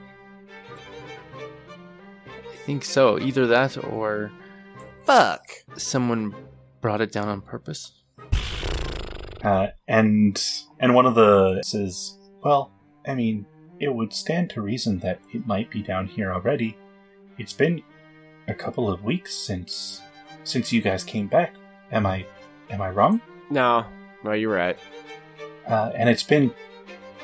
I 2.37 2.57
think 2.67 2.85
so. 2.85 3.19
Either 3.19 3.47
that 3.47 3.83
or 3.83 4.31
Fuck. 5.05 5.43
someone 5.77 6.35
brought 6.81 7.01
it 7.01 7.13
down 7.13 7.29
on 7.29 7.41
purpose. 7.41 7.93
Uh, 9.43 9.69
and 9.89 10.43
and 10.79 10.95
one 10.95 11.07
of 11.07 11.15
the 11.15 11.63
says, 11.65 12.19
"Well, 12.45 12.71
I 13.07 13.15
mean, 13.15 13.47
it 13.81 13.93
would 13.93 14.13
stand 14.13 14.51
to 14.51 14.63
reason 14.63 14.99
that 15.01 15.21
it 15.33 15.47
might 15.47 15.71
be 15.71 15.83
down 15.83 16.07
here 16.07 16.33
already. 16.33 16.77
It's 17.39 17.53
been 17.53 17.83
a 18.49 18.55
couple 18.55 18.91
of 18.91 19.03
weeks 19.03 19.35
since 19.35 20.01
since 20.45 20.73
you 20.73 20.81
guys 20.81 21.05
came 21.05 21.27
back. 21.27 21.55
Am 21.91 22.07
I 22.07 22.27
am 22.71 22.81
I 22.81 22.91
wrong? 22.91 23.21
No. 23.51 23.85
No, 24.25 24.33
you're 24.33 24.55
right. 24.55 24.79
Uh, 25.67 25.91
and 25.97 26.09
it's 26.09 26.23
been 26.23 26.53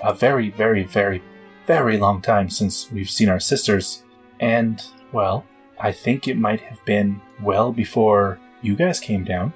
a 0.02 0.12
very, 0.12 0.50
very, 0.50 0.84
very, 0.84 1.22
very 1.66 1.96
long 1.96 2.20
time 2.20 2.50
since 2.50 2.90
we've 2.90 3.10
seen 3.10 3.28
our 3.28 3.40
sisters. 3.40 4.02
And 4.40 4.84
well, 5.12 5.44
I 5.78 5.92
think 5.92 6.26
it 6.26 6.36
might 6.36 6.60
have 6.60 6.84
been 6.84 7.20
well 7.42 7.72
before 7.72 8.38
you 8.62 8.74
guys 8.74 8.98
came 8.98 9.24
down. 9.24 9.52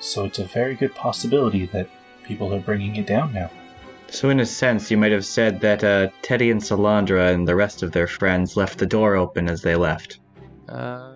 So 0.00 0.24
it's 0.24 0.38
a 0.38 0.44
very 0.44 0.74
good 0.74 0.94
possibility 0.94 1.66
that 1.66 1.88
people 2.24 2.54
are 2.54 2.60
bringing 2.60 2.96
it 2.96 3.06
down 3.06 3.32
now." 3.32 3.50
So, 4.14 4.30
in 4.30 4.38
a 4.38 4.46
sense, 4.46 4.92
you 4.92 4.96
might 4.96 5.10
have 5.10 5.26
said 5.26 5.60
that 5.62 5.82
uh, 5.82 6.08
Teddy 6.22 6.52
and 6.52 6.60
Salandra 6.60 7.34
and 7.34 7.48
the 7.48 7.56
rest 7.56 7.82
of 7.82 7.90
their 7.90 8.06
friends 8.06 8.56
left 8.56 8.78
the 8.78 8.86
door 8.86 9.16
open 9.16 9.48
as 9.48 9.62
they 9.62 9.74
left. 9.74 10.20
Uh, 10.68 11.14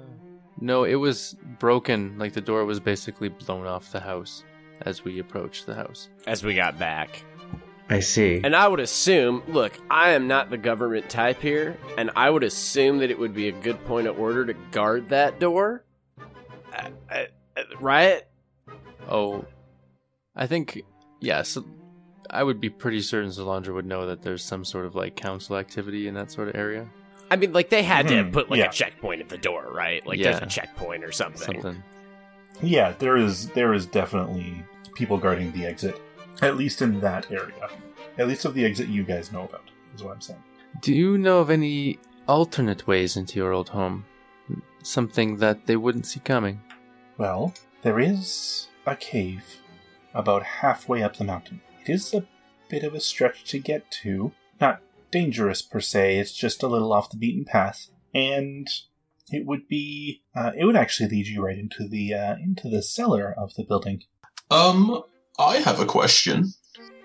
no, 0.60 0.82
it 0.82 0.96
was 0.96 1.36
broken. 1.60 2.18
Like 2.18 2.32
the 2.32 2.40
door 2.40 2.64
was 2.64 2.80
basically 2.80 3.28
blown 3.28 3.68
off 3.68 3.92
the 3.92 4.00
house 4.00 4.42
as 4.80 5.04
we 5.04 5.20
approached 5.20 5.66
the 5.66 5.76
house. 5.76 6.08
As 6.26 6.42
we 6.42 6.54
got 6.56 6.76
back. 6.76 7.24
I 7.88 8.00
see. 8.00 8.40
And 8.42 8.56
I 8.56 8.66
would 8.66 8.80
assume, 8.80 9.44
look, 9.46 9.74
I 9.88 10.10
am 10.10 10.26
not 10.26 10.50
the 10.50 10.58
government 10.58 11.08
type 11.08 11.40
here, 11.40 11.78
and 11.96 12.10
I 12.16 12.28
would 12.28 12.42
assume 12.42 12.98
that 12.98 13.12
it 13.12 13.18
would 13.18 13.32
be 13.32 13.46
a 13.46 13.52
good 13.52 13.82
point 13.84 14.08
of 14.08 14.18
order 14.18 14.44
to 14.44 14.54
guard 14.72 15.10
that 15.10 15.38
door. 15.38 15.84
Uh, 16.76 16.88
uh, 17.12 17.24
uh, 17.56 17.62
right? 17.78 18.24
Oh, 19.08 19.44
I 20.34 20.48
think 20.48 20.82
yes. 21.20 21.56
I 22.30 22.42
would 22.42 22.60
be 22.60 22.68
pretty 22.70 23.00
certain 23.00 23.30
Salandra 23.30 23.74
would 23.74 23.86
know 23.86 24.06
that 24.06 24.22
there's 24.22 24.44
some 24.44 24.64
sort 24.64 24.84
of 24.86 24.94
like 24.94 25.16
council 25.16 25.56
activity 25.56 26.08
in 26.08 26.14
that 26.14 26.30
sort 26.30 26.48
of 26.48 26.54
area. 26.56 26.88
I 27.30 27.36
mean, 27.36 27.52
like, 27.52 27.68
they 27.68 27.82
had 27.82 28.08
to 28.08 28.16
have 28.16 28.26
Mhm, 28.26 28.32
put, 28.32 28.48
like, 28.50 28.58
yeah. 28.58 28.66
a 28.68 28.72
checkpoint 28.72 29.20
at 29.20 29.28
the 29.28 29.36
door, 29.36 29.70
right? 29.70 30.04
Like, 30.06 30.18
there's 30.18 30.38
a 30.40 30.46
checkpoint 30.46 31.04
or 31.04 31.12
something. 31.12 31.60
Something. 31.60 31.82
Yeah, 32.62 32.92
there 32.98 33.18
is 33.18 33.48
there 33.50 33.74
is 33.74 33.84
definitely 33.86 34.64
people 34.94 35.18
guarding 35.18 35.52
the 35.52 35.66
exit, 35.66 36.00
at 36.42 36.56
least 36.56 36.80
in 36.82 37.00
that 37.00 37.30
area. 37.30 37.68
At 38.16 38.28
least 38.28 38.44
of 38.46 38.54
the 38.54 38.64
exit 38.64 38.88
you 38.88 39.04
guys 39.04 39.30
know 39.30 39.42
about 39.44 39.70
is 39.94 40.02
what 40.02 40.14
I'm 40.14 40.20
saying. 40.20 40.42
Do 40.80 40.94
you 40.94 41.18
know 41.18 41.38
of 41.40 41.50
any 41.50 41.98
alternate 42.26 42.86
ways 42.86 43.16
into 43.16 43.38
your 43.38 43.52
old 43.52 43.68
home? 43.68 44.04
Something 44.82 45.36
that 45.36 45.66
they 45.66 45.76
wouldn't 45.76 46.06
see 46.06 46.20
coming. 46.20 46.60
Well, 47.18 47.52
there 47.82 48.00
is 48.00 48.68
a 48.86 48.96
cave 48.96 49.44
about 50.14 50.42
halfway 50.42 51.02
up 51.02 51.16
the 51.16 51.24
mountain. 51.24 51.60
It 51.88 51.94
is 51.94 52.12
a 52.12 52.24
bit 52.68 52.84
of 52.84 52.92
a 52.92 53.00
stretch 53.00 53.44
to 53.44 53.58
get 53.58 53.90
to. 54.02 54.32
Not 54.60 54.82
dangerous 55.10 55.62
per 55.62 55.80
se, 55.80 56.18
it's 56.18 56.34
just 56.34 56.62
a 56.62 56.66
little 56.66 56.92
off 56.92 57.10
the 57.10 57.16
beaten 57.16 57.46
path. 57.46 57.88
And 58.14 58.68
it 59.30 59.46
would 59.46 59.68
be 59.68 60.22
uh, 60.36 60.52
it 60.56 60.64
would 60.64 60.76
actually 60.76 61.08
lead 61.08 61.26
you 61.26 61.42
right 61.42 61.58
into 61.58 61.88
the 61.88 62.12
uh, 62.12 62.36
into 62.36 62.68
the 62.68 62.82
cellar 62.82 63.34
of 63.36 63.54
the 63.54 63.64
building. 63.64 64.02
Um, 64.50 65.02
I 65.38 65.58
have 65.58 65.80
a 65.80 65.86
question. 65.86 66.52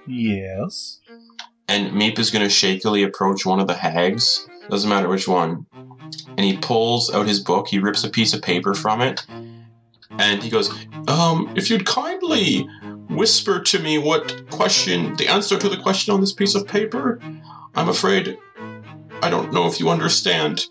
Yes. 0.05 0.99
And 1.69 1.91
Meep 1.93 2.19
is 2.19 2.29
going 2.29 2.43
to 2.43 2.49
shakily 2.49 3.03
approach 3.03 3.45
one 3.45 3.61
of 3.61 3.67
the 3.67 3.73
hags. 3.73 4.47
Doesn't 4.69 4.89
matter 4.89 5.07
which 5.07 5.27
one. 5.27 5.65
And 6.27 6.41
he 6.41 6.57
pulls 6.57 7.13
out 7.13 7.27
his 7.27 7.39
book. 7.39 7.67
He 7.67 7.79
rips 7.79 8.03
a 8.03 8.09
piece 8.09 8.33
of 8.33 8.41
paper 8.41 8.73
from 8.73 9.01
it. 9.01 9.25
And 10.19 10.43
he 10.43 10.49
goes, 10.49 10.69
Um, 11.07 11.51
if 11.55 11.69
you'd 11.69 11.85
kindly 11.85 12.67
whisper 13.15 13.59
to 13.59 13.79
me 13.79 13.97
what 13.97 14.49
question, 14.49 15.15
the 15.15 15.27
answer 15.27 15.57
to 15.57 15.69
the 15.69 15.77
question 15.77 16.13
on 16.13 16.21
this 16.21 16.33
piece 16.33 16.55
of 16.55 16.67
paper, 16.67 17.19
I'm 17.75 17.89
afraid 17.89 18.37
I 19.21 19.29
don't 19.29 19.53
know 19.53 19.67
if 19.67 19.79
you 19.79 19.89
understand 19.89 20.65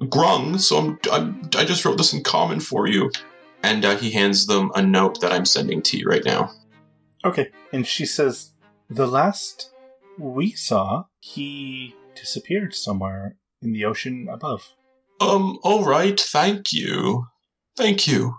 Grung, 0.00 0.58
so 0.58 0.78
I'm, 0.78 0.98
I'm, 1.12 1.50
I 1.56 1.64
just 1.64 1.84
wrote 1.84 1.98
this 1.98 2.12
in 2.12 2.22
common 2.22 2.60
for 2.60 2.86
you. 2.86 3.10
And 3.62 3.84
uh, 3.84 3.96
he 3.96 4.12
hands 4.12 4.46
them 4.46 4.70
a 4.74 4.82
note 4.82 5.20
that 5.20 5.32
I'm 5.32 5.44
sending 5.44 5.82
to 5.82 5.98
you 5.98 6.06
right 6.06 6.24
now. 6.24 6.52
Okay. 7.24 7.50
And 7.72 7.86
she 7.86 8.06
says, 8.06 8.52
The 8.88 9.06
last 9.06 9.72
we 10.18 10.52
saw, 10.52 11.04
he 11.20 11.94
disappeared 12.14 12.74
somewhere 12.74 13.36
in 13.60 13.72
the 13.72 13.84
ocean 13.84 14.28
above. 14.30 14.72
Um, 15.20 15.58
alright, 15.64 16.20
thank 16.20 16.72
you. 16.72 17.26
Thank 17.76 18.06
you. 18.06 18.36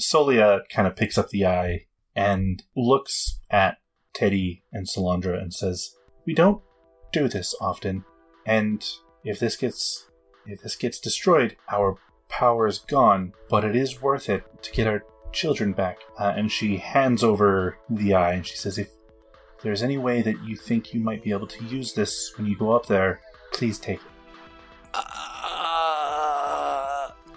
Solia 0.00 0.60
kind 0.70 0.88
of 0.88 0.96
picks 0.96 1.18
up 1.18 1.28
the 1.30 1.46
eye 1.46 1.86
and 2.14 2.62
looks 2.76 3.40
at 3.50 3.78
Teddy 4.12 4.64
and 4.72 4.86
Salandra 4.86 5.40
and 5.40 5.54
says, 5.54 5.96
"We 6.26 6.34
don't 6.34 6.62
do 7.12 7.28
this 7.28 7.54
often, 7.60 8.04
and 8.46 8.84
if 9.24 9.38
this 9.38 9.56
gets 9.56 10.08
if 10.46 10.62
this 10.62 10.76
gets 10.76 10.98
destroyed, 10.98 11.56
our 11.70 11.98
power 12.28 12.66
is 12.66 12.78
gone. 12.78 13.32
But 13.48 13.64
it 13.64 13.76
is 13.76 14.02
worth 14.02 14.28
it 14.28 14.44
to 14.62 14.72
get 14.72 14.86
our 14.86 15.04
children 15.32 15.72
back." 15.72 15.98
Uh, 16.18 16.32
and 16.36 16.50
she 16.50 16.78
hands 16.78 17.22
over 17.22 17.78
the 17.88 18.14
eye 18.14 18.32
and 18.32 18.46
she 18.46 18.56
says, 18.56 18.78
"If 18.78 18.90
there's 19.62 19.82
any 19.82 19.98
way 19.98 20.22
that 20.22 20.42
you 20.44 20.56
think 20.56 20.92
you 20.94 21.00
might 21.00 21.22
be 21.22 21.32
able 21.32 21.46
to 21.46 21.64
use 21.64 21.92
this 21.92 22.32
when 22.36 22.46
you 22.46 22.56
go 22.56 22.72
up 22.72 22.86
there, 22.86 23.20
please 23.52 23.78
take 23.78 23.98
it." 23.98 24.10
Uh, 24.94 25.39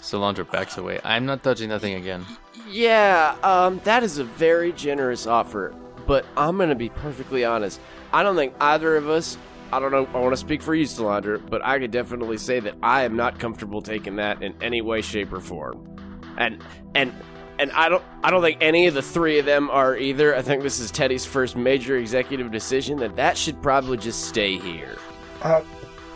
Salandra 0.04 0.50
backs 0.52 0.78
away. 0.78 1.00
I'm 1.04 1.26
not 1.26 1.42
touching 1.44 1.70
nothing 1.70 1.94
again. 1.96 2.26
yeah, 2.70 3.36
um, 3.42 3.80
that 3.86 4.04
is 4.04 4.18
a 4.18 4.26
very 4.26 4.74
generous 4.74 5.26
offer. 5.26 5.74
But 6.06 6.26
I'm 6.36 6.58
gonna 6.58 6.76
be 6.76 6.90
perfectly 6.90 7.46
honest. 7.46 7.80
I 8.12 8.22
don't 8.22 8.36
think 8.36 8.54
either 8.60 8.98
of 8.98 9.10
us. 9.10 9.38
I 9.72 9.80
don't 9.80 9.92
know. 9.92 10.06
I 10.14 10.20
want 10.20 10.34
to 10.34 10.38
speak 10.38 10.62
for 10.62 10.76
you, 10.76 10.86
Salandra, 10.86 11.42
but 11.50 11.66
I 11.66 11.80
could 11.80 11.90
definitely 11.92 12.38
say 12.38 12.60
that 12.60 12.76
I 12.84 13.04
am 13.04 13.16
not 13.16 13.40
comfortable 13.40 13.82
taking 13.82 14.18
that 14.18 14.44
in 14.44 14.54
any 14.62 14.82
way, 14.82 15.02
shape, 15.02 15.32
or 15.34 15.40
form. 15.40 15.98
And 16.38 16.62
and 16.94 17.14
and 17.58 17.72
I 17.72 17.88
don't. 17.88 18.04
I 18.24 18.30
don't 18.30 18.42
think 18.42 18.58
any 18.60 18.88
of 18.88 18.94
the 18.94 19.02
three 19.02 19.40
of 19.40 19.46
them 19.46 19.70
are 19.70 19.96
either. 19.96 20.36
I 20.36 20.42
think 20.42 20.62
this 20.62 20.80
is 20.80 20.92
Teddy's 20.92 21.26
first 21.26 21.56
major 21.56 21.98
executive 21.98 22.52
decision. 22.52 23.00
That 23.00 23.16
that 23.16 23.38
should 23.38 23.62
probably 23.64 23.98
just 23.98 24.26
stay 24.26 24.58
here. 24.58 24.98
Uh, 25.42 25.62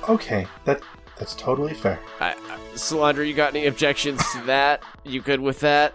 okay, 0.09 0.45
that 0.65 0.81
that's 1.19 1.35
totally 1.35 1.73
fair. 1.73 1.99
I, 2.19 2.31
I, 2.31 2.59
Salandra, 2.75 3.27
you 3.27 3.33
got 3.33 3.55
any 3.55 3.65
objections 3.65 4.21
to 4.33 4.41
that? 4.45 4.83
You 5.03 5.21
good 5.21 5.39
with 5.39 5.59
that? 5.61 5.93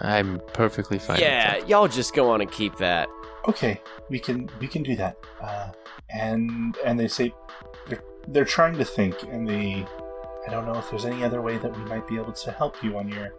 I'm 0.00 0.40
perfectly 0.52 0.98
fine. 0.98 1.14
with 1.16 1.22
yeah, 1.22 1.58
that. 1.58 1.68
y'all 1.68 1.88
just 1.88 2.14
go 2.14 2.30
on 2.30 2.40
and 2.40 2.50
keep 2.50 2.76
that. 2.78 3.08
okay 3.48 3.80
we 4.10 4.18
can 4.18 4.48
we 4.60 4.66
can 4.66 4.82
do 4.82 4.94
that 4.96 5.16
uh, 5.40 5.70
and 6.10 6.76
and 6.84 6.98
they 6.98 7.08
say 7.08 7.32
they're, 7.88 8.02
they're 8.28 8.44
trying 8.44 8.76
to 8.76 8.84
think 8.84 9.14
and 9.24 9.46
they 9.48 9.86
i 10.46 10.50
don't 10.50 10.66
know 10.66 10.78
if 10.78 10.90
there's 10.90 11.04
any 11.04 11.22
other 11.24 11.40
way 11.40 11.56
that 11.58 11.76
we 11.76 11.84
might 11.84 12.06
be 12.08 12.16
able 12.16 12.32
to 12.32 12.50
help 12.50 12.82
you 12.82 12.98
on 12.98 13.08
your 13.08 13.34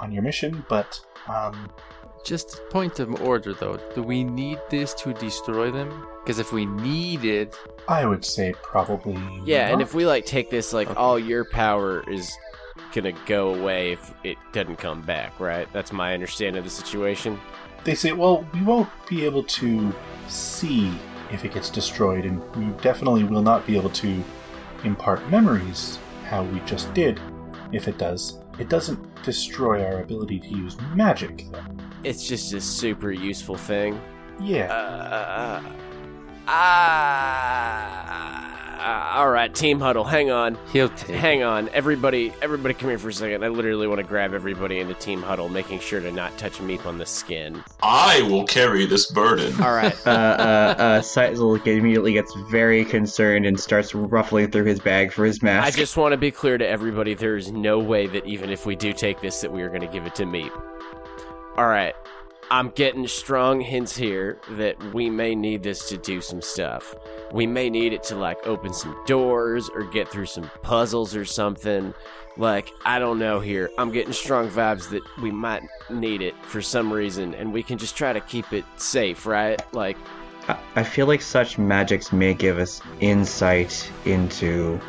on 0.00 0.10
your 0.12 0.22
mission 0.22 0.64
but 0.68 1.00
um 1.28 1.68
Just 2.24 2.60
point 2.70 3.00
of 3.00 3.20
order, 3.22 3.52
though. 3.54 3.78
Do 3.94 4.02
we 4.02 4.22
need 4.24 4.58
this 4.70 4.94
to 4.94 5.12
destroy 5.14 5.70
them? 5.70 6.06
Because 6.22 6.38
if 6.38 6.52
we 6.52 6.66
need 6.66 7.24
it, 7.24 7.56
i 7.88 8.06
would 8.06 8.24
say 8.24 8.54
probably 8.62 9.18
Yeah, 9.44 9.68
and 9.68 9.82
if 9.82 9.92
we 9.92 10.06
like 10.06 10.24
take 10.24 10.50
this, 10.50 10.72
like 10.72 10.88
Okay. 10.88 10.98
all 10.98 11.18
your 11.18 11.44
power 11.44 12.04
is 12.08 12.30
gonna 12.94 13.12
go 13.26 13.54
away 13.54 13.92
if 13.92 14.14
it 14.22 14.36
doesn't 14.52 14.76
come 14.76 15.02
back, 15.02 15.38
right? 15.40 15.66
That's 15.72 15.92
my 15.92 16.14
understanding 16.14 16.58
of 16.58 16.64
the 16.64 16.70
situation. 16.70 17.40
they 17.84 17.96
say 17.96 18.12
well 18.12 18.46
we 18.54 18.62
won't 18.62 18.88
be 19.08 19.24
able 19.24 19.42
to 19.42 19.92
see 20.28 20.92
if 21.32 21.44
it 21.44 21.52
gets 21.52 21.68
destroyed 21.70 22.24
and 22.24 22.40
we 22.54 22.64
definitely 22.80 23.24
will 23.24 23.42
not 23.42 23.66
be 23.66 23.76
able 23.76 23.90
to 23.90 24.22
impart 24.84 25.18
memories 25.28 25.98
how 26.30 26.44
we 26.44 26.60
just 26.60 26.92
did 26.94 27.18
if 27.72 27.88
it 27.88 27.98
does 27.98 28.38
it 28.60 28.68
doesn't 28.68 29.00
destroy 29.24 29.84
our 29.84 30.00
ability 30.02 30.38
to 30.38 30.48
use 30.50 30.76
magic 30.94 31.44
though 31.50 31.71
It's 32.04 32.26
just 32.26 32.52
a 32.52 32.60
super 32.60 33.10
useful 33.12 33.56
thing. 33.56 34.00
yeah 34.40 34.72
Uh, 34.72 35.62
uh, 38.82 39.10
all 39.14 39.30
right, 39.30 39.54
team 39.54 39.78
huddle. 39.78 40.02
Hang 40.02 40.32
on, 40.32 40.58
He'll 40.72 40.88
take. 40.88 41.14
hang 41.14 41.44
on. 41.44 41.68
Everybody, 41.68 42.32
everybody, 42.42 42.74
come 42.74 42.88
here 42.88 42.98
for 42.98 43.10
a 43.10 43.12
second. 43.12 43.44
I 43.44 43.48
literally 43.48 43.86
want 43.86 44.00
to 44.00 44.06
grab 44.06 44.34
everybody 44.34 44.80
into 44.80 44.94
team 44.94 45.22
huddle, 45.22 45.48
making 45.48 45.78
sure 45.78 46.00
to 46.00 46.10
not 46.10 46.36
touch 46.36 46.58
Meep 46.58 46.84
on 46.84 46.98
the 46.98 47.06
skin. 47.06 47.62
I 47.80 48.22
will 48.22 48.44
carry 48.44 48.84
this 48.86 49.08
burden. 49.12 49.54
All 49.62 49.72
right. 49.72 49.92
Uh, 50.04 50.10
uh, 50.10 50.74
uh, 50.78 51.00
Sizel 51.00 51.54
immediately 51.64 52.12
gets 52.12 52.34
very 52.50 52.84
concerned 52.84 53.46
and 53.46 53.58
starts 53.58 53.94
ruffling 53.94 54.50
through 54.50 54.64
his 54.64 54.80
bag 54.80 55.12
for 55.12 55.24
his 55.24 55.42
mask. 55.42 55.66
I 55.66 55.70
just 55.70 55.96
want 55.96 56.12
to 56.12 56.16
be 56.16 56.30
clear 56.32 56.58
to 56.58 56.66
everybody: 56.66 57.14
there 57.14 57.36
is 57.36 57.52
no 57.52 57.78
way 57.78 58.06
that 58.08 58.26
even 58.26 58.50
if 58.50 58.66
we 58.66 58.74
do 58.74 58.92
take 58.92 59.20
this, 59.20 59.40
that 59.42 59.52
we 59.52 59.62
are 59.62 59.68
going 59.68 59.80
to 59.82 59.86
give 59.86 60.06
it 60.06 60.14
to 60.16 60.24
Meep. 60.24 60.50
All 61.56 61.68
right, 61.68 61.94
I'm 62.50 62.70
getting 62.70 63.06
strong 63.06 63.60
hints 63.60 63.94
here 63.94 64.38
that 64.52 64.82
we 64.94 65.10
may 65.10 65.34
need 65.34 65.62
this 65.62 65.88
to 65.90 65.98
do 65.98 66.22
some 66.22 66.40
stuff. 66.40 66.94
We 67.30 67.46
may 67.46 67.68
need 67.68 67.92
it 67.92 68.02
to 68.04 68.16
like 68.16 68.46
open 68.46 68.72
some 68.72 68.96
doors 69.06 69.68
or 69.74 69.84
get 69.84 70.08
through 70.08 70.26
some 70.26 70.50
puzzles 70.62 71.14
or 71.14 71.26
something. 71.26 71.92
Like 72.38 72.70
I 72.86 72.98
don't 72.98 73.18
know 73.18 73.40
here. 73.40 73.70
I'm 73.76 73.92
getting 73.92 74.14
strong 74.14 74.48
vibes 74.48 74.88
that 74.90 75.02
we 75.20 75.30
might 75.30 75.62
need 75.90 76.22
it 76.22 76.34
for 76.44 76.62
some 76.62 76.90
reason, 76.90 77.34
and 77.34 77.52
we 77.52 77.62
can 77.62 77.76
just 77.76 77.96
try 77.96 78.14
to 78.14 78.20
keep 78.20 78.50
it 78.54 78.64
safe, 78.76 79.26
right? 79.26 79.60
Like 79.74 79.98
I- 80.74 80.84
feel 80.84 81.06
like 81.06 81.20
such 81.20 81.58
magics 81.58 82.12
may 82.12 82.32
give 82.32 82.58
us 82.58 82.80
insight 83.00 83.90
into 84.06 84.80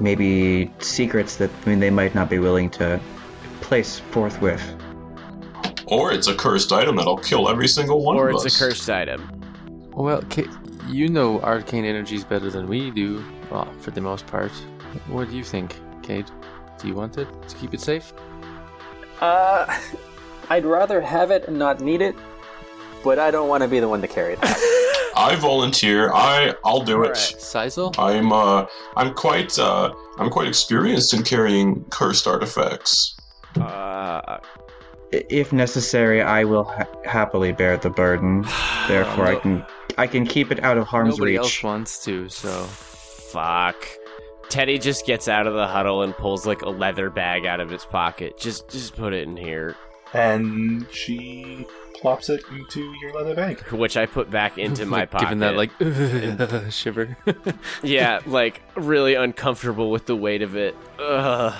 maybe 0.00 0.70
secrets 0.80 1.36
that 1.36 1.50
I 1.64 1.70
mean, 1.70 1.80
they 1.80 1.90
might 1.90 2.14
not 2.14 2.28
be 2.28 2.38
willing 2.38 2.68
to 2.70 3.00
place 3.62 3.98
forthwith. 4.10 4.62
Or 5.90 6.12
it's 6.12 6.28
a 6.28 6.34
cursed 6.34 6.72
item 6.72 6.96
that'll 6.96 7.16
kill 7.16 7.48
every 7.48 7.68
single 7.68 8.04
one 8.04 8.16
or 8.16 8.28
of 8.28 8.36
us. 8.36 8.44
Or 8.44 8.46
it's 8.46 8.56
a 8.60 8.64
cursed 8.64 8.90
item. 8.90 9.30
Well, 9.92 10.22
Ca 10.30 10.44
you 10.88 11.08
know 11.08 11.40
arcane 11.40 11.84
energies 11.84 12.24
better 12.24 12.50
than 12.50 12.66
we 12.66 12.90
do, 12.90 13.22
well, 13.50 13.70
for 13.80 13.90
the 13.90 14.00
most 14.00 14.26
part. 14.26 14.50
What 15.08 15.28
do 15.30 15.36
you 15.36 15.44
think, 15.44 15.76
Cade? 16.02 16.30
Do 16.78 16.88
you 16.88 16.94
want 16.94 17.18
it 17.18 17.28
to 17.48 17.56
keep 17.56 17.74
it 17.74 17.80
safe? 17.80 18.12
Uh, 19.20 19.66
I'd 20.50 20.64
rather 20.64 21.00
have 21.00 21.30
it 21.30 21.46
and 21.48 21.58
not 21.58 21.80
need 21.80 22.00
it, 22.00 22.14
but 23.04 23.18
I 23.18 23.30
don't 23.30 23.48
want 23.48 23.62
to 23.62 23.68
be 23.68 23.80
the 23.80 23.88
one 23.88 24.00
to 24.00 24.08
carry 24.08 24.34
it. 24.34 24.38
I 25.16 25.36
volunteer. 25.36 26.12
I 26.12 26.54
I'll 26.64 26.80
do 26.82 27.02
it. 27.02 27.08
Alright. 27.08 27.16
Sizel? 27.40 27.92
I'm 27.98 28.32
uh 28.32 28.66
I'm 28.96 29.12
quite 29.14 29.58
uh 29.58 29.92
I'm 30.18 30.30
quite 30.30 30.46
experienced 30.46 31.12
in 31.12 31.22
carrying 31.24 31.84
cursed 31.90 32.26
artifacts. 32.28 33.16
Uh, 33.58 33.62
I- 33.62 34.40
If 35.12 35.52
necessary, 35.52 36.20
I 36.22 36.44
will 36.44 36.64
ha- 36.64 36.86
happily 37.04 37.52
bear 37.52 37.76
the 37.76 37.90
burden. 37.90 38.44
Ah, 38.48 38.84
Therefore, 38.88 39.26
I 39.26 39.34
can 39.36 39.66
I 39.98 40.06
can 40.06 40.24
keep 40.26 40.50
it 40.50 40.62
out 40.64 40.78
of 40.78 40.86
harm's 40.86 41.16
Nobody 41.18 41.32
reach. 41.32 41.40
else 41.40 41.62
wants 41.62 42.04
to, 42.04 42.28
so 42.28 42.48
Fuck. 42.64 43.86
Teddy 44.48 44.78
just 44.78 45.04
gets 45.04 45.28
out 45.28 45.46
of 45.46 45.52
the 45.54 45.66
huddle 45.66 46.02
and 46.02 46.16
pulls 46.16 46.46
like 46.46 46.62
a 46.62 46.70
leather 46.70 47.10
bag 47.10 47.44
out 47.44 47.60
of 47.60 47.68
his 47.68 47.84
pocket. 47.84 48.38
Just 48.38 48.68
just 48.70 48.96
put 48.96 49.12
it 49.12 49.28
in 49.28 49.36
here. 49.36 49.76
And 50.14 50.86
she 50.90 51.66
plops 52.00 52.30
it 52.30 52.42
into 52.50 52.80
your 53.02 53.12
leather 53.12 53.34
bag. 53.34 53.60
Which 53.72 53.96
I 53.98 54.06
put 54.06 54.30
back 54.30 54.56
into 54.56 54.86
my 54.86 55.00
Like, 55.00 55.10
pocket. 55.10 55.24
Giving 55.26 55.38
that 55.40 55.56
like 55.56 56.70
shiver. 56.72 57.14
Yeah, 57.82 58.20
like 58.24 58.62
really 58.74 59.14
uncomfortable 59.14 59.90
with 59.90 60.06
the 60.06 60.16
weight 60.16 60.40
of 60.40 60.56
it. 60.56 60.74
Ugh. 60.98 61.54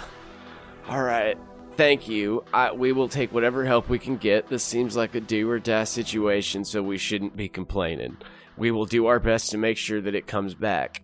Alright. 0.88 1.36
Thank 1.78 2.08
you. 2.08 2.42
I, 2.52 2.72
we 2.72 2.90
will 2.90 3.08
take 3.08 3.32
whatever 3.32 3.64
help 3.64 3.88
we 3.88 4.00
can 4.00 4.16
get. 4.16 4.48
This 4.48 4.64
seems 4.64 4.96
like 4.96 5.14
a 5.14 5.20
do 5.20 5.48
or 5.48 5.60
die 5.60 5.84
situation, 5.84 6.64
so 6.64 6.82
we 6.82 6.98
shouldn't 6.98 7.36
be 7.36 7.48
complaining. 7.48 8.16
We 8.56 8.72
will 8.72 8.84
do 8.84 9.06
our 9.06 9.20
best 9.20 9.52
to 9.52 9.58
make 9.58 9.76
sure 9.76 10.00
that 10.00 10.16
it 10.16 10.26
comes 10.26 10.54
back. 10.54 11.02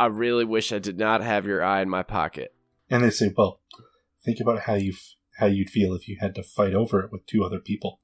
I 0.00 0.06
really 0.06 0.44
wish 0.44 0.72
I 0.72 0.80
did 0.80 0.98
not 0.98 1.22
have 1.22 1.46
your 1.46 1.62
eye 1.62 1.80
in 1.80 1.88
my 1.88 2.02
pocket. 2.02 2.52
And 2.90 3.04
they 3.04 3.10
say, 3.10 3.32
"Well, 3.36 3.60
think 4.24 4.40
about 4.40 4.62
how 4.62 4.74
you 4.74 4.94
how 5.38 5.46
you'd 5.46 5.70
feel 5.70 5.94
if 5.94 6.08
you 6.08 6.16
had 6.20 6.34
to 6.34 6.42
fight 6.42 6.74
over 6.74 7.04
it 7.04 7.12
with 7.12 7.24
two 7.26 7.44
other 7.44 7.60
people." 7.60 8.00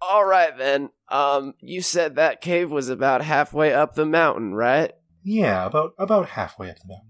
All 0.00 0.24
right 0.24 0.56
then. 0.56 0.90
Um, 1.08 1.54
you 1.58 1.82
said 1.82 2.14
that 2.14 2.40
cave 2.40 2.70
was 2.70 2.88
about 2.88 3.22
halfway 3.22 3.72
up 3.72 3.96
the 3.96 4.06
mountain, 4.06 4.54
right? 4.54 4.92
Yeah, 5.24 5.66
about 5.66 5.94
about 5.98 6.28
halfway 6.28 6.70
up 6.70 6.76
the 6.76 6.94
mountain. 6.94 7.08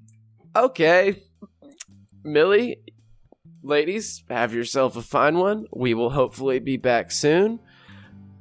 Okay. 0.57 1.23
Millie, 2.25 2.79
ladies, 3.63 4.25
have 4.29 4.55
yourself 4.55 4.97
a 4.97 5.03
fine 5.03 5.39
one. 5.39 5.67
We 5.73 5.95
will 5.95 6.11
hopefully 6.11 6.59
be 6.59 6.77
back 6.77 7.11
soon. 7.11 7.61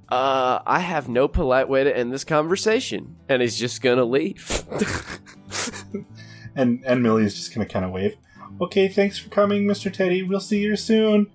Uh, 0.10 0.60
I 0.66 0.80
have 0.80 1.08
no 1.08 1.28
polite 1.28 1.70
way 1.70 1.84
to 1.86 1.96
end 1.96 2.12
this 2.12 2.24
conversation, 2.26 3.16
and 3.30 3.42
he's 3.42 3.58
just 3.58 3.82
gonna 3.82 4.06
leave. 4.06 4.64
And 6.56 6.84
and 6.86 7.02
Millie 7.02 7.24
is 7.24 7.36
just 7.36 7.54
gonna 7.54 7.66
kind 7.66 7.86
of 7.86 7.92
wave. 7.92 8.18
Okay, 8.60 8.88
thanks 8.90 9.18
for 9.18 9.30
coming, 9.30 9.66
Mister 9.66 9.90
Teddy. 9.90 10.24
We'll 10.24 10.40
see 10.42 10.60
you 10.60 10.76
soon. 10.76 11.28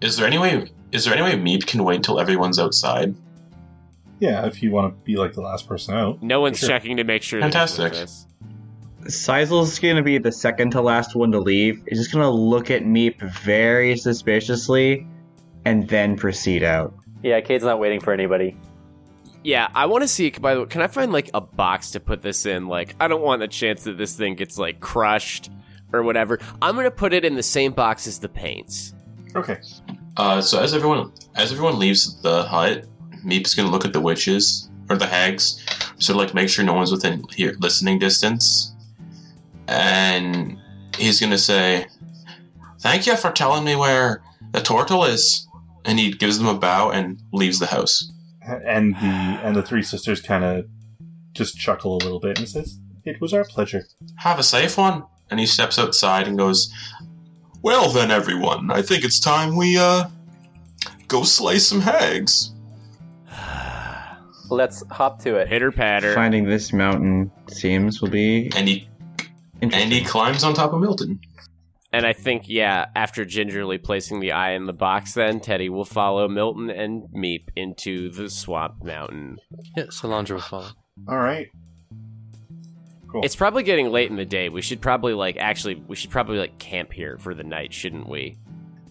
Is 0.00 0.16
there 0.16 0.26
any 0.26 0.38
way 0.38 0.70
is 0.92 1.04
there 1.04 1.14
any 1.14 1.22
way 1.22 1.32
Meep 1.32 1.66
can 1.66 1.82
wait 1.84 1.96
until 1.96 2.20
everyone's 2.20 2.58
outside? 2.58 3.14
Yeah, 4.20 4.46
if 4.46 4.62
you 4.62 4.70
want 4.70 4.92
to 4.94 5.04
be 5.04 5.16
like 5.16 5.32
the 5.32 5.40
last 5.40 5.66
person 5.66 5.94
out. 5.94 6.22
no 6.22 6.40
one's 6.40 6.58
Sure. 6.58 6.68
checking 6.68 6.96
to 6.98 7.04
make 7.04 7.22
sure. 7.22 7.40
that 7.40 7.46
he's 7.46 7.54
Fantastic. 7.76 8.08
With 9.08 9.14
us. 9.14 9.20
Sizel's 9.20 9.78
gonna 9.78 10.02
be 10.02 10.18
the 10.18 10.32
second 10.32 10.70
to 10.72 10.80
last 10.82 11.14
one 11.16 11.32
to 11.32 11.40
leave. 11.40 11.82
He's 11.88 11.98
just 11.98 12.12
gonna 12.12 12.30
look 12.30 12.70
at 12.70 12.82
Meep 12.82 13.20
very 13.42 13.96
suspiciously 13.96 15.06
and 15.64 15.88
then 15.88 16.16
proceed 16.16 16.62
out. 16.62 16.94
yeah, 17.22 17.40
Cade's 17.40 17.64
not 17.64 17.80
waiting 17.80 18.00
for 18.00 18.12
anybody. 18.12 18.56
Yeah, 19.44 19.68
I 19.74 19.86
want 19.86 20.02
to 20.02 20.08
see. 20.08 20.30
By 20.30 20.54
the 20.54 20.60
way, 20.60 20.66
can 20.66 20.82
I 20.82 20.88
find 20.88 21.12
like 21.12 21.30
a 21.34 21.40
box 21.40 21.92
to 21.92 22.00
put 22.00 22.22
this 22.22 22.44
in? 22.46 22.66
Like, 22.66 22.94
I 23.00 23.08
don't 23.08 23.22
want 23.22 23.40
the 23.40 23.48
chance 23.48 23.84
that 23.84 23.96
this 23.96 24.16
thing 24.16 24.34
gets 24.34 24.58
like 24.58 24.80
crushed 24.80 25.50
or 25.92 26.02
whatever. 26.02 26.38
I'm 26.60 26.74
gonna 26.76 26.90
put 26.90 27.12
it 27.12 27.24
in 27.24 27.34
the 27.34 27.42
same 27.42 27.72
box 27.72 28.06
as 28.06 28.18
the 28.18 28.28
paints. 28.28 28.94
Okay. 29.36 29.58
Uh, 30.16 30.40
so 30.40 30.60
as 30.60 30.74
everyone 30.74 31.12
as 31.36 31.52
everyone 31.52 31.78
leaves 31.78 32.20
the 32.22 32.42
hut, 32.42 32.86
Meep's 33.24 33.54
gonna 33.54 33.70
look 33.70 33.84
at 33.84 33.92
the 33.92 34.00
witches 34.00 34.68
or 34.90 34.96
the 34.96 35.06
hags, 35.06 35.64
sort 35.98 36.16
of 36.16 36.16
like 36.16 36.34
make 36.34 36.48
sure 36.48 36.64
no 36.64 36.74
one's 36.74 36.90
within 36.90 37.22
here 37.34 37.54
listening 37.60 37.98
distance, 37.98 38.74
and 39.68 40.58
he's 40.96 41.20
gonna 41.20 41.38
say, 41.38 41.86
"Thank 42.80 43.06
you 43.06 43.16
for 43.16 43.30
telling 43.30 43.64
me 43.64 43.76
where 43.76 44.22
the 44.52 44.60
turtle 44.60 45.04
is." 45.04 45.46
And 45.84 45.98
he 45.98 46.10
gives 46.12 46.38
them 46.38 46.48
a 46.48 46.58
bow 46.58 46.90
and 46.90 47.18
leaves 47.32 47.58
the 47.58 47.66
house. 47.66 48.10
And 48.42 48.94
the 48.94 49.40
and 49.44 49.54
the 49.54 49.62
three 49.62 49.82
sisters 49.82 50.20
kind 50.20 50.44
of 50.44 50.64
just 51.34 51.56
chuckle 51.56 51.96
a 51.96 52.02
little 52.02 52.20
bit 52.20 52.38
and 52.38 52.48
says, 52.48 52.78
"It 53.04 53.20
was 53.20 53.32
our 53.32 53.44
pleasure." 53.44 53.86
Have 54.16 54.38
a 54.38 54.42
safe 54.42 54.76
one. 54.78 55.04
And 55.30 55.38
he 55.38 55.44
steps 55.46 55.78
outside 55.78 56.26
and 56.26 56.38
goes, 56.38 56.72
"Well 57.62 57.90
then, 57.90 58.10
everyone, 58.10 58.70
I 58.70 58.80
think 58.80 59.04
it's 59.04 59.20
time 59.20 59.56
we 59.56 59.76
uh 59.76 60.08
go 61.06 61.22
slay 61.22 61.58
some 61.58 61.82
hags." 61.82 62.52
Let's 64.50 64.82
hop 64.90 65.20
to 65.24 65.36
it. 65.36 65.48
Pitter 65.48 65.70
patter. 65.70 66.14
Finding 66.14 66.44
this 66.48 66.72
mountain 66.72 67.30
seems 67.50 68.00
will 68.00 68.08
be 68.08 68.50
And 68.56 68.66
he 68.66 68.88
and 69.62 69.72
interesting. 69.72 69.90
he 69.90 70.04
climbs 70.04 70.44
on 70.44 70.54
top 70.54 70.72
of 70.72 70.80
Milton. 70.80 71.20
And 71.92 72.04
I 72.06 72.12
think, 72.12 72.44
yeah, 72.48 72.86
after 72.94 73.24
gingerly 73.24 73.78
placing 73.78 74.20
the 74.20 74.32
eye 74.32 74.50
in 74.52 74.66
the 74.66 74.74
box, 74.74 75.14
then 75.14 75.40
Teddy 75.40 75.70
will 75.70 75.86
follow 75.86 76.28
Milton 76.28 76.68
and 76.68 77.04
Meep 77.14 77.48
into 77.56 78.10
the 78.10 78.28
swamp 78.28 78.84
mountain. 78.84 79.38
yeah, 79.76 79.84
Salandra 79.84 80.32
will 80.32 80.40
follow. 80.40 80.68
All 81.08 81.18
right. 81.18 81.48
Cool. 83.10 83.24
It's 83.24 83.36
probably 83.36 83.62
getting 83.62 83.90
late 83.90 84.10
in 84.10 84.16
the 84.16 84.26
day. 84.26 84.50
We 84.50 84.60
should 84.60 84.82
probably 84.82 85.14
like 85.14 85.38
actually 85.38 85.76
we 85.76 85.96
should 85.96 86.10
probably 86.10 86.36
like 86.38 86.58
camp 86.58 86.92
here 86.92 87.16
for 87.18 87.34
the 87.34 87.44
night, 87.44 87.72
shouldn't 87.72 88.08
we? 88.08 88.36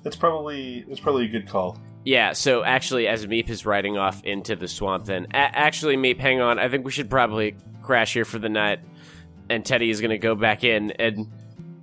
that's 0.03 0.15
probably 0.15 0.86
that's 0.88 1.01
probably 1.01 1.26
a 1.26 1.28
good 1.28 1.47
call. 1.47 1.78
Yeah. 2.05 2.32
So 2.34 2.63
actually, 2.63 3.07
as 3.07 3.26
Meep 3.28 3.49
is 3.49 3.65
riding 3.65 3.97
off 3.97 4.24
into 4.24 4.55
the 4.55 4.68
swamp, 4.68 5.05
then 5.05 5.28
a- 5.32 5.36
actually, 5.38 5.97
Meep, 5.97 6.18
hang 6.18 6.39
on. 6.41 6.57
I 6.57 6.70
think 6.70 6.86
we 6.86 6.91
should 6.91 7.09
probably 7.09 7.55
crash 7.82 8.13
here 8.13 8.26
for 8.26 8.39
the 8.39 8.49
night. 8.49 8.80
And 9.49 9.65
Teddy 9.65 9.89
is 9.89 10.01
going 10.01 10.11
to 10.11 10.17
go 10.17 10.35
back 10.35 10.63
in 10.63 10.91
and 10.91 11.31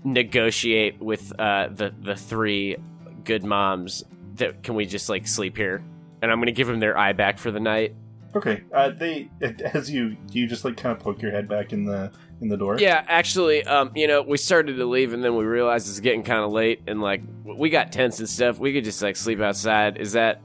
negotiate 0.04 1.00
with 1.00 1.32
uh, 1.38 1.68
the 1.68 1.94
the 2.02 2.14
three 2.14 2.76
good 3.24 3.44
moms. 3.44 4.04
That 4.34 4.62
can 4.62 4.74
we 4.74 4.86
just 4.86 5.08
like 5.08 5.26
sleep 5.26 5.56
here? 5.56 5.82
And 6.22 6.30
I'm 6.30 6.38
going 6.38 6.46
to 6.46 6.52
give 6.52 6.66
them 6.66 6.80
their 6.80 6.96
eye 6.96 7.12
back 7.12 7.38
for 7.38 7.50
the 7.50 7.60
night. 7.60 7.94
Okay. 8.36 8.62
Uh, 8.72 8.90
they 8.90 9.30
as 9.74 9.90
you 9.90 10.16
do 10.26 10.38
you 10.38 10.46
just 10.46 10.64
like 10.64 10.76
kind 10.76 10.96
of 10.96 11.02
poke 11.02 11.22
your 11.22 11.30
head 11.30 11.48
back 11.48 11.72
in 11.72 11.84
the 11.84 12.12
in 12.40 12.48
the 12.48 12.56
door. 12.56 12.78
Yeah, 12.78 13.04
actually, 13.06 13.64
um, 13.64 13.92
you 13.94 14.06
know, 14.06 14.22
we 14.22 14.36
started 14.36 14.76
to 14.76 14.86
leave 14.86 15.12
and 15.12 15.22
then 15.22 15.36
we 15.36 15.44
realized 15.44 15.88
it's 15.88 16.00
getting 16.00 16.22
kind 16.22 16.40
of 16.40 16.50
late 16.50 16.82
and 16.86 17.00
like 17.00 17.22
we 17.44 17.70
got 17.70 17.92
tents 17.92 18.18
and 18.18 18.28
stuff. 18.28 18.58
We 18.58 18.72
could 18.72 18.84
just 18.84 19.02
like 19.02 19.16
sleep 19.16 19.40
outside. 19.40 19.98
Is 19.98 20.12
that 20.12 20.42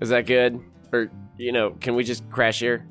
is 0.00 0.10
that 0.10 0.26
good? 0.26 0.60
Or 0.92 1.10
you 1.36 1.52
know, 1.52 1.70
can 1.80 1.94
we 1.94 2.04
just 2.04 2.28
crash 2.30 2.60
here? 2.60 2.86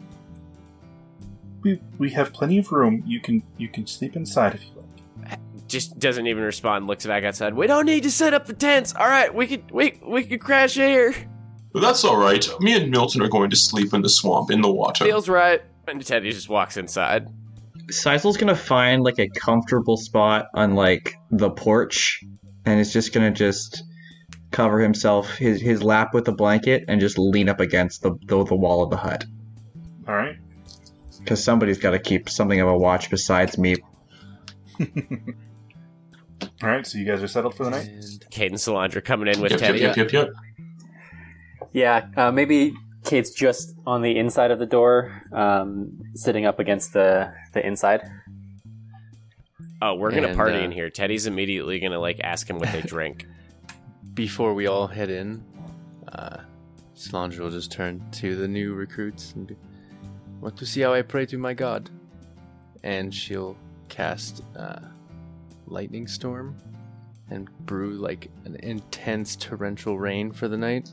We 1.63 1.81
we 1.97 2.09
have 2.11 2.33
plenty 2.33 2.57
of 2.57 2.71
room. 2.71 3.03
You 3.05 3.19
can 3.19 3.43
you 3.57 3.69
can 3.69 3.87
sleep 3.87 4.15
inside 4.15 4.55
if 4.55 4.63
you 4.65 4.71
like. 4.75 5.39
Just 5.67 5.97
doesn't 5.97 6.27
even 6.27 6.43
respond. 6.43 6.87
Looks 6.87 7.05
back 7.05 7.23
outside. 7.23 7.53
We 7.55 7.67
don't 7.67 7.85
need 7.85 8.03
to 8.03 8.11
set 8.11 8.33
up 8.33 8.45
the 8.45 8.53
tents. 8.53 8.93
All 8.93 9.07
right, 9.07 9.33
we 9.33 9.47
could 9.47 9.71
we 9.71 9.99
we 10.05 10.23
could 10.23 10.41
crash 10.41 10.75
here. 10.75 11.15
But 11.73 11.81
that's 11.81 12.03
all 12.03 12.17
right. 12.17 12.47
Me 12.59 12.75
and 12.75 12.91
Milton 12.91 13.21
are 13.21 13.29
going 13.29 13.49
to 13.49 13.55
sleep 13.55 13.93
in 13.93 14.01
the 14.03 14.09
swamp 14.09 14.51
in 14.51 14.61
the 14.61 14.71
water. 14.71 15.05
Feels 15.05 15.27
right. 15.27 15.61
And 15.87 16.05
Teddy 16.05 16.31
just 16.31 16.47
walks 16.47 16.77
inside. 16.77 17.27
Sizel's 17.89 18.37
gonna 18.37 18.55
find 18.55 19.03
like 19.03 19.19
a 19.19 19.27
comfortable 19.29 19.97
spot 19.97 20.47
on 20.53 20.75
like 20.75 21.15
the 21.31 21.49
porch, 21.49 22.23
and 22.65 22.79
is 22.79 22.93
just 22.93 23.13
gonna 23.13 23.31
just 23.31 23.83
cover 24.51 24.79
himself 24.79 25.35
his 25.35 25.59
his 25.59 25.83
lap 25.83 26.13
with 26.13 26.27
a 26.27 26.31
blanket 26.31 26.85
and 26.87 27.01
just 27.01 27.17
lean 27.17 27.49
up 27.49 27.59
against 27.59 28.03
the 28.03 28.11
the, 28.27 28.45
the 28.45 28.55
wall 28.55 28.83
of 28.83 28.91
the 28.91 28.97
hut 28.97 29.25
All 29.25 29.31
right. 29.31 29.42
Because 31.23 31.43
somebody's 31.43 31.77
got 31.77 31.91
to 31.91 31.99
keep 31.99 32.29
something 32.29 32.59
of 32.59 32.67
a 32.67 32.77
watch 32.77 33.09
besides 33.09 33.57
me. 33.57 33.77
All 34.79 36.69
right. 36.69 36.85
So 36.85 36.97
you 36.97 37.05
guys 37.05 37.23
are 37.23 37.27
settled 37.27 37.55
for 37.55 37.63
the 37.63 37.69
night. 37.71 37.89
Cade 38.29 38.51
and 38.51 38.59
Salandra 38.59 39.03
coming 39.03 39.27
in 39.33 39.39
with 39.41 39.51
Yep, 39.51 39.61
yep, 39.61 39.67
Teddy. 39.69 39.79
yep, 39.81 39.95
yep, 39.95 40.11
yep. 40.11 40.29
Yeah, 41.71 42.07
uh, 42.15 42.31
maybe 42.31 42.73
Cade's 43.03 43.31
just 43.31 43.73
on 43.85 44.01
the 44.01 44.17
inside 44.17 44.51
of 44.51 44.59
the 44.59 44.65
door, 44.65 45.23
um, 45.31 45.91
sitting 46.13 46.45
up 46.45 46.59
against 46.59 46.93
the 46.93 47.33
the 47.53 47.65
inside. 47.65 48.01
Oh, 49.81 49.95
we're 49.95 50.11
gonna 50.11 50.27
And, 50.27 50.35
party 50.35 50.57
uh, 50.59 50.61
in 50.63 50.71
here. 50.71 50.89
Teddy's 50.89 51.25
immediately 51.25 51.79
gonna 51.79 51.99
like 51.99 52.19
ask 52.21 52.49
him 52.49 52.59
what 52.59 52.71
they 52.71 52.81
drink. 52.81 53.25
before 54.13 54.53
we 54.53 54.67
all 54.67 54.85
head 54.87 55.09
in, 55.09 55.43
uh, 56.11 56.37
Solange 56.93 57.39
will 57.39 57.49
just 57.49 57.71
turn 57.71 58.03
to 58.11 58.35
the 58.35 58.47
new 58.47 58.73
recruits 58.75 59.33
and 59.33 59.47
be, 59.47 59.55
want 60.43 60.57
to 60.57 60.65
see 60.65 60.81
how 60.81 60.93
I 60.93 61.01
pray 61.01 61.25
to 61.27 61.37
my 61.37 61.53
god? 61.53 61.89
And 62.83 63.15
she'll 63.15 63.55
cast 63.87 64.41
a 64.55 64.91
Lightning 65.67 66.05
Storm 66.05 66.57
and 67.29 67.49
brew 67.65 67.93
like 67.93 68.29
an 68.43 68.57
intense 68.57 69.37
torrential 69.37 69.97
rain 69.97 70.33
for 70.33 70.49
the 70.49 70.57
night. 70.57 70.91